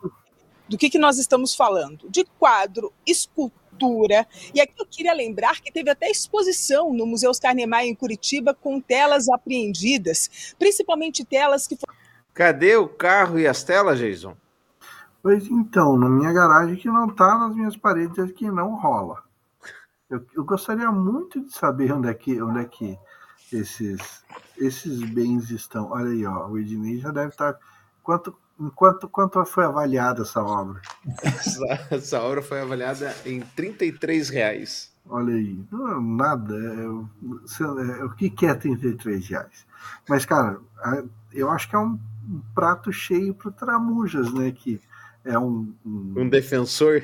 do 0.68 0.76
que, 0.76 0.90
que 0.90 0.98
nós 0.98 1.18
estamos 1.18 1.54
falando? 1.54 2.08
De 2.08 2.24
quadro, 2.38 2.92
escultura. 3.06 4.26
E 4.54 4.60
aqui 4.60 4.74
eu 4.78 4.86
queria 4.86 5.12
lembrar 5.12 5.60
que 5.60 5.70
teve 5.70 5.90
até 5.90 6.10
exposição 6.10 6.92
no 6.92 7.06
Museu 7.06 7.30
Oscar 7.30 7.54
Niemeyer 7.54 7.90
em 7.90 7.94
Curitiba 7.94 8.54
com 8.54 8.80
telas 8.80 9.28
apreendidas, 9.28 10.54
principalmente 10.58 11.24
telas 11.24 11.66
que 11.66 11.76
foram. 11.76 11.96
Cadê 12.34 12.76
o 12.76 12.88
carro 12.88 13.38
e 13.38 13.46
as 13.46 13.62
telas, 13.62 13.98
Jason? 13.98 14.36
Pois 15.26 15.48
então, 15.48 15.96
na 15.96 16.08
minha 16.08 16.32
garagem 16.32 16.76
que 16.76 16.86
não 16.86 17.08
está 17.08 17.36
nas 17.36 17.52
minhas 17.52 17.76
paredes 17.76 18.16
é 18.16 18.28
que 18.28 18.48
não 18.48 18.76
rola. 18.76 19.24
Eu, 20.08 20.24
eu, 20.32 20.44
gostaria 20.44 20.88
muito 20.92 21.40
de 21.40 21.52
saber 21.52 21.92
onde 21.92 22.08
é 22.08 22.14
que, 22.14 22.40
onde 22.40 22.60
é 22.60 22.64
que 22.64 22.96
esses, 23.52 24.22
esses 24.56 25.02
bens 25.02 25.50
estão. 25.50 25.90
Olha 25.90 26.10
aí, 26.10 26.24
ó, 26.24 26.46
o 26.46 26.56
Ednei 26.56 26.98
já 26.98 27.10
deve 27.10 27.30
estar. 27.30 27.54
Tá, 27.54 27.58
quanto, 28.04 28.38
Quanto, 28.76 29.08
quanto 29.08 29.44
foi 29.44 29.64
avaliada 29.64 30.22
essa 30.22 30.40
obra? 30.40 30.80
Essa, 31.20 31.88
essa, 31.90 32.22
obra 32.22 32.40
foi 32.40 32.60
avaliada 32.60 33.12
em 33.26 33.40
33 33.40 34.28
reais. 34.28 34.94
Olha 35.08 35.34
aí, 35.34 35.60
não, 35.72 36.00
nada. 36.00 36.54
É, 36.54 36.84
é, 38.00 38.04
o 38.04 38.10
que, 38.10 38.30
que 38.30 38.46
é 38.46 38.54
33 38.54 39.26
reais? 39.26 39.66
Mas, 40.08 40.24
cara, 40.24 40.60
eu 41.32 41.50
acho 41.50 41.68
que 41.68 41.74
é 41.74 41.78
um, 41.80 41.98
um 42.28 42.40
prato 42.54 42.92
cheio 42.92 43.34
para 43.34 43.50
Tramujas, 43.50 44.32
né? 44.32 44.52
Que 44.52 44.80
é 45.26 45.38
um, 45.38 45.74
um, 45.84 46.14
um 46.16 46.28
defensor, 46.28 47.02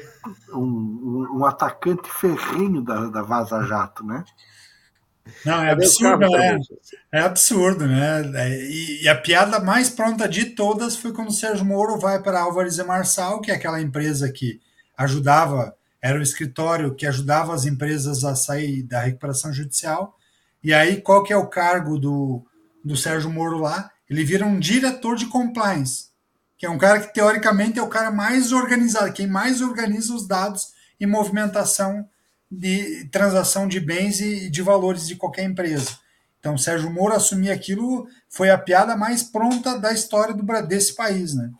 um, 0.54 1.38
um, 1.38 1.44
atacante 1.44 2.08
ferrinho 2.08 2.80
da, 2.80 3.08
da 3.08 3.22
Vaza 3.22 3.62
Jato, 3.64 4.04
né? 4.04 4.24
Não, 5.44 5.62
é 5.62 5.70
absurdo, 5.70 6.28
né? 6.30 6.58
É 7.12 7.20
absurdo, 7.20 7.86
né? 7.86 8.22
É, 8.34 8.64
e, 8.64 9.02
e, 9.02 9.08
a 9.08 9.14
piada 9.14 9.60
mais 9.60 9.88
pronta 9.88 10.28
de 10.28 10.46
todas 10.46 10.96
foi 10.96 11.12
quando 11.12 11.28
o 11.28 11.32
Sérgio 11.32 11.64
Moro 11.64 11.98
vai 11.98 12.20
para 12.22 12.40
Álvares 12.40 12.78
e 12.78 12.84
Marçal, 12.84 13.40
que 13.40 13.50
é 13.50 13.54
aquela 13.54 13.80
empresa 13.80 14.30
que 14.32 14.60
ajudava, 14.96 15.76
era 16.00 16.18
o 16.18 16.22
escritório 16.22 16.94
que 16.94 17.06
ajudava 17.06 17.54
as 17.54 17.64
empresas 17.64 18.24
a 18.24 18.34
sair 18.34 18.82
da 18.82 19.00
recuperação 19.00 19.52
judicial. 19.52 20.16
E 20.62 20.72
aí, 20.72 21.00
qual 21.00 21.22
que 21.22 21.32
é 21.32 21.36
o 21.36 21.48
cargo 21.48 21.98
do, 21.98 22.44
do 22.84 22.96
Sérgio 22.96 23.30
Moro 23.30 23.58
lá? 23.58 23.90
Ele 24.08 24.24
vira 24.24 24.44
um 24.44 24.58
diretor 24.58 25.16
de 25.16 25.26
compliance, 25.26 26.11
que 26.62 26.66
é 26.66 26.70
um 26.70 26.78
cara 26.78 27.00
que 27.00 27.12
teoricamente 27.12 27.80
é 27.80 27.82
o 27.82 27.88
cara 27.88 28.12
mais 28.12 28.52
organizado, 28.52 29.12
quem 29.12 29.26
mais 29.26 29.60
organiza 29.60 30.14
os 30.14 30.28
dados 30.28 30.68
e 31.00 31.04
movimentação 31.04 32.08
de 32.48 33.04
transação 33.06 33.66
de 33.66 33.80
bens 33.80 34.20
e 34.20 34.48
de 34.48 34.62
valores 34.62 35.08
de 35.08 35.16
qualquer 35.16 35.42
empresa. 35.42 35.98
Então, 36.38 36.56
Sérgio 36.56 36.88
Moro 36.88 37.16
assumir 37.16 37.50
aquilo 37.50 38.06
foi 38.28 38.48
a 38.48 38.56
piada 38.56 38.96
mais 38.96 39.24
pronta 39.24 39.76
da 39.76 39.92
história 39.92 40.32
do, 40.32 40.44
desse 40.64 40.94
país, 40.94 41.34
né? 41.34 41.50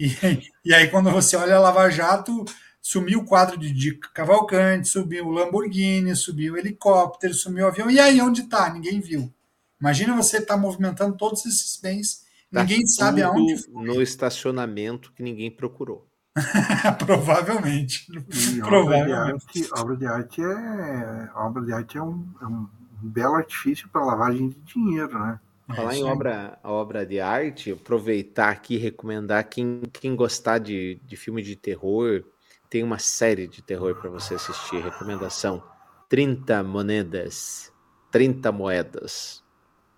E, 0.00 0.16
e 0.64 0.72
aí, 0.72 0.88
quando 0.88 1.10
você 1.10 1.36
olha 1.36 1.56
a 1.56 1.60
Lava 1.60 1.90
Jato, 1.90 2.42
sumiu 2.80 3.18
o 3.18 3.26
quadro 3.26 3.58
de, 3.58 3.70
de 3.70 3.92
Cavalcante, 4.14 4.88
subiu 4.88 5.26
o 5.26 5.32
Lamborghini, 5.32 6.16
subiu 6.16 6.54
o 6.54 6.56
helicóptero, 6.56 7.34
sumiu 7.34 7.66
o 7.66 7.68
avião. 7.68 7.90
E 7.90 8.00
aí, 8.00 8.22
onde 8.22 8.40
está? 8.40 8.72
Ninguém 8.72 9.02
viu. 9.02 9.30
Imagina 9.78 10.16
você 10.16 10.38
estar 10.38 10.54
tá 10.54 10.60
movimentando 10.60 11.14
todos 11.14 11.44
esses 11.44 11.78
bens, 11.78 12.24
tá 12.56 12.64
ninguém 12.64 12.86
sabe 12.86 13.22
aonde. 13.22 13.56
Foi. 13.58 13.84
No 13.84 14.02
estacionamento 14.02 15.12
que 15.12 15.22
ninguém 15.22 15.50
procurou. 15.50 16.08
Provavelmente. 17.04 18.06
E 18.10 18.60
Provavelmente. 18.60 19.68
Obra 19.72 19.96
de 19.96 20.06
arte, 20.06 20.40
obra 20.42 20.42
de 20.42 20.42
arte 20.42 20.42
é 20.42 21.30
obra 21.34 21.62
de 21.64 21.72
arte 21.72 21.98
é 21.98 22.02
um, 22.02 22.26
é 22.40 22.46
um 22.46 22.68
belo 23.00 23.34
artifício 23.36 23.88
para 23.88 24.04
lavagem 24.04 24.48
de 24.48 24.58
dinheiro, 24.60 25.18
né? 25.18 25.40
Falar 25.74 25.94
é, 25.94 25.98
em 25.98 26.04
obra, 26.04 26.58
obra 26.62 27.04
de 27.04 27.18
arte, 27.18 27.72
aproveitar 27.72 28.50
aqui 28.50 28.74
e 28.74 28.78
recomendar 28.78 29.48
quem, 29.48 29.82
quem 29.92 30.14
gostar 30.14 30.58
de, 30.58 31.00
de 31.04 31.16
filme 31.16 31.42
de 31.42 31.56
terror, 31.56 32.22
tem 32.70 32.84
uma 32.84 32.98
série 33.00 33.48
de 33.48 33.62
terror 33.62 33.96
para 33.96 34.08
você 34.08 34.34
assistir. 34.34 34.80
Recomendação: 34.80 35.62
30 36.08 36.62
moedas. 36.62 37.72
30 38.12 38.52
moedas. 38.52 39.42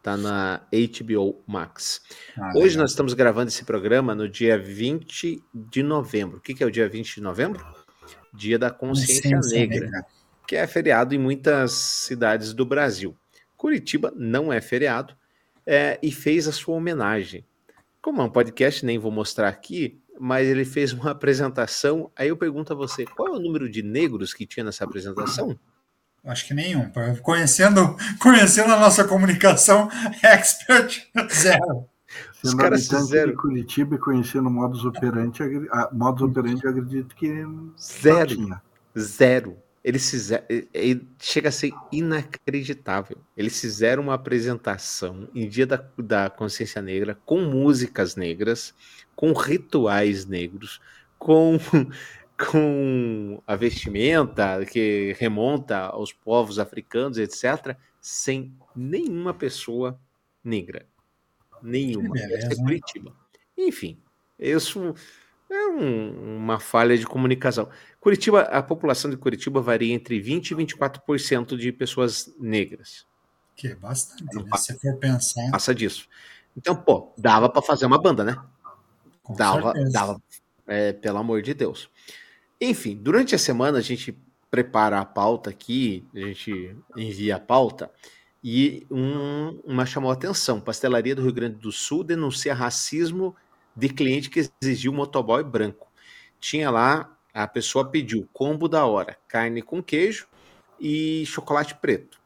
Tá 0.03 0.17
na 0.17 0.61
HBO 0.71 1.43
Max. 1.47 2.01
Ah, 2.37 2.51
Hoje 2.51 2.69
legal. 2.69 2.83
nós 2.83 2.91
estamos 2.91 3.15
gravando 3.15 3.49
esse 3.49 3.65
programa 3.65 4.15
no 4.15 4.29
dia 4.29 4.57
20 4.59 5.43
de 5.53 5.83
novembro. 5.83 6.39
O 6.39 6.41
que, 6.41 6.55
que 6.55 6.63
é 6.63 6.67
o 6.67 6.71
dia 6.71 6.89
20 6.89 7.17
de 7.17 7.21
novembro? 7.21 7.67
Dia 8.33 8.59
da 8.59 8.71
Consciência, 8.71 9.35
Consciência 9.35 9.59
Negra, 9.59 9.87
Negra, 9.87 10.07
que 10.47 10.57
é 10.57 10.67
feriado 10.67 11.15
em 11.15 11.19
muitas 11.19 11.73
cidades 11.73 12.55
do 12.55 12.65
Brasil. 12.65 13.17
Curitiba 13.57 14.13
não 14.17 14.53
é 14.53 14.61
feriado 14.61 15.17
é, 15.67 15.99
e 16.01 16.13
fez 16.13 16.47
a 16.47 16.53
sua 16.53 16.77
homenagem. 16.77 17.45
Como 18.01 18.23
é 18.23 18.25
um 18.25 18.31
podcast, 18.31 18.87
nem 18.87 18.99
vou 18.99 19.11
mostrar 19.11 19.49
aqui, 19.49 20.01
mas 20.19 20.49
ele 20.49 20.65
fez 20.65 20.93
uma 20.93 21.11
apresentação. 21.13 22.11
Aí 22.17 22.29
eu 22.29 22.37
pergunto 22.37 22.73
a 22.73 22.77
você: 22.77 23.05
qual 23.05 23.29
é 23.29 23.37
o 23.37 23.41
número 23.41 23.69
de 23.69 23.83
negros 23.83 24.33
que 24.33 24.47
tinha 24.47 24.65
nessa 24.65 24.85
apresentação? 24.85 25.59
Acho 26.25 26.47
que 26.47 26.55
nenhum. 26.55 26.91
Conhecendo, 27.23 27.97
conhecendo 28.21 28.73
a 28.73 28.79
nossa 28.79 29.05
comunicação 29.05 29.89
expert, 30.23 31.07
zero. 31.33 31.87
Sendo 32.33 32.45
Os 32.45 32.55
caras 32.55 32.87
fizeram... 32.87 33.31
de 33.31 33.37
Curitiba 33.37 33.97
e 33.97 33.99
conhecendo 33.99 34.51
modus 34.51 34.85
operandi, 34.85 35.41
modus 35.93 36.23
operandi 36.23 36.65
eu 36.65 36.71
acredito 36.71 37.15
que 37.15 37.45
zero. 37.81 38.61
Zero. 38.99 39.57
Eles 39.83 40.11
fizeram, 40.11 40.45
chega 41.19 41.49
a 41.49 41.53
ser 41.53 41.73
inacreditável. 41.91 43.17
Eles 43.37 43.59
fizeram 43.61 44.03
uma 44.03 44.15
apresentação 44.15 45.29
em 45.35 45.49
Dia 45.49 45.67
da, 45.67 45.83
da 45.97 46.29
Consciência 46.29 46.83
Negra 46.83 47.17
com 47.25 47.41
músicas 47.41 48.17
negras, 48.17 48.75
com 49.15 49.33
rituais 49.33 50.27
negros, 50.27 50.81
com 51.19 51.59
com 52.39 53.43
a 53.47 53.57
vestimenta 53.57 54.65
que 54.65 55.17
remonta 55.19 55.79
aos 55.79 56.13
povos 56.13 56.59
africanos, 56.59 57.19
etc., 57.19 57.77
sem 58.01 58.57
nenhuma 58.75 59.35
pessoa 59.35 59.99
negra. 60.43 60.87
Nenhuma. 61.63 62.17
É 62.17 62.55
Curitiba. 62.55 63.15
Enfim, 63.57 63.99
isso 64.39 64.95
é 65.51 65.67
um, 65.67 66.37
uma 66.37 66.61
falha 66.61 66.97
de 66.97 67.07
comunicação. 67.07 67.69
Curitiba, 68.01 68.43
a 68.43 68.63
população 68.63 69.11
de 69.11 69.17
Curitiba 69.17 69.61
varia 69.61 69.93
entre 69.93 70.21
20% 70.21 70.53
e 70.53 70.55
24% 70.55 71.57
de 71.57 71.73
pessoas 71.73 72.33
negras. 72.39 73.05
Que 73.57 73.69
é 73.69 73.75
bastante, 73.75 74.37
né? 74.37 74.57
Se 74.57 74.79
for 74.79 74.97
pensar. 74.97 75.51
Passa 75.51 75.75
disso. 75.75 76.09
Então, 76.57 76.77
pô, 76.77 77.13
dava 77.19 77.49
para 77.49 77.63
fazer 77.63 77.87
uma 77.87 78.01
banda, 78.01 78.23
né? 78.23 78.41
Com 79.23 79.35
dava, 79.35 79.73
certeza. 79.73 79.93
dava, 79.93 80.23
é, 80.67 80.93
pelo 80.93 81.19
amor 81.19 81.43
de 81.43 81.55
Deus. 81.55 81.91
Enfim, 82.61 82.97
durante 82.97 83.35
a 83.35 83.39
semana 83.39 83.79
a 83.79 83.83
gente 83.83 84.17
prepara 84.51 84.99
a 84.99 85.05
pauta 85.05 85.51
aqui, 85.51 86.05
a 86.15 86.19
gente 86.19 86.77
envia 86.97 87.37
a 87.37 87.41
pauta, 87.41 87.91
e 88.43 88.87
um, 88.91 89.61
uma 89.65 89.87
chamou 89.87 90.11
a 90.11 90.15
atenção. 90.15 90.61
Pastelaria 90.61 91.15
do 91.15 91.23
Rio 91.23 91.33
Grande 91.33 91.57
do 91.57 91.73
Sul 91.73 92.03
denuncia 92.03 92.55
racismo 92.55 93.35
de 93.77 93.89
cliente 93.89 94.31
que 94.31 94.49
exigiu 94.61 94.93
motoboy 94.93 95.43
branco. 95.43 95.89
Tinha 96.41 96.71
lá, 96.71 97.17
a 97.33 97.47
pessoa 97.47 97.89
pediu 97.89 98.29
combo 98.33 98.69
da 98.69 98.85
hora, 98.87 99.17
carne 99.29 99.63
com 99.63 99.83
queijo 99.83 100.27
e 100.81 101.25
chocolate 101.27 101.75
preto. 101.77 102.19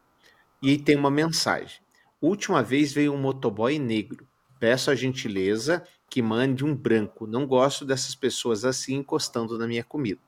E 0.62 0.78
tem 0.78 0.96
uma 0.96 1.10
mensagem. 1.10 1.80
Última 2.20 2.62
vez 2.62 2.92
veio 2.92 3.12
um 3.12 3.18
motoboy 3.18 3.78
negro. 3.78 4.26
Peço 4.60 4.90
a 4.90 4.94
gentileza 4.94 5.82
que 6.12 6.20
mande 6.20 6.62
um 6.62 6.76
branco. 6.76 7.26
Não 7.26 7.46
gosto 7.46 7.86
dessas 7.86 8.14
pessoas 8.14 8.66
assim 8.66 8.96
encostando 8.96 9.56
na 9.56 9.66
minha 9.66 9.82
comida. 9.82 10.20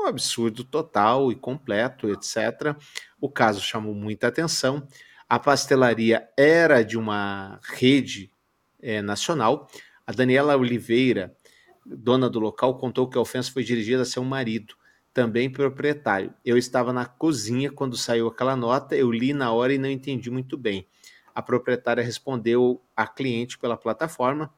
Um 0.00 0.06
absurdo 0.06 0.64
total 0.64 1.30
e 1.30 1.34
completo, 1.34 2.08
etc. 2.08 2.74
O 3.20 3.28
caso 3.28 3.60
chamou 3.60 3.94
muita 3.94 4.28
atenção. 4.28 4.88
A 5.28 5.38
pastelaria 5.38 6.26
era 6.38 6.82
de 6.82 6.96
uma 6.96 7.60
rede 7.64 8.32
é, 8.80 9.02
nacional. 9.02 9.68
A 10.06 10.12
Daniela 10.12 10.56
Oliveira 10.56 11.36
dona 11.84 12.30
do 12.30 12.40
local, 12.40 12.78
contou 12.78 13.10
que 13.10 13.18
a 13.18 13.20
ofensa 13.20 13.52
foi 13.52 13.62
dirigida 13.62 14.00
a 14.00 14.06
seu 14.06 14.24
marido, 14.24 14.74
também 15.12 15.52
proprietário. 15.52 16.32
Eu 16.42 16.56
estava 16.56 16.94
na 16.94 17.04
cozinha 17.04 17.70
quando 17.70 17.94
saiu 17.94 18.26
aquela 18.26 18.56
nota, 18.56 18.96
eu 18.96 19.12
li 19.12 19.34
na 19.34 19.52
hora 19.52 19.74
e 19.74 19.78
não 19.78 19.90
entendi 19.90 20.30
muito 20.30 20.56
bem. 20.56 20.88
A 21.34 21.42
proprietária 21.42 22.02
respondeu 22.02 22.82
à 22.96 23.06
cliente 23.06 23.58
pela 23.58 23.76
plataforma 23.76 24.50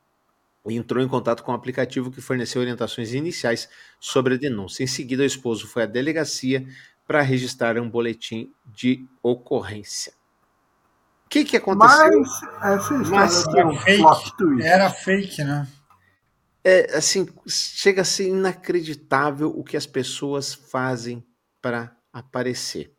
entrou 0.68 1.02
em 1.02 1.08
contato 1.08 1.42
com 1.42 1.52
o 1.52 1.54
aplicativo 1.54 2.10
que 2.10 2.20
forneceu 2.20 2.60
orientações 2.60 3.14
iniciais 3.14 3.68
sobre 3.98 4.34
a 4.34 4.36
denúncia. 4.36 4.82
Em 4.82 4.86
seguida, 4.86 5.22
o 5.22 5.26
esposo 5.26 5.66
foi 5.66 5.84
à 5.84 5.86
delegacia 5.86 6.66
para 7.06 7.22
registrar 7.22 7.78
um 7.78 7.88
boletim 7.88 8.52
de 8.66 9.06
ocorrência. 9.22 10.12
O 11.26 11.28
que, 11.30 11.44
que 11.44 11.56
aconteceu? 11.56 12.20
Mas 12.20 12.42
essa 12.62 12.94
história 12.94 13.10
Mas 13.10 13.44
tem 13.44 13.64
um 13.64 13.76
twist. 14.36 14.66
Era 14.66 14.90
fake, 14.90 15.44
né? 15.44 15.68
É 16.62 16.96
assim, 16.96 17.26
chega 17.46 18.02
a 18.02 18.04
ser 18.04 18.28
inacreditável 18.28 19.48
o 19.48 19.64
que 19.64 19.76
as 19.76 19.86
pessoas 19.86 20.52
fazem 20.52 21.24
para 21.62 21.96
aparecer. 22.12 22.92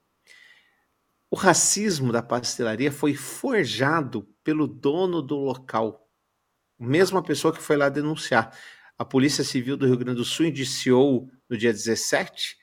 O 1.30 1.36
racismo 1.36 2.12
da 2.12 2.22
pastelaria 2.22 2.92
foi 2.92 3.16
forjado 3.16 4.28
pelo 4.44 4.68
dono 4.68 5.22
do 5.22 5.38
local, 5.38 6.01
mesma 6.82 7.22
pessoa 7.22 7.54
que 7.54 7.62
foi 7.62 7.78
lá 7.78 7.90
denunciar. 7.90 8.52
A 8.98 9.06
Polícia 9.06 9.44
Civil 9.44 9.78
do 9.78 9.86
Rio 9.86 9.98
Grande 9.98 10.18
do 10.18 10.26
Sul 10.26 10.48
indiciou 10.48 11.30
no 11.50 11.58
dia 11.58 11.72
17 11.72 12.58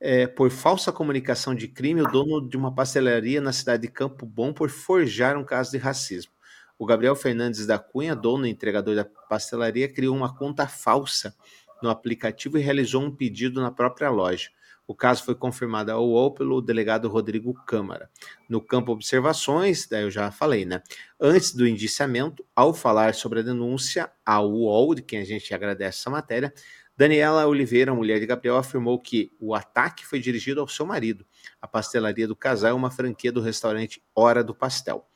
é, 0.00 0.26
por 0.26 0.50
falsa 0.50 0.92
comunicação 0.92 1.54
de 1.54 1.68
crime 1.68 2.02
o 2.02 2.10
dono 2.10 2.46
de 2.46 2.56
uma 2.56 2.74
pastelaria 2.74 3.40
na 3.40 3.52
cidade 3.52 3.82
de 3.82 3.88
Campo 3.88 4.26
Bom 4.26 4.52
por 4.52 4.68
forjar 4.68 5.36
um 5.36 5.44
caso 5.44 5.70
de 5.70 5.78
racismo. 5.78 6.32
O 6.78 6.84
Gabriel 6.84 7.16
Fernandes 7.16 7.66
da 7.66 7.78
Cunha, 7.78 8.14
dono 8.14 8.46
e 8.46 8.50
entregador 8.50 8.94
da 8.94 9.04
pastelaria, 9.04 9.88
criou 9.88 10.14
uma 10.14 10.36
conta 10.36 10.66
falsa 10.66 11.34
no 11.82 11.88
aplicativo 11.88 12.58
e 12.58 12.60
realizou 12.60 13.02
um 13.02 13.14
pedido 13.14 13.60
na 13.62 13.70
própria 13.70 14.10
loja. 14.10 14.50
O 14.86 14.94
caso 14.94 15.24
foi 15.24 15.34
confirmado 15.34 15.90
ao 15.90 16.06
UOL 16.06 16.34
pelo 16.34 16.60
delegado 16.60 17.08
Rodrigo 17.08 17.54
Câmara. 17.66 18.10
No 18.48 18.60
campo 18.60 18.92
observações, 18.92 19.86
daí 19.88 20.02
eu 20.02 20.10
já 20.10 20.30
falei, 20.30 20.66
né? 20.66 20.82
Antes 21.18 21.54
do 21.54 21.66
indiciamento, 21.66 22.44
ao 22.54 22.74
falar 22.74 23.14
sobre 23.14 23.40
a 23.40 23.42
denúncia 23.42 24.10
ao 24.26 24.50
UOL, 24.50 24.94
de 24.94 25.02
quem 25.02 25.20
a 25.20 25.24
gente 25.24 25.54
agradece 25.54 26.00
essa 26.00 26.10
matéria, 26.10 26.52
Daniela 26.96 27.46
Oliveira, 27.46 27.94
mulher 27.94 28.20
de 28.20 28.26
Gabriel, 28.26 28.56
afirmou 28.56 29.00
que 29.00 29.32
o 29.40 29.54
ataque 29.54 30.06
foi 30.06 30.20
dirigido 30.20 30.60
ao 30.60 30.68
seu 30.68 30.86
marido. 30.86 31.26
A 31.60 31.66
pastelaria 31.66 32.28
do 32.28 32.36
casal 32.36 32.70
é 32.70 32.74
uma 32.74 32.90
franquia 32.90 33.32
do 33.32 33.40
restaurante 33.40 34.02
Hora 34.14 34.44
do 34.44 34.54
Pastel. 34.54 35.08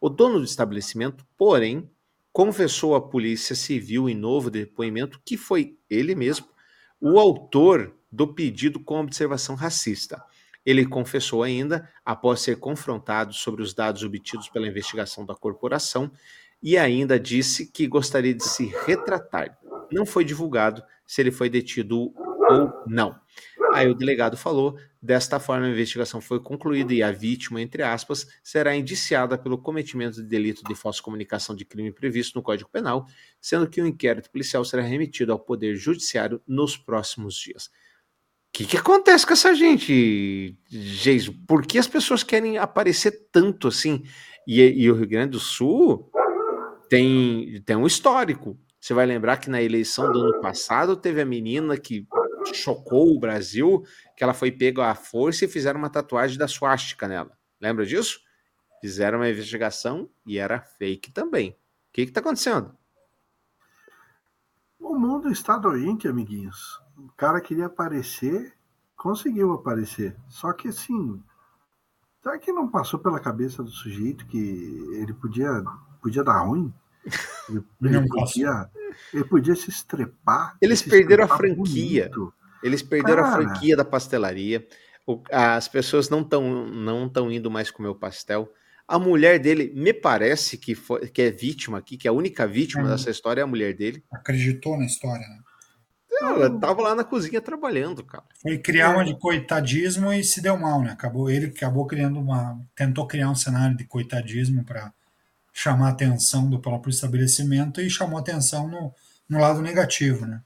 O 0.00 0.08
dono 0.08 0.38
do 0.38 0.44
estabelecimento, 0.44 1.26
porém, 1.36 1.90
confessou 2.32 2.94
à 2.94 3.00
Polícia 3.00 3.56
Civil 3.56 4.08
em 4.08 4.14
novo 4.14 4.50
depoimento 4.50 5.20
que 5.24 5.36
foi 5.36 5.76
ele 5.90 6.14
mesmo 6.14 6.46
o 7.00 7.18
autor 7.18 7.94
do 8.16 8.26
pedido 8.26 8.80
com 8.80 8.98
observação 8.98 9.54
racista. 9.54 10.24
Ele 10.64 10.86
confessou 10.86 11.42
ainda, 11.42 11.88
após 12.04 12.40
ser 12.40 12.58
confrontado 12.58 13.34
sobre 13.34 13.62
os 13.62 13.74
dados 13.74 14.02
obtidos 14.02 14.48
pela 14.48 14.66
investigação 14.66 15.24
da 15.26 15.34
corporação, 15.34 16.10
e 16.62 16.78
ainda 16.78 17.20
disse 17.20 17.70
que 17.70 17.86
gostaria 17.86 18.34
de 18.34 18.42
se 18.42 18.72
retratar. 18.86 19.58
Não 19.92 20.06
foi 20.06 20.24
divulgado 20.24 20.82
se 21.06 21.20
ele 21.20 21.30
foi 21.30 21.50
detido 21.50 22.12
ou 22.16 22.72
não. 22.86 23.20
Aí 23.74 23.88
o 23.88 23.94
delegado 23.94 24.36
falou: 24.36 24.78
desta 25.00 25.38
forma, 25.38 25.66
a 25.66 25.70
investigação 25.70 26.20
foi 26.20 26.40
concluída 26.40 26.94
e 26.94 27.02
a 27.02 27.12
vítima, 27.12 27.60
entre 27.60 27.82
aspas, 27.82 28.26
será 28.42 28.74
indiciada 28.74 29.36
pelo 29.36 29.58
cometimento 29.58 30.22
de 30.22 30.26
delito 30.26 30.64
de 30.64 30.74
falsa 30.74 31.02
comunicação 31.02 31.54
de 31.54 31.66
crime 31.66 31.92
previsto 31.92 32.34
no 32.34 32.42
Código 32.42 32.70
Penal, 32.70 33.06
sendo 33.40 33.68
que 33.68 33.80
o 33.80 33.86
inquérito 33.86 34.30
policial 34.30 34.64
será 34.64 34.82
remetido 34.82 35.32
ao 35.32 35.38
Poder 35.38 35.76
Judiciário 35.76 36.40
nos 36.46 36.76
próximos 36.76 37.34
dias. 37.36 37.70
Que, 38.56 38.64
que 38.64 38.78
acontece 38.78 39.26
com 39.26 39.34
essa 39.34 39.54
gente, 39.54 40.56
Geiso? 40.70 41.34
Por 41.46 41.66
que 41.66 41.78
as 41.78 41.86
pessoas 41.86 42.22
querem 42.22 42.56
aparecer 42.56 43.28
tanto 43.30 43.68
assim? 43.68 44.02
E, 44.46 44.62
e 44.62 44.90
o 44.90 44.94
Rio 44.94 45.06
Grande 45.06 45.32
do 45.32 45.38
Sul 45.38 46.10
tem, 46.88 47.62
tem 47.66 47.76
um 47.76 47.86
histórico. 47.86 48.58
Você 48.80 48.94
vai 48.94 49.04
lembrar 49.04 49.36
que 49.36 49.50
na 49.50 49.60
eleição 49.60 50.10
do 50.10 50.20
ano 50.20 50.40
passado 50.40 50.96
teve 50.96 51.20
a 51.20 51.26
menina 51.26 51.76
que 51.76 52.08
chocou 52.54 53.14
o 53.14 53.20
Brasil, 53.20 53.82
que 54.16 54.24
ela 54.24 54.32
foi 54.32 54.50
pega 54.50 54.86
à 54.86 54.94
força 54.94 55.44
e 55.44 55.48
fizeram 55.48 55.78
uma 55.78 55.90
tatuagem 55.90 56.38
da 56.38 56.48
suástica 56.48 57.06
nela. 57.06 57.36
Lembra 57.60 57.84
disso? 57.84 58.20
Fizeram 58.80 59.18
uma 59.18 59.28
investigação 59.28 60.08
e 60.26 60.38
era 60.38 60.62
fake 60.62 61.12
também. 61.12 61.50
O 61.50 61.56
que 61.92 62.00
está 62.00 62.20
acontecendo? 62.20 62.74
O 64.80 64.98
mundo 64.98 65.30
está 65.30 65.58
doente, 65.58 66.08
amiguinhos. 66.08 66.85
O 66.98 67.08
cara 67.16 67.40
queria 67.40 67.66
aparecer, 67.66 68.52
conseguiu 68.96 69.52
aparecer. 69.52 70.16
Só 70.28 70.52
que 70.52 70.68
assim, 70.68 71.22
será 72.22 72.38
que 72.38 72.52
não 72.52 72.68
passou 72.68 72.98
pela 72.98 73.20
cabeça 73.20 73.62
do 73.62 73.70
sujeito 73.70 74.26
que 74.26 74.38
ele 74.94 75.12
podia, 75.14 75.62
podia 76.02 76.24
dar 76.24 76.40
ruim? 76.44 76.72
Ele, 77.48 77.62
ele 77.84 78.08
podia, 78.08 78.68
ele 79.14 79.22
podia 79.24 79.54
se 79.54 79.70
estrepar. 79.70 80.56
Eles 80.60 80.80
se 80.80 80.90
perderam 80.90 81.22
a 81.22 81.26
estrepar 81.26 81.54
franquia. 81.54 82.04
bonito. 82.10 82.34
Eles 82.60 82.82
perderam 82.82 83.22
a 83.22 83.30
Cara. 83.30 83.36
franquia 83.44 83.76
da 83.76 83.84
pastelaria. 83.84 84.66
O- 85.06 85.22
as 85.30 85.68
pessoas 85.68 86.08
não 86.10 86.22
estão 86.22 86.66
não 86.66 87.08
tão 87.08 87.30
indo 87.30 87.48
mais 87.48 87.70
comer 87.70 87.86
o 87.86 87.94
pastel. 87.94 88.52
A 88.88 88.98
mulher 88.98 89.38
dele, 89.38 89.72
me 89.76 89.94
parece 89.94 90.58
que, 90.58 90.74
foi, 90.74 91.06
que 91.08 91.22
é 91.22 91.30
vítima 91.30 91.78
aqui, 91.78 91.96
que 91.96 92.08
é 92.08 92.10
a 92.10 92.12
única 92.12 92.48
vítima 92.48 92.82
Uhum. 92.82 92.88
dessa 92.90 93.10
história 93.10 93.40
é 93.42 93.44
a 93.44 93.46
mulher 93.46 93.74
dele. 93.76 94.02
Acreditou 94.12 94.76
na 94.76 94.86
história, 94.86 95.24
né? 95.28 95.38
Ela 96.20 96.58
tava 96.58 96.82
lá 96.82 96.94
na 96.94 97.04
cozinha 97.04 97.40
trabalhando, 97.40 98.02
cara. 98.04 98.24
Foi 98.40 98.58
criar 98.58 98.90
uma 98.90 99.04
de 99.04 99.18
coitadismo 99.18 100.12
e 100.12 100.22
se 100.24 100.40
deu 100.40 100.56
mal, 100.56 100.80
né? 100.82 100.90
Acabou, 100.92 101.28
ele 101.30 101.46
acabou 101.46 101.86
criando 101.86 102.18
uma. 102.20 102.58
Tentou 102.74 103.06
criar 103.06 103.30
um 103.30 103.34
cenário 103.34 103.76
de 103.76 103.84
coitadismo 103.84 104.64
para 104.64 104.92
chamar 105.52 105.88
a 105.88 105.90
atenção 105.90 106.48
do 106.48 106.58
próprio 106.60 106.90
estabelecimento 106.90 107.80
e 107.80 107.90
chamou 107.90 108.18
atenção 108.18 108.68
no, 108.68 108.92
no 109.28 109.38
lado 109.40 109.60
negativo, 109.62 110.26
né? 110.26 110.42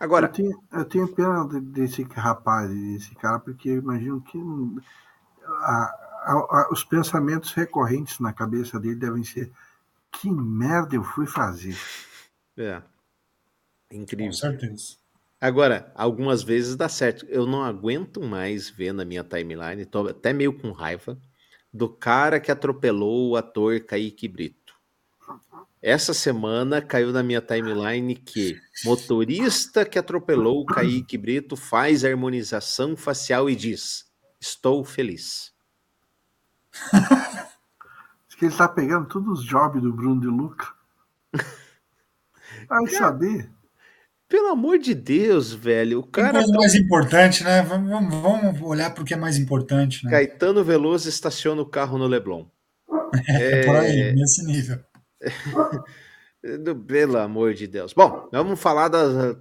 Agora, 0.00 0.26
Eu 0.26 0.32
tenho, 0.32 0.62
eu 0.72 0.84
tenho 0.84 1.08
pena 1.14 1.46
de- 1.46 1.60
desse 1.60 2.02
rapaz, 2.02 2.68
desse 2.70 3.14
cara, 3.14 3.38
porque 3.38 3.68
eu 3.68 3.76
imagino 3.78 4.20
que 4.20 4.36
não- 4.38 4.76
a- 5.60 5.94
a- 6.24 6.32
a- 6.62 6.68
os 6.72 6.84
pensamentos 6.84 7.52
recorrentes 7.52 8.18
na 8.20 8.32
cabeça 8.32 8.80
dele 8.80 8.96
devem 8.96 9.22
ser: 9.24 9.50
que 10.10 10.30
merda 10.30 10.96
eu 10.96 11.04
fui 11.04 11.26
fazer? 11.26 11.76
é. 12.56 12.82
Incrível. 13.92 14.26
Com 14.26 14.32
certeza. 14.32 14.96
Agora, 15.40 15.92
algumas 15.94 16.42
vezes 16.42 16.76
dá 16.76 16.88
certo. 16.88 17.26
Eu 17.26 17.46
não 17.46 17.62
aguento 17.62 18.22
mais 18.22 18.70
ver 18.70 18.92
na 18.92 19.04
minha 19.04 19.24
timeline, 19.24 19.84
tô 19.84 20.06
até 20.06 20.32
meio 20.32 20.52
com 20.52 20.70
raiva, 20.70 21.18
do 21.72 21.88
cara 21.88 22.38
que 22.38 22.52
atropelou 22.52 23.30
o 23.30 23.36
ator 23.36 23.80
Kaique 23.80 24.28
Brito. 24.28 24.62
Essa 25.82 26.14
semana 26.14 26.80
caiu 26.80 27.10
na 27.10 27.24
minha 27.24 27.40
timeline 27.40 28.14
que 28.14 28.56
motorista 28.84 29.84
que 29.84 29.98
atropelou 29.98 30.60
o 30.60 30.64
Kaique 30.64 31.18
Brito 31.18 31.56
faz 31.56 32.04
harmonização 32.04 32.96
facial 32.96 33.50
e 33.50 33.56
diz: 33.56 34.08
Estou 34.40 34.84
feliz. 34.84 35.52
Diz 38.28 38.38
que 38.38 38.44
ele 38.46 38.54
tá 38.54 38.68
pegando 38.68 39.08
todos 39.08 39.40
os 39.40 39.44
jobs 39.44 39.82
do 39.82 39.92
Bruno 39.92 40.20
de 40.20 40.28
Luca. 40.28 40.72
Vai 42.68 42.86
saber. 42.86 43.50
Pelo 44.32 44.48
amor 44.48 44.78
de 44.78 44.94
Deus, 44.94 45.52
velho, 45.52 45.98
o 45.98 46.02
Tem 46.04 46.24
cara. 46.24 46.38
coisa 46.38 46.52
mais 46.54 46.74
importante, 46.74 47.44
né? 47.44 47.60
Vamos, 47.60 47.90
vamos- 48.14 48.62
olhar 48.62 48.88
para 48.94 49.02
o 49.02 49.04
que 49.04 49.12
é 49.12 49.16
mais 49.16 49.36
importante, 49.36 50.02
né? 50.06 50.10
Caetano 50.10 50.64
Veloso 50.64 51.06
estaciona 51.06 51.60
o 51.60 51.66
carro 51.66 51.98
no 51.98 52.06
Leblon. 52.06 52.46
É 53.28 53.66
por 53.66 53.76
aí, 53.76 54.14
nesse 54.14 54.42
nível. 54.46 54.78
Do- 56.64 56.74
Pelo 56.76 57.18
amor 57.18 57.52
de 57.52 57.66
Deus. 57.66 57.92
Bom, 57.92 58.26
vamos 58.32 58.58
falar 58.58 58.88
das. 58.88 59.36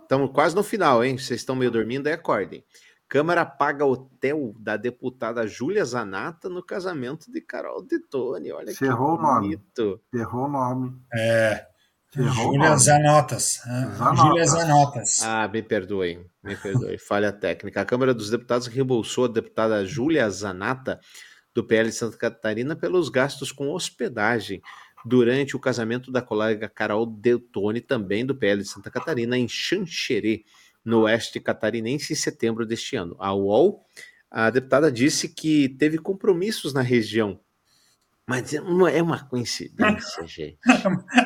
Estamos 0.00 0.30
quase 0.32 0.54
no 0.54 0.62
final, 0.62 1.04
hein? 1.04 1.18
Vocês 1.18 1.40
estão 1.40 1.56
meio 1.56 1.70
dormindo, 1.72 2.06
aí 2.06 2.12
acordem. 2.12 2.64
Câmara 3.08 3.44
paga 3.44 3.84
hotel 3.84 4.54
da 4.60 4.76
deputada 4.76 5.46
Júlia 5.46 5.84
Zanata 5.84 6.48
no 6.48 6.62
casamento 6.64 7.30
de 7.30 7.40
Carol 7.40 7.84
de 7.84 7.98
Tone. 7.98 8.52
Olha 8.52 8.72
Você 8.72 8.86
errou 8.86 9.16
que 9.16 9.22
o 9.24 9.26
nome. 9.26 9.40
bonito. 9.56 10.00
Errou 10.14 10.44
o 10.44 10.48
nome. 10.48 10.92
É. 11.14 11.66
Júlia. 12.16 12.76
Zanotas. 12.76 13.60
Ah, 13.66 13.90
Zanotas. 13.96 14.18
Júlia 14.18 14.46
Zanotas. 14.46 15.22
Ah, 15.22 15.48
me 15.48 15.62
perdoem, 15.62 16.26
me 16.42 16.56
perdoem. 16.56 16.98
Falha 16.98 17.32
técnica. 17.32 17.80
A 17.80 17.84
Câmara 17.84 18.14
dos 18.14 18.30
Deputados 18.30 18.66
reembolsou 18.66 19.26
a 19.26 19.28
deputada 19.28 19.84
Júlia 19.84 20.28
Zanata, 20.30 21.00
do 21.54 21.64
PL 21.64 21.88
de 21.88 21.94
Santa 21.94 22.16
Catarina, 22.16 22.76
pelos 22.76 23.08
gastos 23.08 23.52
com 23.52 23.70
hospedagem 23.70 24.62
durante 25.04 25.54
o 25.54 25.60
casamento 25.60 26.10
da 26.10 26.20
colega 26.20 26.68
Carol 26.68 27.06
Deltone, 27.06 27.80
também 27.80 28.24
do 28.26 28.34
PL 28.34 28.62
de 28.62 28.68
Santa 28.68 28.90
Catarina, 28.90 29.38
em 29.38 29.46
Xanxerê, 29.48 30.44
no 30.84 31.02
oeste 31.02 31.40
catarinense, 31.40 32.12
em 32.12 32.16
setembro 32.16 32.66
deste 32.66 32.96
ano. 32.96 33.16
A 33.18 33.34
UOL, 33.34 33.84
a 34.30 34.50
deputada 34.50 34.90
disse 34.90 35.28
que 35.28 35.68
teve 35.68 35.98
compromissos 35.98 36.72
na 36.72 36.82
região 36.82 37.40
Mas 38.28 38.52
não 38.52 38.88
é 38.88 39.00
uma 39.00 39.22
coincidência, 39.24 40.26
gente. 40.26 40.58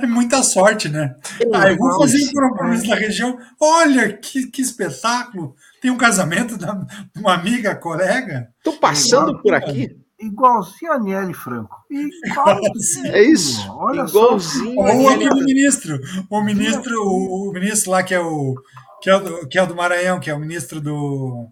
É 0.02 0.06
muita 0.06 0.42
sorte, 0.42 0.88
né? 0.88 1.16
Ah, 1.54 1.70
eu 1.70 1.76
vou 1.78 1.98
fazer 1.98 2.22
um 2.28 2.32
compromisso 2.32 2.86
na 2.88 2.94
região. 2.94 3.38
Olha 3.58 4.12
que, 4.18 4.48
que 4.48 4.60
espetáculo! 4.60 5.54
Tem 5.80 5.90
um 5.90 5.96
casamento 5.96 6.58
da- 6.58 6.74
de 6.74 7.20
uma 7.20 7.32
amiga, 7.34 7.74
colega. 7.74 8.52
Tô 8.62 8.74
passando 8.74 9.40
por 9.40 9.54
aqui. 9.54 9.96
Igualzinho 10.20 10.92
a 10.92 10.96
Aniele 10.96 11.32
Franco. 11.32 11.74
Igualzinho. 11.90 13.06
É 13.06 13.22
isso. 13.22 13.66
Olha 13.72 14.02
Igualzinho 14.02 14.78
Ou 14.78 14.86
a 14.86 14.94
o 14.94 15.08
Aniele 15.08 15.28
outro 15.30 15.44
ministro. 15.46 15.98
O 16.28 16.42
ministro, 16.42 17.02
o, 17.02 17.48
o 17.48 17.52
ministro 17.54 17.90
lá 17.92 18.02
que 18.02 18.12
é 18.14 18.20
o 18.20 18.54
que 19.02 19.08
é 19.08 19.16
o, 19.16 19.20
do, 19.20 19.48
que 19.48 19.58
é 19.58 19.62
o 19.62 19.66
do 19.66 19.74
Maranhão, 19.74 20.20
que 20.20 20.28
é 20.28 20.34
o 20.34 20.38
ministro 20.38 20.78
do. 20.78 21.48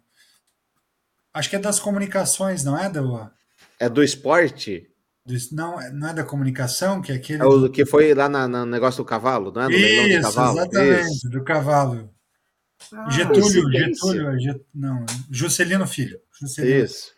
Acho 1.33 1.49
que 1.49 1.57
é 1.57 1.59
das 1.59 1.81
comunicações, 1.81 2.63
não 2.63 2.79
é? 2.79 2.91
Do, 2.91 3.31
É 3.81 3.89
do 3.89 4.03
esporte? 4.03 4.87
Do- 5.29 5.55
não, 5.57 5.81
é- 5.81 5.91
não 5.93 6.09
é 6.09 6.15
da 6.15 6.25
comunicação, 6.25 7.01
que 7.01 7.13
é 7.13 7.17
aquele. 7.17 7.43
É 7.43 7.47
o 7.47 7.69
que 7.71 7.85
foi 7.87 8.15
lá 8.15 8.29
no 8.29 8.65
negócio 8.67 9.03
do 9.03 9.07
cavalo, 9.07 9.53
não 9.53 9.63
é? 9.63 9.65
No 9.67 9.71
leilão 9.71 10.05
do 10.05 10.11
Isso, 10.11 10.23
cavalo. 10.35 10.59
exatamente, 10.59 11.11
Isso. 11.13 11.29
do 11.31 11.45
cavalo. 11.45 12.11
Ah, 12.93 13.11
Getúlio. 13.11 13.71
Getúlio, 13.73 14.41
Get- 14.41 14.65
não, 14.75 15.05
Juscelino 15.31 15.87
Filho. 15.87 16.19
Juscelino. 16.41 16.85
Isso. 16.85 17.13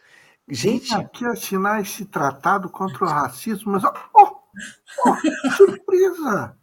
Gente, 0.49 0.89
Vim 0.89 0.95
aqui 0.95 1.25
assinar 1.27 1.81
esse 1.81 2.05
tratado 2.07 2.69
contra 2.69 3.05
o 3.05 3.09
racismo, 3.09 3.73
mas. 3.73 3.85
Oh, 3.85 4.37
oh, 5.07 5.51
surpresa! 5.57 6.57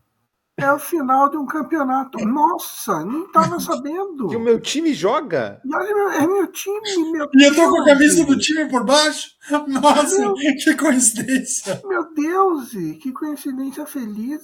É 0.60 0.74
o 0.74 0.80
final 0.80 1.30
de 1.30 1.38
um 1.38 1.46
campeonato. 1.46 2.18
Nossa, 2.26 3.06
nem 3.06 3.24
estava 3.26 3.60
sabendo. 3.62 4.34
e 4.34 4.36
o 4.36 4.40
meu 4.40 4.60
time 4.60 4.92
joga? 4.92 5.62
E 5.64 5.76
olha, 5.76 5.94
meu- 5.96 6.10
é 6.12 6.26
meu 6.28 6.48
time, 6.52 7.12
meu 7.12 7.28
E 7.38 7.44
eu 7.44 7.56
tô 7.56 7.70
com 7.70 7.82
a 7.82 7.86
camisa 7.86 8.26
do 8.26 8.38
time 8.40 8.68
por 8.68 8.84
baixo. 8.84 9.30
Nossa, 9.68 10.18
Meu- 10.20 10.34
que 10.34 10.76
coincidência. 10.76 11.80
Meu 11.86 12.12
Deus, 12.14 12.72
que 12.72 13.12
coincidência 13.12 13.86
feliz. 13.86 14.42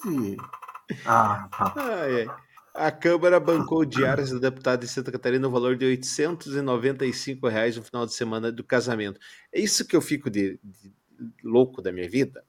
Ah, 1.06 1.48
tá. 1.52 1.74
Ai, 1.78 2.22
ai. 2.30 2.36
A 2.76 2.92
Câmara 2.92 3.40
bancou 3.40 3.84
diárias 3.86 4.30
do 4.32 4.40
deputado 4.40 4.80
de 4.82 4.88
Santa 4.88 5.12
Catarina 5.12 5.42
no 5.48 5.52
valor 5.52 5.76
de 5.76 5.86
895 5.86 7.48
reais 7.48 7.76
no 7.78 7.84
final 7.84 8.06
de 8.06 8.14
semana 8.14 8.52
do 8.52 8.64
casamento. 8.64 9.20
É 9.52 9.60
isso 9.60 9.86
que 9.88 9.96
eu 9.96 10.02
fico 10.02 10.30
de, 10.30 10.60
de 10.64 10.92
louco 11.44 11.82
da 11.84 11.92
minha 11.92 12.10
vida, 12.10 12.44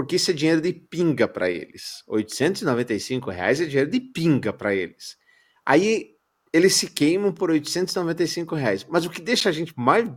porque 0.00 0.16
isso 0.16 0.30
é 0.30 0.34
dinheiro 0.34 0.60
de 0.62 0.72
pinga 0.72 1.28
para 1.28 1.50
eles. 1.50 2.02
895 2.08 3.30
reais 3.30 3.60
é 3.60 3.66
dinheiro 3.66 3.90
de 3.90 4.00
pinga 4.00 4.50
para 4.52 4.74
eles. 4.74 5.16
Aí 5.64 6.12
eles 6.52 6.74
se 6.74 6.88
queimam 6.88 7.32
por 7.32 7.50
895 7.50 8.54
reais. 8.54 8.86
Mas 8.88 9.04
o 9.04 9.10
que 9.10 9.20
deixa 9.20 9.50
a 9.50 9.52
gente 9.52 9.74
mais 9.76 10.08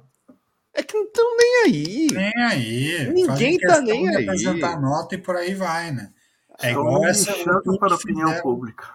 é 0.73 0.81
que 0.81 0.95
não 0.95 1.03
estão 1.03 1.37
nem 1.37 1.63
aí. 1.65 2.07
Nem 2.11 2.31
aí. 2.45 3.13
Ninguém 3.13 3.57
tá 3.59 3.81
nem 3.81 4.09
de 4.09 4.15
aí. 4.17 4.23
apresentar 4.23 4.79
nota 4.81 5.15
e 5.15 5.17
por 5.17 5.35
aí 5.35 5.53
vai, 5.53 5.91
né? 5.91 6.11
É 6.61 6.71
igual 6.71 7.05
essa. 7.05 7.33
para 7.33 7.57
a 7.57 7.61
que 7.61 7.69
opinião 7.69 8.27
fizeram- 8.27 8.41
pública. 8.41 8.87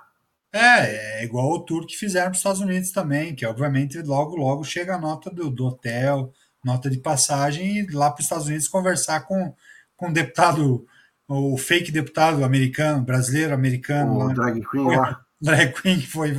É, 0.51 1.21
é 1.21 1.25
igual 1.25 1.51
o 1.53 1.61
tour 1.61 1.87
que 1.87 1.97
fizeram 1.97 2.29
para 2.29 2.33
os 2.33 2.39
Estados 2.39 2.61
Unidos 2.63 2.91
também, 2.93 3.35
que 3.35 3.45
obviamente 3.45 4.01
logo, 4.01 4.35
logo 4.35 4.65
chega 4.65 4.95
a 4.95 4.99
nota 4.99 5.29
do, 5.29 5.51
do 5.51 5.67
hotel, 5.67 6.33
nota 6.65 6.89
de 6.89 6.99
passagem, 6.99 7.81
e 7.81 7.91
lá 7.93 8.11
para 8.11 8.21
os 8.21 8.25
Estados 8.25 8.47
Unidos 8.47 8.67
conversar 8.67 9.21
com, 9.27 9.55
com 9.99 10.09
o 10.09 10.13
deputado, 10.13 10.87
o 11.29 11.59
fake 11.59 11.93
deputado 11.93 12.43
americano, 12.43 13.05
brasileiro 13.05 13.53
americano, 13.53 14.15
O 14.15 14.19
lá, 14.19 14.33
drag 14.33 14.55
queen 14.71 14.85
Foi- 14.85 14.97
lá. 14.97 15.21
drag 15.43 15.73
queen 15.83 16.01
que 16.01 16.07
foi. 16.07 16.33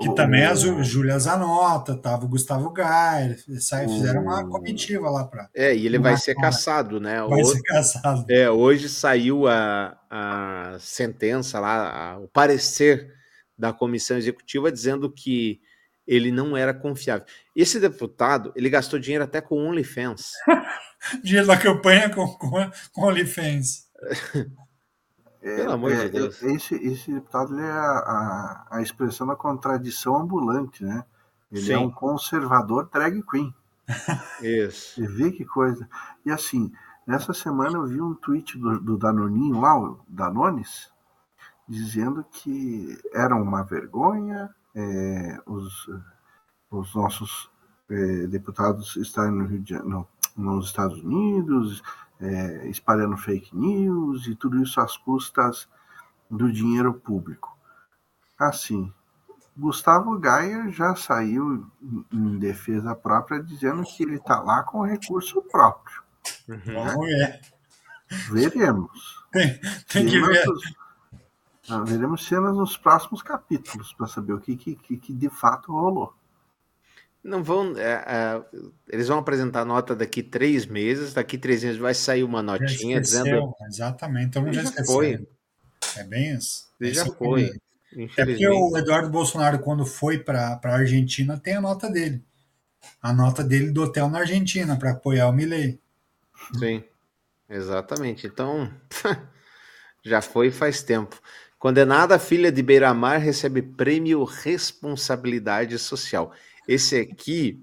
Que 0.00 0.08
O- 0.08 0.14
também 0.14 0.44
a 0.46 0.54
Ju- 0.54 0.82
Júlia 0.82 1.18
Zanota, 1.18 1.94
tava 1.94 2.24
o 2.24 2.28
Gustavo 2.28 2.70
Gaia, 2.72 3.36
sai- 3.58 3.86
fizeram 3.86 4.22
uma 4.22 4.46
comitiva 4.48 5.08
lá 5.10 5.24
para. 5.24 5.48
É, 5.54 5.74
e 5.76 5.86
ele 5.86 5.98
vai 5.98 6.16
ser 6.16 6.34
caçado, 6.34 6.98
né? 6.98 7.22
Vai 7.22 7.40
O- 7.42 7.44
ser 7.44 7.62
casado. 7.62 8.24
É, 8.30 8.50
hoje 8.50 8.88
saiu 8.88 9.46
a, 9.46 9.96
a 10.10 10.76
sentença 10.80 11.60
lá, 11.60 12.12
a- 12.14 12.18
o 12.18 12.28
parecer 12.28 13.12
da 13.56 13.72
comissão 13.72 14.16
executiva 14.16 14.72
dizendo 14.72 15.10
que 15.12 15.60
ele 16.06 16.32
não 16.32 16.56
era 16.56 16.72
confiável. 16.74 17.26
Esse 17.54 17.78
deputado, 17.78 18.52
ele 18.56 18.68
gastou 18.70 18.98
dinheiro 18.98 19.22
até 19.22 19.40
com 19.40 19.56
OnlyFans. 19.68 20.32
Dinheiro 21.22 21.46
da 21.46 21.56
campanha 21.56 22.10
com, 22.14 22.26
com, 22.34 22.70
com 22.92 23.02
OnlyFans. 23.02 23.88
É, 25.42 25.56
Pelo 25.56 25.72
amor 25.72 25.90
de 25.94 26.02
é, 26.02 26.08
Deus. 26.08 26.42
Esse, 26.42 26.74
esse 26.74 27.12
deputado 27.12 27.54
ele 27.54 27.66
é 27.66 27.70
a, 27.70 27.76
a, 27.98 28.66
a 28.70 28.82
expressão 28.82 29.26
da 29.26 29.34
contradição 29.34 30.16
ambulante, 30.16 30.84
né? 30.84 31.04
Ele 31.50 31.62
Sim. 31.66 31.72
é 31.72 31.78
um 31.78 31.90
conservador 31.90 32.88
drag 32.92 33.22
queen. 33.22 33.54
Isso. 34.42 34.94
Você 34.94 35.06
vê 35.08 35.32
que 35.32 35.44
coisa. 35.44 35.88
E 36.24 36.30
assim, 36.30 36.70
nessa 37.06 37.32
semana 37.32 37.78
eu 37.78 37.86
vi 37.86 38.00
um 38.00 38.14
tweet 38.14 38.58
do, 38.58 38.78
do 38.78 38.98
Danoninho 38.98 39.60
lá, 39.60 39.76
o 39.78 40.00
Danones, 40.06 40.92
dizendo 41.68 42.24
que 42.30 42.98
era 43.12 43.34
uma 43.34 43.62
vergonha 43.64 44.54
é, 44.74 45.38
os, 45.46 45.88
os 46.70 46.94
nossos 46.94 47.50
é, 47.90 48.26
deputados 48.28 48.94
estarem 48.96 49.32
no 49.32 49.46
Rio 49.46 49.60
de 49.60 49.70
Janeiro, 49.70 49.90
no- 49.90 50.08
nos 50.40 50.66
Estados 50.66 51.00
Unidos, 51.02 51.82
é, 52.20 52.68
espalhando 52.68 53.16
fake 53.16 53.56
news 53.56 54.26
e 54.26 54.34
tudo 54.34 54.62
isso 54.62 54.80
às 54.80 54.96
custas 54.96 55.68
do 56.30 56.50
dinheiro 56.52 56.92
público. 56.94 57.56
Assim, 58.38 58.92
Gustavo 59.56 60.18
Gaia 60.18 60.68
já 60.70 60.94
saiu 60.96 61.66
em- 62.12 62.38
defesa 62.38 62.94
própria 62.94 63.42
dizendo 63.42 63.82
que 63.84 64.02
ele 64.02 64.16
está 64.16 64.40
lá 64.40 64.62
com 64.62 64.82
recurso 64.82 65.42
próprio. 65.42 66.02
Vamos 66.48 67.06
ver. 67.06 67.40
Veremos. 68.30 69.24
Tem, 69.30 69.60
tem 69.88 70.06
que 70.06 70.20
ver. 70.20 70.44
Ah, 71.68 71.80
veremos 71.84 72.26
cenas 72.26 72.56
nos 72.56 72.76
próximos 72.76 73.22
capítulos 73.22 73.92
para 73.92 74.06
saber 74.08 74.32
o 74.32 74.40
que, 74.40 74.56
que, 74.56 74.74
que 74.74 75.12
de 75.12 75.28
fato 75.28 75.70
rolou. 75.72 76.12
Não 77.22 77.42
vão. 77.42 77.76
é, 77.76 78.04
é, 78.06 78.42
eles 78.88 79.08
vão 79.08 79.18
apresentar 79.18 79.64
nota 79.64 79.94
daqui 79.94 80.22
três 80.22 80.64
meses, 80.66 81.12
daqui 81.12 81.36
três 81.36 81.62
meses 81.62 81.78
vai 81.78 81.92
sair 81.94 82.24
uma 82.24 82.42
notinha 82.42 82.98
esqueceu, 82.98 83.24
dizendo. 83.24 83.54
Exatamente, 83.68 84.38
mundo 84.38 84.52
já 84.54 84.62
Já 84.62 84.70
esqueceu. 84.70 84.94
foi. 84.94 85.28
É 85.96 86.04
bem 86.04 86.34
isso. 86.34 86.68
Ele 86.80 86.94
já 86.94 87.02
é 87.02 87.06
foi. 87.06 87.50
É 88.16 88.24
porque 88.24 88.48
o 88.48 88.76
Eduardo 88.76 89.10
Bolsonaro, 89.10 89.58
quando 89.58 89.84
foi 89.84 90.18
para 90.18 90.60
a 90.62 90.74
Argentina, 90.74 91.38
tem 91.38 91.56
a 91.56 91.60
nota 91.60 91.90
dele. 91.90 92.24
A 93.02 93.12
nota 93.12 93.42
dele 93.44 93.70
do 93.70 93.82
hotel 93.82 94.08
na 94.08 94.20
Argentina 94.20 94.76
para 94.76 94.92
apoiar 94.92 95.28
o 95.28 95.32
Milley. 95.32 95.78
Sim, 96.58 96.82
exatamente. 97.48 98.26
Então, 98.26 98.70
já 100.04 100.22
foi 100.22 100.50
faz 100.50 100.82
tempo. 100.82 101.20
Condenada 101.58 102.18
filha 102.18 102.50
de 102.50 102.62
Beiramar 102.62 103.20
recebe 103.20 103.60
prêmio 103.60 104.24
Responsabilidade 104.24 105.78
Social. 105.78 106.32
Esse 106.70 107.00
aqui, 107.00 107.60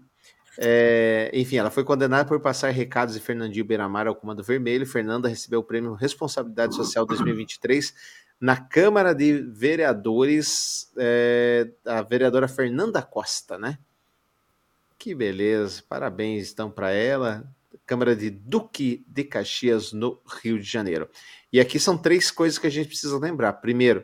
é, 0.57 1.31
enfim, 1.33 1.55
ela 1.55 1.71
foi 1.71 1.85
condenada 1.85 2.27
por 2.27 2.41
passar 2.41 2.71
recados 2.71 3.13
de 3.13 3.21
Fernandinho 3.21 3.63
Beiramar 3.63 4.05
ao 4.05 4.13
Comando 4.13 4.43
Vermelho. 4.43 4.85
Fernanda 4.85 5.29
recebeu 5.29 5.61
o 5.61 5.63
prêmio 5.63 5.93
Responsabilidade 5.93 6.75
Social 6.75 7.05
2023 7.05 7.93
na 8.37 8.57
Câmara 8.57 9.15
de 9.15 9.43
Vereadores, 9.43 10.91
é, 10.97 11.71
a 11.85 12.01
vereadora 12.01 12.49
Fernanda 12.49 13.01
Costa, 13.01 13.57
né? 13.57 13.79
Que 14.99 15.15
beleza, 15.15 15.81
parabéns 15.87 16.51
então 16.51 16.69
para 16.69 16.91
ela. 16.91 17.49
Câmara 17.85 18.13
de 18.13 18.29
Duque 18.29 19.05
de 19.07 19.23
Caxias, 19.23 19.93
no 19.93 20.21
Rio 20.43 20.59
de 20.59 20.69
Janeiro. 20.69 21.09
E 21.53 21.61
aqui 21.61 21.79
são 21.79 21.97
três 21.97 22.29
coisas 22.29 22.59
que 22.59 22.67
a 22.67 22.69
gente 22.69 22.89
precisa 22.89 23.17
lembrar. 23.17 23.53
Primeiro, 23.53 24.03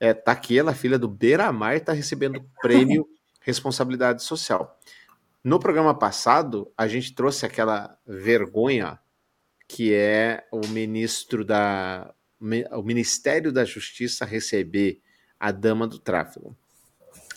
é, 0.00 0.14
tá 0.14 0.32
aqui 0.32 0.58
ela, 0.58 0.72
filha 0.72 0.98
do 0.98 1.06
Beiramar, 1.06 1.76
está 1.76 1.92
recebendo 1.92 2.42
prêmio 2.62 3.06
Responsabilidade 3.40 4.22
Social. 4.22 4.78
No 5.42 5.58
programa 5.58 5.94
passado, 5.94 6.70
a 6.76 6.86
gente 6.86 7.14
trouxe 7.14 7.46
aquela 7.46 7.98
vergonha 8.06 8.98
que 9.68 9.92
é 9.92 10.46
o 10.50 10.66
ministro 10.68 11.44
da 11.44 12.14
o 12.72 12.82
Ministério 12.82 13.52
da 13.52 13.64
Justiça 13.64 14.24
receber 14.24 15.02
a 15.38 15.50
dama 15.50 15.86
do 15.86 15.98
tráfico. 15.98 16.56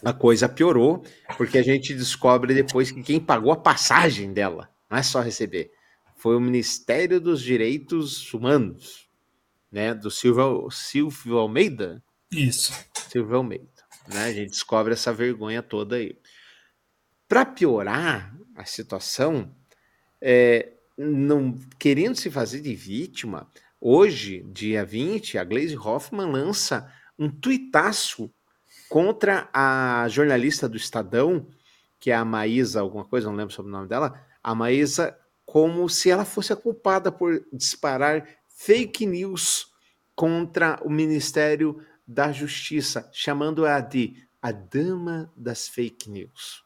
A 0.04 0.14
coisa 0.14 0.48
piorou, 0.48 1.04
porque 1.38 1.58
a 1.58 1.64
gente 1.64 1.94
descobre 1.94 2.54
depois 2.54 2.92
que 2.92 3.04
quem 3.04 3.20
pagou 3.20 3.52
a 3.52 3.58
passagem 3.58 4.32
dela, 4.32 4.70
não 4.90 4.98
é 4.98 5.04
só 5.04 5.22
receber, 5.22 5.72
foi 6.16 6.36
o 6.36 6.40
Ministério 6.40 7.20
dos 7.20 7.42
Direitos 7.42 8.32
Humanos, 8.34 9.10
né, 9.72 9.94
do 9.94 10.12
Silvio, 10.12 10.70
Silvio 10.70 11.38
Almeida. 11.38 12.04
Isso. 12.32 12.74
Silvio 13.10 13.38
Almeida, 13.38 13.84
né? 14.08 14.26
A 14.26 14.34
gente 14.34 14.52
descobre 14.52 14.94
essa 14.94 15.14
vergonha 15.14 15.62
toda 15.62 15.96
aí. 15.96 16.18
Para 17.28 17.46
piorar 17.46 18.36
a 18.56 18.66
situação, 18.66 19.56
é, 20.22 20.74
não 20.98 21.56
querendo 21.80 22.16
se 22.16 22.30
fazer 22.30 22.62
de 22.62 22.76
vítima, 22.76 23.50
hoje, 23.80 24.44
dia 24.52 24.86
20, 24.86 25.38
a 25.38 25.44
Glaze 25.44 25.78
Hoffman 25.78 26.32
lança 26.32 26.92
um 27.18 27.30
tuitaço 27.30 28.32
contra 28.90 29.50
a 29.54 30.06
jornalista 30.10 30.68
do 30.68 30.76
Estadão, 30.76 31.48
que 32.00 32.12
é 32.12 32.16
a 32.16 32.26
Maísa, 32.26 32.82
alguma 32.82 33.06
coisa, 33.06 33.30
não 33.30 33.36
lembro 33.36 33.54
sobre 33.54 33.70
o 33.70 33.74
nome 33.74 33.88
dela, 33.88 34.20
a 34.44 34.54
Maísa 34.54 35.18
como 35.46 35.88
se 35.90 36.10
ela 36.10 36.26
fosse 36.26 36.52
a 36.54 36.56
culpada 36.56 37.12
por 37.12 37.46
disparar 37.52 38.28
fake 38.48 39.06
news 39.06 39.72
contra 40.16 40.80
o 40.84 40.90
Ministério 40.90 41.84
da 42.08 42.32
Justiça, 42.32 43.10
chamando-a 43.14 43.80
de 43.80 44.28
a 44.42 44.52
dama 44.52 45.32
das 45.36 45.68
fake 45.68 46.10
news. 46.10 46.64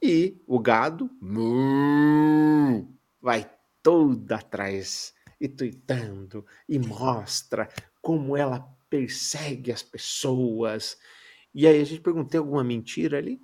E 0.00 0.40
o 0.46 0.58
gado 0.58 1.10
mu, 1.20 2.88
vai 3.20 3.50
todo 3.82 4.32
atrás 4.32 5.12
e 5.40 5.48
tuitando 5.48 6.46
e 6.68 6.78
mostra 6.78 7.68
como 8.00 8.36
ela 8.36 8.60
persegue 8.88 9.72
as 9.72 9.82
pessoas. 9.82 10.96
E 11.54 11.66
aí 11.66 11.80
a 11.80 11.84
gente 11.84 12.00
perguntou: 12.00 12.40
alguma 12.40 12.64
mentira 12.64 13.18
ali? 13.18 13.40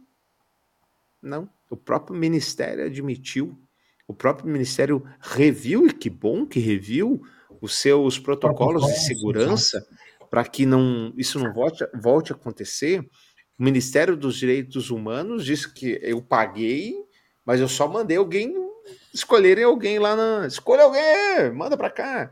Não. 1.23 1.49
O 1.71 1.77
próprio 1.77 2.17
ministério 2.17 2.87
admitiu, 2.87 3.59
o 4.07 4.15
próprio 4.15 4.49
ministério 4.49 5.05
reviu, 5.21 5.87
e 5.87 5.93
que 5.93 6.09
bom 6.09 6.47
que 6.47 6.59
reviu, 6.59 7.21
os 7.61 7.75
seus 7.75 8.19
protocolos 8.19 8.87
de 8.87 8.99
segurança 9.01 9.87
para 10.31 10.45
que 10.45 10.67
não, 10.67 11.13
isso 11.17 11.39
não 11.39 11.53
volte, 11.53 11.87
volte 11.95 12.33
a 12.33 12.37
acontecer. 12.37 13.01
O 13.59 13.63
Ministério 13.65 14.17
dos 14.17 14.37
Direitos 14.37 14.91
Humanos 14.91 15.45
disse 15.45 15.73
que 15.73 15.99
eu 16.03 16.23
paguei, 16.23 16.95
mas 17.45 17.61
eu 17.61 17.69
só 17.69 17.89
mandei 17.89 18.17
alguém 18.17 18.55
escolherem 19.13 19.65
alguém 19.65 19.99
lá 19.99 20.15
na. 20.15 20.47
Escolha 20.47 20.85
alguém, 20.85 21.53
manda 21.55 21.77
para 21.77 21.91
cá. 21.91 22.31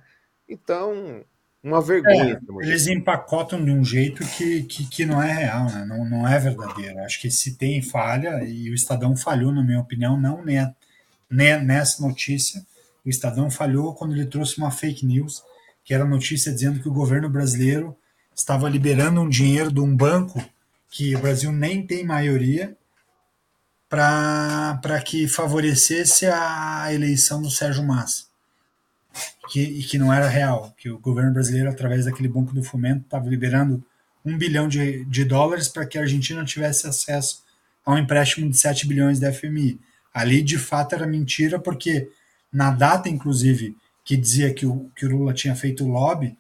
Então, 0.48 1.24
uma 1.62 1.82
vergonha. 1.82 2.40
É, 2.62 2.66
eles 2.66 2.86
empacotam 2.86 3.64
de 3.64 3.70
um 3.70 3.84
jeito 3.84 4.24
que, 4.36 4.62
que, 4.62 4.88
que, 4.88 5.04
não 5.04 5.22
é 5.22 5.32
real, 5.32 5.66
né? 5.66 5.84
não, 5.84 6.08
não 6.08 6.28
é 6.28 6.38
verdadeiro. 6.38 6.98
Acho 7.00 7.20
que 7.20 7.30
se 7.30 7.56
tem 7.56 7.82
falha, 7.82 8.44
e 8.44 8.70
o 8.70 8.74
Estadão 8.74 9.16
falhou, 9.16 9.52
na 9.52 9.62
minha 9.62 9.80
opinião, 9.80 10.18
não 10.18 10.44
né, 10.44 10.74
né, 11.28 11.58
nessa 11.58 12.06
notícia. 12.06 12.64
O 13.04 13.08
Estadão 13.08 13.50
falhou 13.50 13.94
quando 13.94 14.14
ele 14.14 14.26
trouxe 14.26 14.58
uma 14.58 14.70
fake 14.70 15.04
news, 15.04 15.42
que 15.86 15.94
era 15.94 16.04
notícia 16.04 16.52
dizendo 16.52 16.80
que 16.80 16.88
o 16.88 16.92
governo 16.92 17.30
brasileiro 17.30 17.96
estava 18.34 18.68
liberando 18.68 19.22
um 19.22 19.28
dinheiro 19.28 19.72
de 19.72 19.80
um 19.80 19.96
banco 19.96 20.44
que 20.90 21.16
o 21.16 21.20
Brasil 21.20 21.50
nem 21.50 21.86
tem 21.86 22.04
maioria 22.04 22.76
para 23.88 25.00
que 25.02 25.28
favorecesse 25.28 26.26
a 26.26 26.92
eleição 26.92 27.40
do 27.40 27.50
Sérgio 27.50 27.84
Massa 27.84 28.26
que, 29.48 29.60
e 29.60 29.82
que 29.82 29.98
não 29.98 30.12
era 30.12 30.28
real, 30.28 30.74
que 30.76 30.90
o 30.90 30.98
governo 30.98 31.32
brasileiro, 31.32 31.70
através 31.70 32.04
daquele 32.04 32.28
Banco 32.28 32.52
do 32.52 32.62
Fomento, 32.62 33.04
estava 33.04 33.28
liberando 33.28 33.82
um 34.24 34.36
bilhão 34.36 34.68
de, 34.68 35.04
de 35.04 35.24
dólares 35.24 35.68
para 35.68 35.86
que 35.86 35.96
a 35.96 36.02
Argentina 36.02 36.44
tivesse 36.44 36.86
acesso 36.86 37.44
a 37.84 37.92
um 37.92 37.98
empréstimo 37.98 38.50
de 38.50 38.56
7 38.56 38.86
bilhões 38.86 39.20
da 39.20 39.32
FMI. 39.32 39.78
Ali, 40.12 40.42
de 40.42 40.58
fato, 40.58 40.94
era 40.94 41.06
mentira, 41.06 41.60
porque 41.60 42.10
na 42.52 42.70
data, 42.70 43.08
inclusive, 43.08 43.76
que 44.06 44.16
dizia 44.16 44.54
que 44.54 44.64
o, 44.64 44.88
que 44.94 45.04
o 45.04 45.10
Lula 45.10 45.34
tinha 45.34 45.56
feito 45.56 45.84
o 45.84 45.88
lobby, 45.88 46.38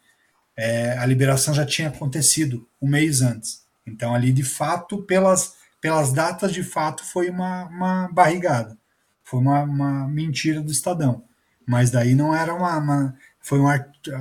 é, 0.56 0.96
a 0.96 1.04
liberação 1.04 1.52
já 1.52 1.66
tinha 1.66 1.88
acontecido 1.88 2.66
um 2.80 2.88
mês 2.88 3.20
antes. 3.20 3.66
Então, 3.84 4.14
ali, 4.14 4.32
de 4.32 4.44
fato, 4.44 5.02
pelas, 5.02 5.56
pelas 5.80 6.12
datas, 6.12 6.52
de 6.52 6.62
fato, 6.62 7.04
foi 7.04 7.28
uma, 7.28 7.64
uma 7.64 8.08
barrigada. 8.12 8.78
Foi 9.24 9.40
uma, 9.40 9.62
uma 9.62 10.08
mentira 10.08 10.62
do 10.62 10.70
Estadão. 10.70 11.24
Mas 11.66 11.90
daí 11.90 12.14
não 12.14 12.32
era 12.32 12.54
uma, 12.54 12.78
uma 12.78 13.18
foi 13.40 13.58
um 13.58 13.66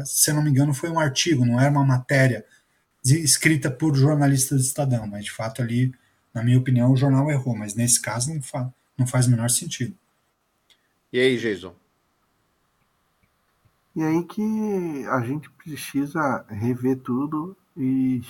se 0.03 0.33
não 0.33 0.41
me 0.41 0.49
engano 0.49 0.73
foi 0.73 0.89
um 0.89 0.99
artigo, 0.99 1.45
não 1.45 1.61
era 1.61 1.69
uma 1.69 1.85
matéria 1.85 2.43
escrita 3.05 3.69
por 3.69 3.95
jornalistas 3.95 4.59
do 4.59 4.65
Estadão, 4.65 5.05
mas 5.05 5.25
de 5.25 5.31
fato 5.31 5.61
ali, 5.61 5.93
na 6.33 6.43
minha 6.43 6.57
opinião, 6.57 6.91
o 6.91 6.97
jornal 6.97 7.29
errou, 7.29 7.55
mas 7.55 7.75
nesse 7.75 8.01
caso 8.01 8.33
não, 8.33 8.41
fa 8.41 8.73
não 8.97 9.05
faz 9.05 9.27
o 9.27 9.29
menor 9.29 9.51
sentido. 9.51 9.95
E 11.13 11.19
aí, 11.19 11.37
Jason? 11.37 11.75
E 13.95 14.03
aí 14.03 14.23
que 14.23 15.05
a 15.09 15.21
gente 15.21 15.49
precisa 15.51 16.45
rever 16.49 16.99
tudo 16.99 17.55
e 17.77 18.21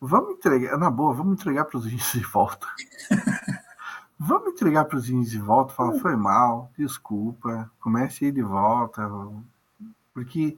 vamos 0.00 0.34
entregar, 0.34 0.78
na 0.78 0.88
boa, 0.88 1.12
vamos 1.12 1.40
entregar 1.40 1.64
para 1.64 1.78
os 1.78 1.86
índios 1.86 2.12
de 2.12 2.20
volta. 2.20 2.66
Vamos 4.24 4.52
entregar 4.52 4.84
para 4.84 4.98
os 4.98 5.10
índios 5.10 5.32
de 5.32 5.38
volta, 5.40 5.74
falar, 5.74 5.98
foi 5.98 6.14
mal, 6.14 6.70
desculpa, 6.78 7.68
comece 7.80 8.24
a 8.24 8.28
ir 8.28 8.32
de 8.32 8.40
volta, 8.40 9.10
porque 10.14 10.56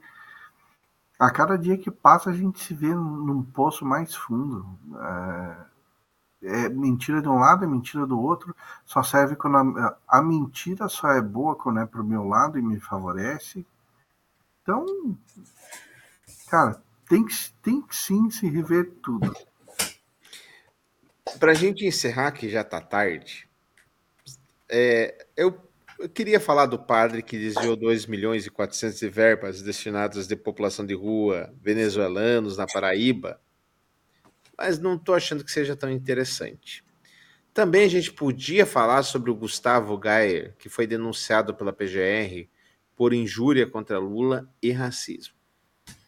a 1.19 1.31
cada 1.31 1.57
dia 1.57 1.79
que 1.79 1.91
passa 1.91 2.29
a 2.29 2.33
gente 2.35 2.63
se 2.63 2.75
vê 2.75 2.95
num 2.95 3.43
poço 3.43 3.87
mais 3.87 4.15
fundo. 4.15 4.67
É, 6.43 6.67
é 6.67 6.69
mentira 6.69 7.23
de 7.23 7.29
um 7.29 7.39
lado, 7.39 7.65
é 7.65 7.67
mentira 7.67 8.07
do 8.07 8.21
outro, 8.21 8.55
só 8.85 9.03
serve 9.03 9.35
quando 9.35 9.57
a, 9.57 9.97
a 10.07 10.21
mentira 10.21 10.87
só 10.87 11.09
é 11.09 11.23
boa 11.23 11.57
quando 11.57 11.81
é 11.81 11.87
pro 11.87 12.05
meu 12.05 12.25
lado 12.25 12.59
e 12.59 12.63
me 12.63 12.79
favorece. 12.79 13.67
Então, 14.65 14.87
cara, 16.49 16.83
tem 17.07 17.23
que, 17.23 17.35
tem 17.63 17.83
que 17.83 17.95
sim 17.95 18.31
se 18.31 18.49
rever 18.49 18.93
tudo. 19.03 19.31
Para 21.39 21.53
a 21.53 21.55
gente 21.55 21.85
encerrar, 21.85 22.33
que 22.33 22.49
já 22.49 22.63
está 22.63 22.81
tarde, 22.81 23.47
é, 24.67 25.27
eu, 25.37 25.55
eu, 25.99 26.09
queria 26.09 26.41
falar 26.41 26.65
do 26.65 26.79
padre 26.79 27.23
que 27.23 27.39
desviou 27.39 27.77
2 27.77 28.07
milhões 28.07 28.47
e 28.47 28.51
400 28.51 28.99
de 28.99 29.09
verbas 29.11 29.61
destinadas 29.61 30.27
de 30.27 30.35
população 30.35 30.87
de 30.87 30.95
rua, 30.95 31.53
venezuelanos 31.61 32.57
na 32.57 32.67
Paraíba, 32.67 33.39
mas 34.57 34.79
não 34.79 34.95
estou 34.95 35.15
achando 35.15 35.45
que 35.45 35.53
seja 35.53 35.77
tão 35.77 35.91
interessante. 35.91 36.83
Também 37.53 37.85
a 37.85 37.89
gente 37.89 38.11
podia 38.11 38.65
falar 38.65 39.03
sobre 39.03 39.31
o 39.31 39.35
Gustavo 39.35 39.99
Gayer, 39.99 40.55
que 40.59 40.71
foi 40.71 40.87
denunciado 40.87 41.55
pela 41.55 41.71
PGR 41.71 42.49
por 42.97 43.13
injúria 43.13 43.67
contra 43.69 43.99
Lula 43.99 44.49
e 44.63 44.71
racismo. 44.71 45.35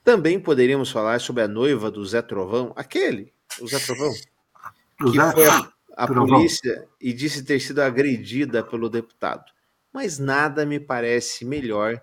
Também 0.04 0.38
poderíamos 0.38 0.90
falar 0.90 1.20
sobre 1.20 1.42
a 1.42 1.48
noiva 1.48 1.90
do 1.90 2.04
Zé 2.04 2.22
Trovão, 2.22 2.72
aquele, 2.76 3.32
o 3.60 3.66
Zé 3.66 3.78
Trovão, 3.80 4.12
que 4.12 5.18
foi 5.32 5.46
a, 5.46 5.72
a 5.96 6.06
polícia 6.06 6.86
e 7.00 7.12
disse 7.12 7.44
ter 7.44 7.58
sido 7.58 7.80
agredida 7.80 8.62
pelo 8.62 8.88
deputado. 8.88 9.44
Mas 9.92 10.18
nada 10.18 10.64
me 10.64 10.78
parece 10.78 11.44
melhor 11.44 12.00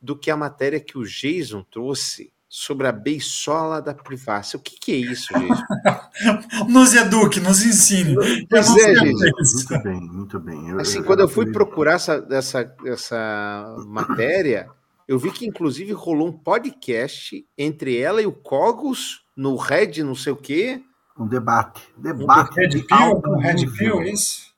do 0.00 0.18
que 0.18 0.30
a 0.30 0.36
matéria 0.36 0.80
que 0.80 0.98
o 0.98 1.04
Jason 1.04 1.62
trouxe 1.62 2.32
sobre 2.56 2.86
a 2.86 2.92
beisola 2.92 3.82
da 3.82 3.92
privacidade. 3.92 4.56
O 4.56 4.60
que, 4.60 4.78
que 4.78 4.92
é 4.92 4.96
isso, 4.96 5.26
Jason? 5.34 6.68
nos 6.70 6.94
eduque, 6.94 7.40
nos 7.40 7.64
ensine. 7.64 8.14
Pois 8.48 8.76
é, 8.76 8.92
Jason. 8.92 9.02
Muito 9.02 9.82
bem, 9.82 10.00
muito 10.00 10.38
bem. 10.38 10.68
Eu, 10.68 10.80
assim, 10.80 10.98
eu, 10.98 11.04
quando 11.04 11.18
eu 11.18 11.28
fui 11.28 11.50
procurar 11.50 11.94
essa, 11.94 12.24
essa, 12.30 12.76
essa 12.86 13.74
matéria, 13.88 14.70
eu 15.08 15.18
vi 15.18 15.32
que 15.32 15.44
inclusive 15.44 15.92
rolou 15.92 16.28
um 16.28 16.32
podcast 16.32 17.44
entre 17.58 17.98
ela 17.98 18.22
e 18.22 18.26
o 18.26 18.32
Cogos 18.32 19.24
no 19.36 19.56
Red, 19.56 20.04
não 20.04 20.14
sei 20.14 20.32
o 20.32 20.36
quê, 20.36 20.80
um 21.18 21.26
debate. 21.26 21.82
Debate. 21.96 22.52
Um 22.52 22.54
Red 22.54 22.82
Pill, 22.82 23.22
um 23.26 23.38
Red 23.38 23.66
Pill, 23.76 24.02
isso? 24.02 24.54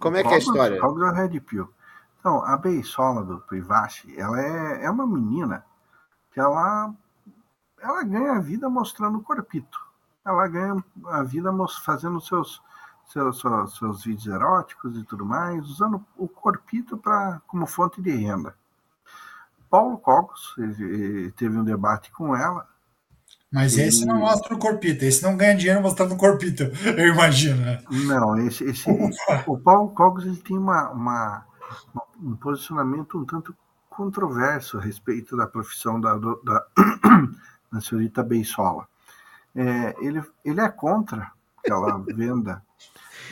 Como 0.00 0.16
é 0.16 0.24
que 0.24 0.28
é 0.28 0.34
a 0.34 0.38
história? 0.38 0.80
Qual 0.80 1.00
é 1.00 1.10
o 1.10 1.14
Red 1.14 1.40
Pill? 1.40 1.68
Então, 2.18 2.44
a 2.44 2.56
Beisola 2.56 3.24
do 3.24 3.38
Privacy, 3.38 4.12
ela 4.16 4.40
é, 4.40 4.84
é 4.84 4.90
uma 4.90 5.06
menina 5.06 5.64
que 6.32 6.40
ela, 6.40 6.92
ela 7.82 8.02
ganha 8.04 8.32
a 8.32 8.40
vida 8.40 8.68
mostrando 8.68 9.18
o 9.18 9.22
corpito. 9.22 9.78
Ela 10.24 10.46
ganha 10.48 10.82
a 11.06 11.22
vida 11.22 11.50
fazendo 11.84 12.20
seus, 12.20 12.62
seus, 13.06 13.40
seus, 13.40 13.76
seus 13.76 14.04
vídeos 14.04 14.26
eróticos 14.26 14.96
e 14.96 15.04
tudo 15.04 15.26
mais, 15.26 15.68
usando 15.68 16.04
o 16.16 16.28
corpito 16.28 16.96
pra, 16.96 17.42
como 17.46 17.66
fonte 17.66 18.00
de 18.00 18.10
renda. 18.10 18.54
Paulo 19.68 19.98
Cogos 19.98 20.54
teve 21.36 21.58
um 21.58 21.64
debate 21.64 22.12
com 22.12 22.36
ela 22.36 22.68
mas 23.52 23.76
e... 23.76 23.82
esse 23.82 24.06
não 24.06 24.20
mostra 24.20 24.54
o 24.54 24.58
corpito, 24.58 25.04
esse 25.04 25.22
não 25.22 25.36
ganha 25.36 25.54
dinheiro 25.54 25.82
mostrando 25.82 26.14
o 26.14 26.16
corpito, 26.16 26.62
eu 26.96 27.08
imagino. 27.08 27.60
Né? 27.60 27.82
Não, 27.90 28.38
esse, 28.38 28.64
esse 28.64 28.88
o 29.46 29.58
Paulo 29.58 29.90
Cogos 29.90 30.24
ele 30.24 30.36
tem 30.36 30.56
uma, 30.56 30.88
uma, 30.90 31.46
um 32.20 32.34
posicionamento 32.36 33.18
um 33.18 33.26
tanto 33.26 33.54
controverso 33.90 34.78
a 34.78 34.80
respeito 34.80 35.36
da 35.36 35.46
profissão 35.46 36.00
da, 36.00 36.16
da, 36.16 36.66
senhorita 37.80 38.22
Beisola. 38.22 38.86
É, 39.54 39.94
ele, 40.00 40.22
ele 40.44 40.60
é 40.60 40.68
contra 40.68 41.30
que 41.62 41.70
ela 41.70 41.98
venda 42.08 42.62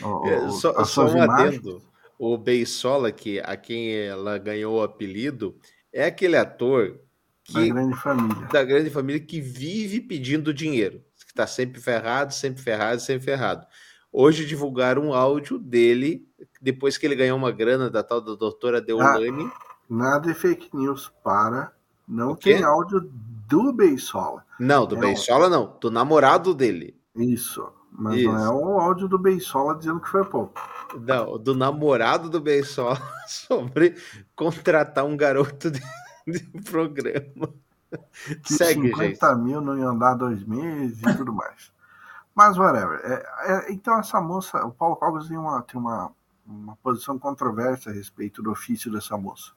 o, 0.03 0.27
é, 0.27 0.49
só, 0.49 0.83
só 0.83 1.05
um 1.05 1.23
imagens. 1.23 1.59
adendo. 1.59 1.81
O 2.17 2.37
Beisola, 2.37 3.11
que, 3.11 3.39
a 3.39 3.57
quem 3.57 3.95
ela 3.95 4.37
ganhou 4.37 4.77
o 4.77 4.83
apelido, 4.83 5.55
é 5.91 6.05
aquele 6.05 6.37
ator 6.37 6.99
que, 7.43 7.53
da 7.53 7.73
grande 7.73 7.97
família. 7.97 8.47
Da 8.47 8.63
grande 8.63 8.89
família 8.89 9.19
que 9.19 9.41
vive 9.41 9.99
pedindo 9.99 10.53
dinheiro. 10.53 11.03
Que 11.25 11.31
está 11.31 11.47
sempre 11.47 11.81
ferrado, 11.81 12.33
sempre 12.33 12.61
ferrado, 12.61 13.01
sempre 13.01 13.25
ferrado. 13.25 13.65
Hoje 14.11 14.45
divulgaram 14.45 15.03
um 15.07 15.13
áudio 15.13 15.57
dele, 15.57 16.27
depois 16.61 16.97
que 16.97 17.05
ele 17.05 17.15
ganhou 17.15 17.37
uma 17.37 17.51
grana 17.51 17.89
da 17.89 18.03
tal 18.03 18.21
da 18.21 18.35
doutora 18.35 18.81
Deolane. 18.81 19.45
Ah, 19.45 19.59
nada 19.89 20.29
é 20.29 20.33
fake 20.33 20.69
news, 20.73 21.11
para. 21.23 21.71
Não 22.07 22.35
tem 22.35 22.61
áudio 22.63 23.09
do 23.51 23.73
Beisola. 23.73 24.45
Não, 24.57 24.85
do 24.85 24.95
é 24.95 24.99
Beisola 24.99 25.49
não, 25.49 25.77
do 25.79 25.91
namorado 25.91 26.55
dele. 26.55 26.97
Isso, 27.13 27.69
mas 27.91 28.15
Isso. 28.15 28.31
não 28.31 28.45
é 28.45 28.49
o 28.49 28.79
áudio 28.79 29.09
do 29.09 29.19
Beisola 29.19 29.75
dizendo 29.75 29.99
que 29.99 30.07
foi 30.07 30.23
pouco. 30.23 30.61
Não, 30.97 31.37
do 31.37 31.53
namorado 31.53 32.29
do 32.29 32.39
Beisola 32.39 32.97
sobre 33.27 33.95
contratar 34.33 35.03
um 35.03 35.17
garoto 35.17 35.69
de, 35.69 35.81
de 36.25 36.61
programa. 36.63 37.49
Que 38.45 38.53
Segue, 38.53 38.87
50 38.89 39.03
gente. 39.03 39.43
mil 39.43 39.59
não 39.59 39.77
iam 39.77 39.97
dar 39.97 40.13
dois 40.13 40.41
meses 40.45 41.01
e 41.01 41.17
tudo 41.17 41.33
mais. 41.33 41.73
Mas, 42.33 42.57
whatever. 42.57 43.01
É, 43.03 43.23
é, 43.51 43.71
então, 43.73 43.99
essa 43.99 44.21
moça, 44.21 44.65
o 44.65 44.71
Paulo 44.71 44.95
Cogos 44.95 45.27
tem, 45.27 45.37
uma, 45.37 45.61
tem 45.63 45.77
uma, 45.77 46.09
uma 46.47 46.77
posição 46.77 47.19
controversa 47.19 47.89
a 47.89 47.93
respeito 47.93 48.41
do 48.41 48.49
ofício 48.49 48.89
dessa 48.89 49.17
moça. 49.17 49.51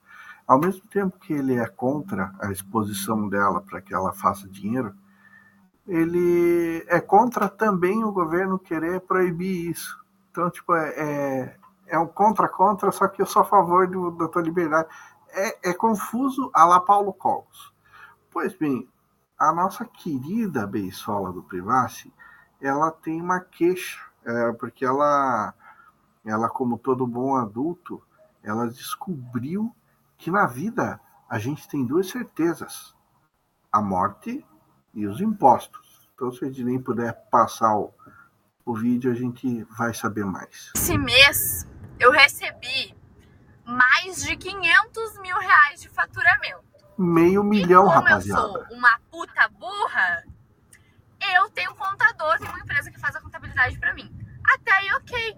Ao 0.46 0.58
mesmo 0.58 0.86
tempo 0.88 1.18
que 1.18 1.32
ele 1.32 1.56
é 1.56 1.66
contra 1.66 2.32
a 2.40 2.52
exposição 2.52 3.28
dela 3.28 3.62
para 3.62 3.80
que 3.80 3.94
ela 3.94 4.12
faça 4.12 4.46
dinheiro, 4.46 4.94
ele 5.86 6.84
é 6.88 7.00
contra 7.00 7.48
também 7.48 8.04
o 8.04 8.12
governo 8.12 8.58
querer 8.58 9.00
proibir 9.00 9.70
isso. 9.70 9.98
Então, 10.30 10.50
tipo, 10.50 10.74
é, 10.74 10.88
é, 10.96 11.56
é 11.86 11.98
um 11.98 12.06
contra-contra, 12.06 12.90
só 12.90 13.08
que 13.08 13.22
eu 13.22 13.26
sou 13.26 13.42
a 13.42 13.44
favor 13.44 13.86
do, 13.86 14.10
da 14.10 14.28
tua 14.28 14.42
liberdade. 14.42 14.88
É, 15.30 15.70
é 15.70 15.74
confuso 15.74 16.50
a 16.52 16.64
la 16.64 16.80
Paulo 16.80 17.12
Cogos. 17.12 17.72
Pois 18.30 18.54
bem, 18.54 18.88
a 19.38 19.52
nossa 19.52 19.84
querida 19.84 20.66
Beisola 20.66 21.32
do 21.32 21.42
Privacy, 21.42 22.12
ela 22.60 22.90
tem 22.90 23.20
uma 23.20 23.40
queixa, 23.40 24.00
é, 24.24 24.52
porque 24.52 24.84
ela, 24.84 25.54
ela, 26.24 26.48
como 26.48 26.78
todo 26.78 27.06
bom 27.06 27.36
adulto, 27.36 28.02
ela 28.42 28.68
descobriu 28.68 29.74
que 30.16 30.30
na 30.30 30.46
vida 30.46 31.00
a 31.28 31.38
gente 31.38 31.68
tem 31.68 31.84
duas 31.84 32.08
certezas: 32.08 32.94
a 33.72 33.80
morte 33.80 34.44
e 34.92 35.06
os 35.06 35.20
impostos. 35.20 36.08
Então, 36.14 36.30
se 36.32 36.44
a 36.44 36.48
gente 36.48 36.62
nem 36.64 36.80
puder 36.80 37.12
passar 37.30 37.76
o, 37.76 37.92
o 38.64 38.74
vídeo, 38.74 39.10
a 39.10 39.14
gente 39.14 39.64
vai 39.76 39.92
saber 39.92 40.24
mais. 40.24 40.70
Esse 40.76 40.96
mês 40.96 41.66
eu 41.98 42.12
recebi 42.12 42.94
mais 43.64 44.22
de 44.22 44.36
500 44.36 45.18
mil 45.20 45.36
reais 45.38 45.80
de 45.80 45.88
faturamento. 45.88 46.62
Meio 46.96 47.42
milhão, 47.42 47.86
Como 47.86 47.96
eu 47.96 48.00
rapaziada. 48.02 48.40
sou 48.42 48.76
uma 48.76 49.00
puta 49.10 49.48
burra, 49.48 50.24
eu 51.34 51.50
tenho 51.50 51.72
um 51.72 51.74
contador, 51.74 52.38
tenho 52.38 52.50
uma 52.50 52.60
empresa 52.60 52.90
que 52.90 53.00
faz 53.00 53.16
a 53.16 53.20
contabilidade 53.20 53.78
pra 53.80 53.92
mim. 53.94 54.14
Até 54.44 54.72
aí, 54.72 54.92
ok. 54.94 55.36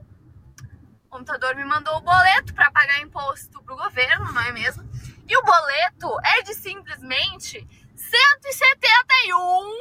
O 1.06 1.08
contador 1.08 1.54
me 1.54 1.64
mandou 1.64 1.96
o 1.96 2.00
boleto 2.00 2.52
pra 2.52 2.70
pagar 2.70 3.00
imposto 3.00 3.62
pro 3.62 3.76
governo, 3.76 4.32
não 4.32 4.42
é 4.42 4.50
mesmo? 4.52 4.82
E 5.28 5.36
o 5.36 5.42
boleto 5.42 6.18
é 6.24 6.42
de 6.42 6.52
simplesmente 6.54 7.66
171 7.94 9.78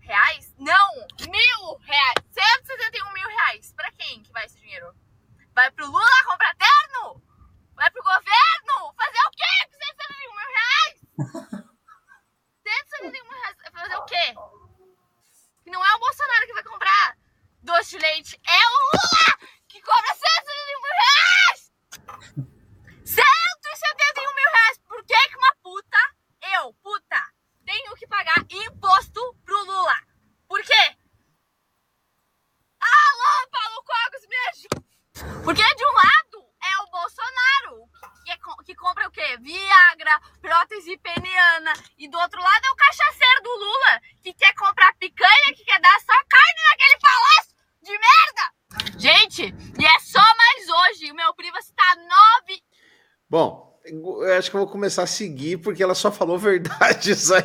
reais? 0.00 0.54
Não, 0.58 0.94
mil 1.28 1.78
reais. 1.80 2.14
171 2.30 3.12
mil 3.12 3.26
reais. 3.28 3.72
Pra 3.74 3.90
quem 3.92 4.22
que 4.22 4.30
vai 4.32 4.44
esse 4.44 4.58
dinheiro? 4.58 4.94
Vai 5.54 5.70
pro 5.72 5.86
Lula 5.86 6.24
comprar 6.26 6.54
terno? 6.56 7.22
Vai 7.74 7.90
pro 7.90 8.02
governo? 8.02 8.94
Fazer 8.96 9.18
o 9.26 9.30
quê 9.30 9.66
com 9.66 9.72
171 9.78 10.34
mil 10.36 10.46
reais? 10.54 10.96
171 12.66 13.10
mil 13.10 13.24
reais. 13.40 13.56
Fazer 13.72 13.96
o 13.96 14.04
quê? 14.04 14.34
Que 15.64 15.70
não 15.70 15.84
é 15.84 15.94
o 15.96 15.98
Bolsonaro 15.98 16.46
que 16.46 16.54
vai 16.54 16.62
comprar 16.64 17.16
doce 17.62 17.90
de 17.90 17.98
leite. 17.98 18.40
É 18.46 18.66
o 18.66 18.70
Lula 18.92 19.38
que 19.68 19.82
cobra 19.82 20.14
171 20.14 20.80
mil 20.82 20.92
reais! 20.98 21.72
171 23.04 24.34
mil 24.34 24.50
reais! 24.50 24.78
Por 24.88 25.04
que 25.04 25.28
que 25.28 25.36
uma 25.36 25.54
puta, 25.62 25.98
eu, 26.54 26.72
puta, 26.82 27.22
tenho 27.66 27.94
que 27.96 28.06
pagar 28.06 28.38
imposto 28.50 29.34
pro 29.44 29.64
Lula? 29.66 29.94
Por 30.48 30.62
quê? 30.62 30.96
Alô, 32.80 33.48
Paulo 33.50 33.84
Cogos, 33.84 34.26
me 34.26 34.36
ajuda! 34.48 35.44
Porque 35.44 35.62
de 35.74 35.84
um 35.86 35.92
lado 35.92 36.48
é 36.64 36.82
o 36.82 36.90
Bolsonaro, 36.90 37.88
que, 38.24 38.30
é 38.30 38.38
co- 38.38 38.64
que 38.64 38.74
compra 38.74 39.06
o 39.06 39.10
quê? 39.10 39.36
Viagra, 39.38 40.18
prótese 40.40 40.96
peniana. 40.98 41.72
E 41.98 42.08
do 42.08 42.18
outro 42.18 42.40
lado 42.42 42.64
é 42.64 42.70
o 42.70 42.76
cachaceiro 42.76 43.42
do 43.42 43.54
Lula, 43.54 44.00
que 44.22 44.32
quer 44.32 44.54
comprar 44.54 44.94
picanha, 44.94 45.54
que 45.54 45.64
quer 45.64 45.78
dar 45.80 46.00
só 46.00 46.14
carne 46.26 46.62
naquele 46.70 46.98
palácio 47.00 47.56
de 47.82 47.90
merda! 47.98 48.58
Gente, 48.98 49.54
e 49.80 49.86
é 49.86 49.98
só 50.00 50.20
mais 50.36 50.68
hoje. 50.68 51.10
O 51.12 51.14
meu 51.14 51.32
privacy 51.34 51.72
tá 51.72 51.94
9 51.94 52.62
Bom, 53.30 53.80
eu 53.84 54.36
acho 54.38 54.50
que 54.50 54.56
eu 54.56 54.60
vou 54.60 54.67
começar 54.78 55.02
a 55.02 55.06
seguir 55.06 55.58
porque 55.58 55.82
ela 55.82 55.94
só 55.94 56.10
falou 56.12 56.38
verdades 56.38 57.32
aí 57.32 57.42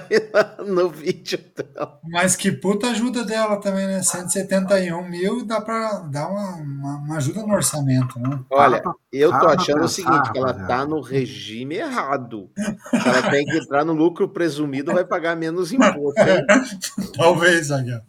no 0.67 0.87
vídeo 0.89 1.39
dela. 1.55 1.99
Mas 2.03 2.35
que 2.35 2.51
puta 2.51 2.91
ajuda 2.91 3.25
dela 3.25 3.59
também, 3.59 3.87
né? 3.87 4.03
171 4.03 5.09
mil 5.09 5.43
dá 5.45 5.59
pra 5.59 5.99
dar 5.99 6.29
uma, 6.29 6.55
uma, 6.57 6.97
uma 6.97 7.17
ajuda 7.17 7.41
no 7.41 7.53
orçamento, 7.53 8.19
né? 8.19 8.39
Olha, 8.51 8.81
eu 9.11 9.31
tô 9.31 9.47
achando 9.47 9.83
o 9.83 9.89
seguinte, 9.89 10.31
que 10.31 10.37
ela 10.37 10.53
tá 10.53 10.85
no 10.85 11.01
regime 11.01 11.75
errado. 11.75 12.49
Ela 12.93 13.29
tem 13.31 13.43
que 13.45 13.57
entrar 13.57 13.83
no 13.83 13.93
lucro 13.93 14.29
presumido, 14.29 14.93
vai 14.93 15.03
pagar 15.03 15.35
menos 15.35 15.73
imposto. 15.73 16.21
hein? 16.21 16.45
Talvez, 17.17 17.71
Aguiar. 17.71 18.03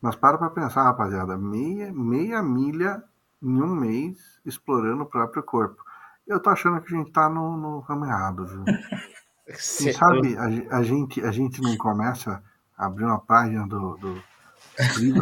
Mas 0.00 0.16
para 0.16 0.36
pra 0.36 0.50
pensar, 0.50 0.82
rapaziada. 0.82 1.38
Meia, 1.38 1.92
meia 1.92 2.42
milha 2.42 3.02
em 3.40 3.62
um 3.62 3.74
mês 3.74 4.16
explorando 4.44 5.04
o 5.04 5.06
próprio 5.06 5.42
corpo. 5.42 5.81
Eu 6.26 6.40
tô 6.40 6.50
achando 6.50 6.80
que 6.80 6.94
a 6.94 6.98
gente 6.98 7.12
tá 7.12 7.28
no, 7.28 7.56
no 7.56 7.80
ramo 7.80 8.04
errado, 8.04 8.46
viu? 8.46 8.64
Quem 8.64 9.54
Cê- 9.58 9.92
sabe 9.92 10.36
a, 10.36 10.76
a 10.78 10.82
gente, 10.82 11.20
a 11.22 11.30
gente 11.32 11.60
não 11.60 11.76
começa 11.76 12.42
a 12.76 12.86
abrir 12.86 13.04
uma 13.04 13.20
página 13.20 13.66
do. 13.66 13.96
do... 13.98 14.22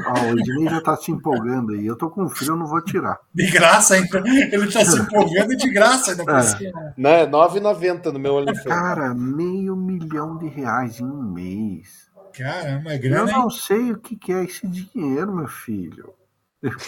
Ó, 0.06 0.20
o 0.32 0.38
Ednei 0.38 0.68
já 0.68 0.80
tá 0.80 0.96
se 0.96 1.10
empolgando 1.10 1.72
aí. 1.72 1.84
Eu 1.84 1.96
tô 1.96 2.08
com 2.08 2.28
frio, 2.28 2.52
eu 2.52 2.56
não 2.56 2.66
vou 2.66 2.80
tirar. 2.84 3.18
De 3.34 3.50
graça 3.50 3.94
ainda. 3.94 4.22
Ele 4.28 4.70
tá 4.70 4.84
se 4.84 5.00
empolgando 5.00 5.56
de 5.56 5.70
graça 5.72 6.12
ainda 6.12 6.24
por 6.24 6.34
É. 6.36 6.42
cima. 6.42 6.94
Não, 6.96 7.10
é 7.10 7.26
9,90 7.26 8.12
no 8.12 8.18
meu 8.20 8.34
OnlyFans. 8.36 8.62
Cara, 8.64 9.12
meio 9.14 9.74
milhão 9.74 10.38
de 10.38 10.46
reais 10.46 11.00
em 11.00 11.04
um 11.04 11.22
mês. 11.32 12.08
Caramba, 12.36 12.92
é 12.92 12.96
Eu 12.96 13.00
grana, 13.00 13.32
não 13.32 13.42
hein? 13.44 13.50
sei 13.50 13.90
o 13.92 13.98
que 13.98 14.14
que 14.16 14.32
é 14.32 14.44
esse 14.44 14.68
dinheiro, 14.68 15.34
meu 15.34 15.48
filho. 15.48 16.12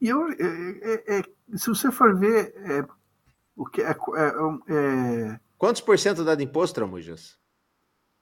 E 0.00 0.06
eu, 0.10 0.28
é- 0.28 0.36
é- 0.38 1.18
é- 1.18 1.22
se 1.56 1.68
você 1.70 1.90
for 1.90 2.16
ver, 2.16 2.54
é, 2.66 2.84
o 3.58 3.66
que 3.66 3.82
é, 3.82 3.90
é- 3.90 3.94
é- 4.74 5.40
Quantos 5.58 5.80
por 5.80 5.98
cento 5.98 6.24
dá 6.24 6.34
de 6.34 6.44
imposto, 6.44 6.74
Tramujas? 6.76 7.36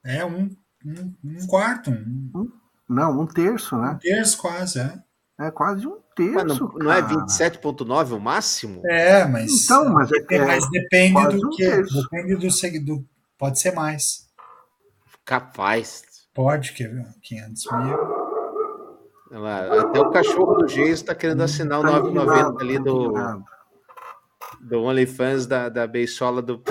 É 0.04 0.24
um, 0.24 0.50
um, 0.84 1.14
um 1.24 1.46
quarto, 1.46 1.90
um 1.90 2.50
não, 2.88 3.20
um 3.20 3.26
terço, 3.26 3.76
né? 3.76 3.98
terço 4.00 4.38
quase, 4.38 4.78
é. 4.80 4.98
É 5.38 5.50
quase 5.50 5.86
um 5.86 5.90
Mas 5.96 6.14
terço. 6.16 6.60
não, 6.64 6.72
não 6.78 6.92
é 6.92 7.02
cara. 7.02 7.14
27,9 7.26 8.12
o 8.16 8.20
máximo? 8.20 8.80
É, 8.86 9.26
mas. 9.26 9.64
Então, 9.64 9.92
mas 9.92 10.10
é- 10.10 10.14
depende, 10.20 10.42
é 10.42 10.46
mas 10.46 10.70
depende 10.70 11.36
do 11.36 11.46
um 11.46 11.50
que. 11.50 11.56
terço. 11.66 12.02
Depende 12.02 12.36
do 12.36 12.50
seguidor. 12.50 13.02
Pode 13.36 13.58
ser 13.60 13.72
mais. 13.72 14.26
Capaz. 15.24 16.02
Pode, 16.32 16.72
quer 16.72 16.88
ver? 16.88 17.06
500 17.22 17.64
mil. 17.72 17.98
Ela- 19.30 19.80
até 19.82 20.00
o 20.00 20.10
cachorro 20.10 20.54
do 20.54 20.68
Geis 20.68 21.02
tá 21.02 21.14
querendo 21.14 21.42
assinar 21.42 21.80
o 21.80 21.82
Tá 21.82 21.90
9,90 22.00 22.08
indignado, 22.08 22.58
ali 22.60 22.76
tá 22.78 22.82
do. 22.84 23.12
Do 24.68 24.82
OnlyFans 24.82 25.46
da, 25.46 25.68
da 25.68 25.86
Beisola 25.86 26.42
do. 26.42 26.62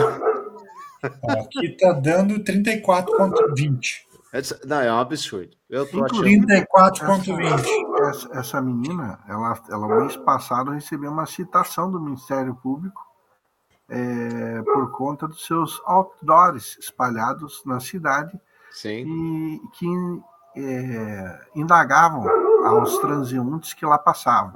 Aqui 1.29 1.77
tá 1.77 1.93
dando 1.93 2.43
34,20. 2.43 4.05
Essa- 4.33 4.59
Não, 4.65 4.81
é 4.81 4.91
um 4.91 4.97
absurdo. 4.99 5.55
Eu 5.69 5.89
tô 5.89 6.03
achando. 6.03 6.23
34,20. 6.23 8.09
Essa, 8.09 8.29
essa 8.39 8.61
menina, 8.61 9.19
ela, 9.27 9.57
ela 9.69 9.87
mês 9.99 10.17
passado 10.17 10.71
recebeu 10.71 11.11
uma 11.11 11.25
citação 11.25 11.89
do 11.89 11.99
Ministério 12.01 12.55
Público 12.55 13.01
é, 13.87 14.61
por 14.63 14.91
conta 14.91 15.27
dos 15.27 15.45
seus 15.45 15.81
outdoors 15.85 16.77
espalhados 16.79 17.61
na 17.65 17.79
cidade 17.79 18.37
Sim. 18.71 19.05
e 19.07 19.61
que 19.73 19.87
é, 20.57 21.39
indagavam 21.55 22.27
aos 22.65 22.97
transeuntes 22.97 23.73
que 23.73 23.85
lá 23.85 23.97
passavam. 23.97 24.53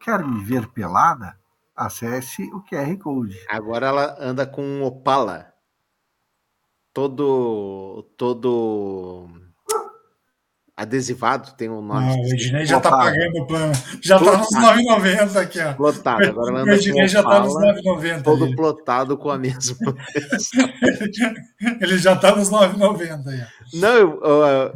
Quer 0.00 0.24
me 0.24 0.42
ver 0.44 0.68
pelada? 0.68 1.36
Acesse 1.74 2.42
o 2.52 2.62
QR 2.62 2.96
Code. 2.98 3.38
Agora 3.48 3.86
ela 3.86 4.16
anda 4.20 4.46
com 4.46 4.62
um 4.62 4.82
Opala. 4.84 5.52
Todo. 6.92 8.02
Todo. 8.16 9.28
Adesivado, 10.74 11.54
tem 11.54 11.68
um 11.68 11.82
nome. 11.82 12.06
Não, 12.06 12.22
o 12.22 12.26
Ednei 12.34 12.64
já 12.66 12.80
tá 12.80 12.88
Opala. 12.88 13.04
pagando 13.10 13.42
o 13.42 13.46
plano. 13.46 13.72
Já 14.02 14.18
tá 14.18 14.38
nos 14.38 14.48
9,90 14.48 15.40
aqui, 15.40 15.60
ó. 15.60 15.74
Plotado. 15.74 16.24
Agora 16.24 16.50
ela 16.50 16.58
O 16.58 16.62
anda 16.62 16.72
com 16.72 16.78
Ednei 16.78 17.08
já 17.08 17.22
tá 17.22 17.40
nos 17.40 17.54
Opala, 17.54 17.72
9,90. 17.74 18.22
todo 18.22 18.44
ali. 18.44 18.56
plotado 18.56 19.18
com 19.18 19.30
a 19.30 19.38
mesma. 19.38 19.76
Ele 21.80 21.98
já 21.98 22.16
tá 22.16 22.34
nos 22.34 22.50
9,90 22.50 23.26
aí. 23.28 23.42
Não, 23.74 23.94
eu, 23.96 24.20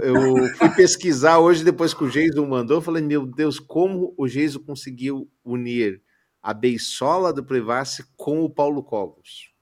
eu- 0.01 0.37
eu 0.39 0.55
fui 0.57 0.69
pesquisar 0.71 1.39
hoje, 1.39 1.65
depois 1.65 1.95
que 1.95 2.05
o 2.05 2.11
Geiso 2.11 2.47
mandou, 2.47 2.77
eu 2.79 2.83
falei, 2.83 3.03
meu 3.03 3.27
Deus, 3.27 3.59
como 3.59 4.15
o 4.19 4.29
Geiso 4.29 4.61
conseguiu 4.61 5.29
unir 5.45 6.01
a 6.47 6.55
Beisola 6.55 7.33
do 7.33 7.43
Privacy 7.45 8.05
com 8.17 8.45
o 8.45 8.49
Paulo 8.49 8.81
Cogos? 8.85 9.53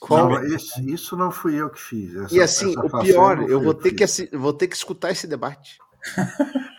Como? 0.00 0.30
Não, 0.30 0.44
esse- 0.46 0.90
isso 0.92 1.16
não 1.16 1.30
fui 1.30 1.54
eu 1.54 1.70
que 1.70 1.80
fiz. 1.80 2.16
Essa- 2.16 2.34
e 2.34 2.40
assim, 2.42 2.76
o 2.76 2.90
pior, 3.00 3.38
eu 3.42 3.58
fui 3.58 3.64
vou 3.64 3.72
ter, 3.74 3.92
que, 3.92 4.36
vou 4.36 4.52
ter 4.52 4.66
que 4.66 4.74
escutar 4.74 5.12
esse 5.12 5.28
debate. 5.28 5.78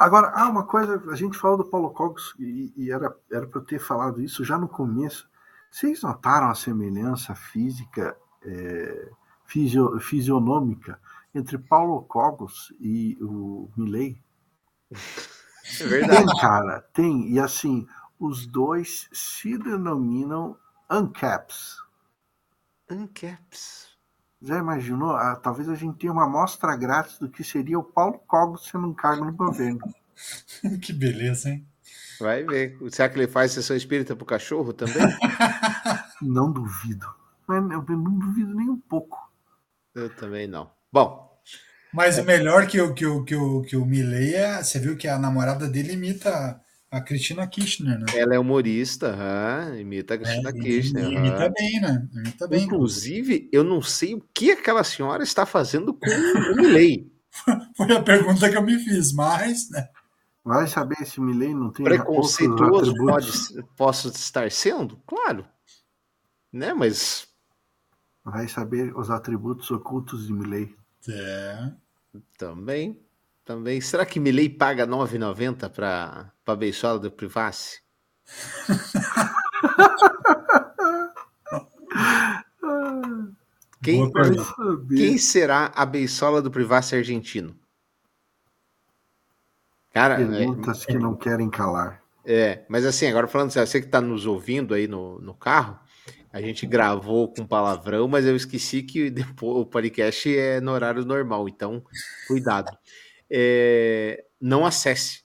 Agora, 0.00 0.30
há 0.34 0.48
uma 0.48 0.64
coisa, 0.64 1.00
a 1.12 1.14
gente 1.14 1.38
falou 1.38 1.56
do 1.56 1.64
Paulo 1.64 1.90
Cogos 1.90 2.34
e, 2.38 2.72
e 2.76 2.90
era 2.90 3.16
era 3.30 3.46
para 3.46 3.60
eu 3.60 3.64
ter 3.64 3.78
falado 3.78 4.20
isso 4.20 4.44
já 4.44 4.58
no 4.58 4.66
começo. 4.68 5.28
Vocês 5.70 6.02
notaram 6.02 6.48
a 6.50 6.54
semelhança 6.56 7.36
física, 7.36 8.16
é, 8.42 9.08
fisio, 9.46 10.00
fisionômica 10.00 11.00
entre 11.32 11.56
Paulo 11.56 12.02
Cogos 12.02 12.74
e 12.80 13.16
o 13.20 13.70
Milley? 13.76 14.20
É 15.80 15.86
verdade. 15.86 16.26
Tem, 16.26 16.40
cara, 16.40 16.80
tem. 16.92 17.32
E 17.32 17.40
assim, 17.40 17.86
os 18.18 18.46
dois 18.46 19.08
se 19.12 19.58
denominam 19.58 20.56
UNCAPs. 20.90 21.78
UNCAPs. 22.90 23.88
Já 24.40 24.58
imaginou? 24.58 25.16
Ah, 25.16 25.36
talvez 25.36 25.68
a 25.68 25.74
gente 25.74 25.98
tenha 25.98 26.12
uma 26.12 26.24
amostra 26.24 26.76
grátis 26.76 27.18
do 27.18 27.28
que 27.28 27.42
seria 27.42 27.78
o 27.78 27.82
Paulo 27.82 28.18
Cogos 28.26 28.68
sendo 28.68 28.88
um 28.88 28.94
cargo 28.94 29.24
no 29.24 29.32
governo. 29.32 29.80
que 30.82 30.92
beleza, 30.92 31.50
hein? 31.50 31.66
Vai 32.20 32.44
ver. 32.44 32.78
Será 32.90 33.08
que 33.08 33.18
ele 33.18 33.26
faz 33.26 33.52
sessão 33.52 33.76
espírita 33.76 34.14
pro 34.14 34.26
cachorro 34.26 34.72
também? 34.72 35.02
não 36.22 36.52
duvido. 36.52 37.06
Mas 37.46 37.58
eu 37.70 37.82
não 37.82 38.18
duvido 38.18 38.54
nem 38.54 38.68
um 38.68 38.78
pouco. 38.78 39.18
Eu 39.94 40.14
também 40.14 40.46
não. 40.46 40.70
Bom. 40.92 41.24
Mas 41.92 42.18
o 42.18 42.24
melhor 42.24 42.66
que 42.66 42.80
o, 42.80 42.92
que 42.92 43.06
o, 43.06 43.24
que 43.24 43.36
o, 43.36 43.62
que 43.62 43.76
o 43.76 43.84
Milley 43.84 44.34
é. 44.34 44.62
Você 44.62 44.78
viu 44.78 44.96
que 44.96 45.08
a 45.08 45.18
namorada 45.18 45.68
dele 45.68 45.92
imita 45.92 46.60
a 46.94 47.00
Cristina 47.00 47.46
Kirchner, 47.46 47.98
né? 47.98 48.06
Ela 48.14 48.36
é 48.36 48.38
humorista, 48.38 49.16
uhum, 49.16 49.78
imita 49.78 50.14
a 50.14 50.18
Cristina 50.18 50.50
é, 50.50 50.52
Kirchner. 50.52 51.04
Imita 51.10 51.48
bem, 51.50 51.80
né? 51.80 52.08
Imita 52.14 52.46
bem. 52.46 52.62
Inclusive, 52.62 53.48
eu 53.52 53.64
não 53.64 53.82
sei 53.82 54.14
o 54.14 54.24
que 54.32 54.52
aquela 54.52 54.84
senhora 54.84 55.24
está 55.24 55.44
fazendo 55.44 55.92
com 55.92 56.08
o 56.08 56.56
Milley. 56.56 57.12
Foi 57.76 57.90
a 57.92 58.00
pergunta 58.00 58.48
que 58.48 58.56
eu 58.56 58.62
me 58.62 58.78
fiz, 58.78 59.12
mas, 59.12 59.68
né? 59.70 59.88
Vai 60.44 60.68
saber 60.68 61.04
se 61.04 61.20
Milley 61.20 61.52
não 61.52 61.72
tem 61.72 61.84
preconceituoso 61.84 62.94
pode, 62.94 63.32
posso 63.76 64.08
estar 64.08 64.50
sendo? 64.52 64.96
Claro. 65.06 65.44
Né, 66.52 66.72
mas 66.72 67.26
vai 68.24 68.46
saber 68.46 68.96
os 68.96 69.10
atributos 69.10 69.68
ocultos 69.72 70.28
de 70.28 70.32
Milley. 70.32 70.76
É. 71.08 71.72
Também. 72.38 73.03
Também. 73.44 73.80
Será 73.80 74.06
que 74.06 74.18
Milley 74.18 74.48
paga 74.48 74.86
9,90 74.86 75.68
para 75.68 76.32
a 76.46 76.56
beisola 76.56 76.98
do 76.98 77.10
Privacy? 77.10 77.80
quem, 83.82 84.10
quem 84.96 85.18
será 85.18 85.70
a 85.74 85.84
beisola 85.84 86.40
do 86.40 86.50
Privacy 86.50 86.96
argentino? 86.96 87.54
Cara, 89.92 90.16
Perguntas 90.16 90.82
é, 90.82 90.86
que 90.86 90.98
não 90.98 91.14
querem 91.14 91.50
calar. 91.50 92.02
É, 92.24 92.64
mas 92.68 92.86
assim, 92.86 93.06
agora 93.06 93.28
falando, 93.28 93.52
você 93.52 93.80
que 93.80 93.86
está 93.86 94.00
nos 94.00 94.24
ouvindo 94.24 94.72
aí 94.72 94.88
no, 94.88 95.20
no 95.20 95.34
carro, 95.34 95.78
a 96.32 96.40
gente 96.40 96.66
gravou 96.66 97.32
com 97.32 97.46
palavrão, 97.46 98.08
mas 98.08 98.26
eu 98.26 98.34
esqueci 98.34 98.82
que 98.82 99.08
depois 99.10 99.58
o 99.58 99.66
podcast 99.66 100.36
é 100.36 100.60
no 100.60 100.72
horário 100.72 101.04
normal, 101.04 101.48
então 101.48 101.84
cuidado. 102.26 102.76
É, 103.36 104.24
não 104.40 104.64
acesse. 104.64 105.24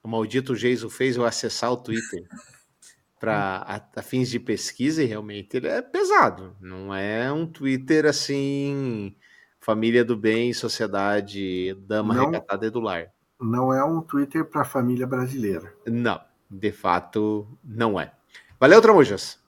O 0.00 0.06
maldito 0.06 0.54
Geiso 0.54 0.88
fez 0.88 1.16
eu 1.16 1.24
acessar 1.24 1.72
o 1.72 1.76
Twitter 1.76 2.24
para 3.18 3.84
a, 3.96 4.02
fins 4.02 4.30
de 4.30 4.38
pesquisa 4.38 5.02
e 5.02 5.06
realmente 5.06 5.56
ele 5.56 5.66
é 5.66 5.82
pesado. 5.82 6.56
Não 6.60 6.94
é 6.94 7.32
um 7.32 7.44
Twitter 7.44 8.06
assim, 8.06 9.16
família 9.58 10.04
do 10.04 10.16
bem, 10.16 10.52
sociedade, 10.52 11.74
dama 11.80 12.14
não, 12.14 12.26
recatada 12.26 12.64
e 12.64 12.70
do 12.70 12.78
lar. 12.78 13.06
Não 13.40 13.74
é 13.74 13.84
um 13.84 14.00
Twitter 14.00 14.44
para 14.44 14.62
a 14.62 14.64
família 14.64 15.06
brasileira. 15.06 15.74
Não, 15.84 16.20
de 16.48 16.70
fato 16.70 17.48
não 17.64 17.98
é. 17.98 18.12
Valeu, 18.60 18.80
Tramujas. 18.80 19.40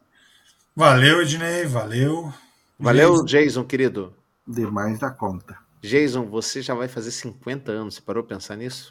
Valeu, 0.75 1.23
Ednei, 1.23 1.65
valeu. 1.65 2.35
Valeu, 2.77 3.25
Jason 3.25 3.63
querido. 3.63 4.13
Demais 4.45 4.99
da 4.99 5.11
conta. 5.13 5.64
Jason, 5.85 6.27
você 6.27 6.63
já 6.63 6.75
vai 6.75 6.89
fazer 6.89 7.11
50 7.11 7.71
anos. 7.71 7.95
Você 7.95 8.01
parou 8.01 8.23
pra 8.25 8.37
pensar 8.37 8.57
nisso? 8.57 8.91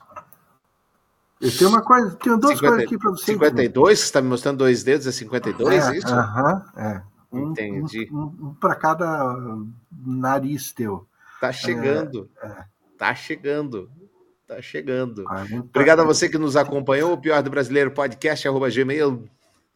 Eu 1.41 1.51
tenho 1.57 1.69
uma 1.69 1.81
coisa, 1.81 2.15
tenho 2.15 2.37
duas 2.37 2.55
50, 2.55 2.67
coisas 2.67 2.85
aqui 2.85 2.97
para 2.97 3.11
você. 3.11 3.25
52? 3.33 3.99
Você 3.99 4.05
está 4.05 4.21
me 4.21 4.29
mostrando 4.29 4.59
dois 4.59 4.83
dedos? 4.83 5.07
É 5.07 5.11
52 5.11 5.87
é, 5.87 5.97
isso? 5.97 6.07
Aham, 6.07 6.53
uh 6.53 6.79
-huh, 6.79 6.81
é. 6.81 7.03
Um, 7.31 7.51
Entendi. 7.51 8.09
Um, 8.11 8.17
um, 8.17 8.47
um 8.47 8.53
para 8.53 8.75
cada 8.75 9.35
nariz 9.91 10.71
teu. 10.71 11.07
Tá 11.41 11.51
chegando. 11.51 12.29
É, 12.41 12.47
é. 12.47 12.65
Tá 12.97 13.15
chegando. 13.15 13.91
Tá 14.47 14.61
chegando. 14.61 15.25
Ah, 15.27 15.43
Obrigado 15.51 16.01
a 16.01 16.05
você 16.05 16.29
que 16.29 16.37
nos 16.37 16.55
acompanhou. 16.55 17.13
O 17.13 17.17
Pior 17.17 17.41
do 17.41 17.49
Brasileiro 17.49 17.91
Podcast, 17.91 18.47
arroba 18.47 18.69
gmail 18.69 19.27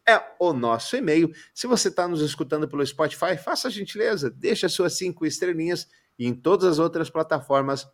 é 0.08 0.22
o 0.38 0.54
nosso 0.54 0.96
e-mail. 0.96 1.30
Se 1.52 1.66
você 1.66 1.88
está 1.88 2.08
nos 2.08 2.22
escutando 2.22 2.66
pelo 2.66 2.86
Spotify, 2.86 3.36
faça 3.36 3.68
a 3.68 3.70
gentileza, 3.70 4.30
deixa 4.30 4.66
suas 4.68 4.96
cinco 4.96 5.26
estrelinhas 5.26 5.86
e 6.18 6.26
em 6.26 6.34
todas 6.34 6.68
as 6.68 6.78
outras 6.78 7.08
plataformas, 7.08 7.88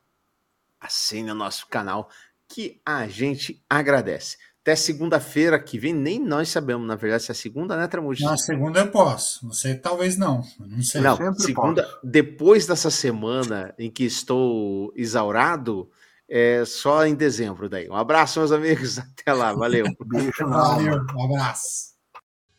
assine 0.80 1.30
o 1.30 1.34
nosso 1.34 1.66
canal, 1.68 2.09
que 2.48 2.80
a 2.84 3.06
gente 3.06 3.64
agradece. 3.68 4.36
Até 4.62 4.74
segunda-feira 4.76 5.59
que 5.59 5.78
vem, 5.78 5.92
nem 5.92 6.18
nós 6.18 6.48
sabemos, 6.48 6.86
na 6.86 6.96
verdade, 6.96 7.24
se 7.24 7.30
é 7.30 7.34
segunda, 7.34 7.76
né, 7.76 7.86
Tramujo? 7.86 8.24
Na 8.24 8.38
segunda 8.38 8.80
eu 8.80 8.90
posso, 8.90 9.46
você 9.46 9.74
talvez 9.74 10.16
não, 10.16 10.40
não 10.59 10.82
sei. 10.82 11.02
Não, 11.02 11.34
segunda, 11.34 11.82
posso. 11.82 12.01
depois 12.02 12.66
dessa 12.66 12.90
semana 12.90 13.74
em 13.78 13.90
que 13.90 14.05
estou 14.05 14.90
exaurado, 14.96 15.90
é 16.26 16.64
só 16.64 17.06
em 17.06 17.14
dezembro 17.14 17.68
daí. 17.68 17.90
Um 17.90 17.96
abraço, 17.96 18.38
meus 18.38 18.52
amigos, 18.52 18.96
até 19.20 19.34
lá, 19.34 19.52
valeu. 19.52 19.84
Beijo, 20.06 20.48
valeu, 20.48 21.05
um 21.14 21.24
abraço. 21.24 21.92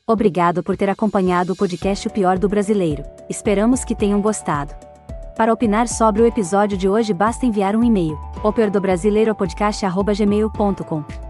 Obrigado 0.05 0.61
por 0.61 0.77
ter 0.77 0.91
acompanhado 0.91 1.53
o 1.53 1.55
podcast 1.55 2.07
O 2.07 2.11
Pior 2.11 2.37
do 2.37 2.47
Brasileiro. 2.47 3.03
Esperamos 3.27 3.83
que 3.83 3.95
tenham 3.95 4.21
gostado. 4.21 4.94
Para 5.35 5.51
opinar 5.51 5.89
sobre 5.89 6.21
o 6.21 6.25
episódio 6.25 6.77
de 6.77 6.87
hoje 6.87 7.13
basta 7.13 7.45
enviar 7.45 7.75
um 7.75 7.83
e-mail, 7.83 8.17
opiordobrasileiropodcast.gmail.com. 8.41 11.24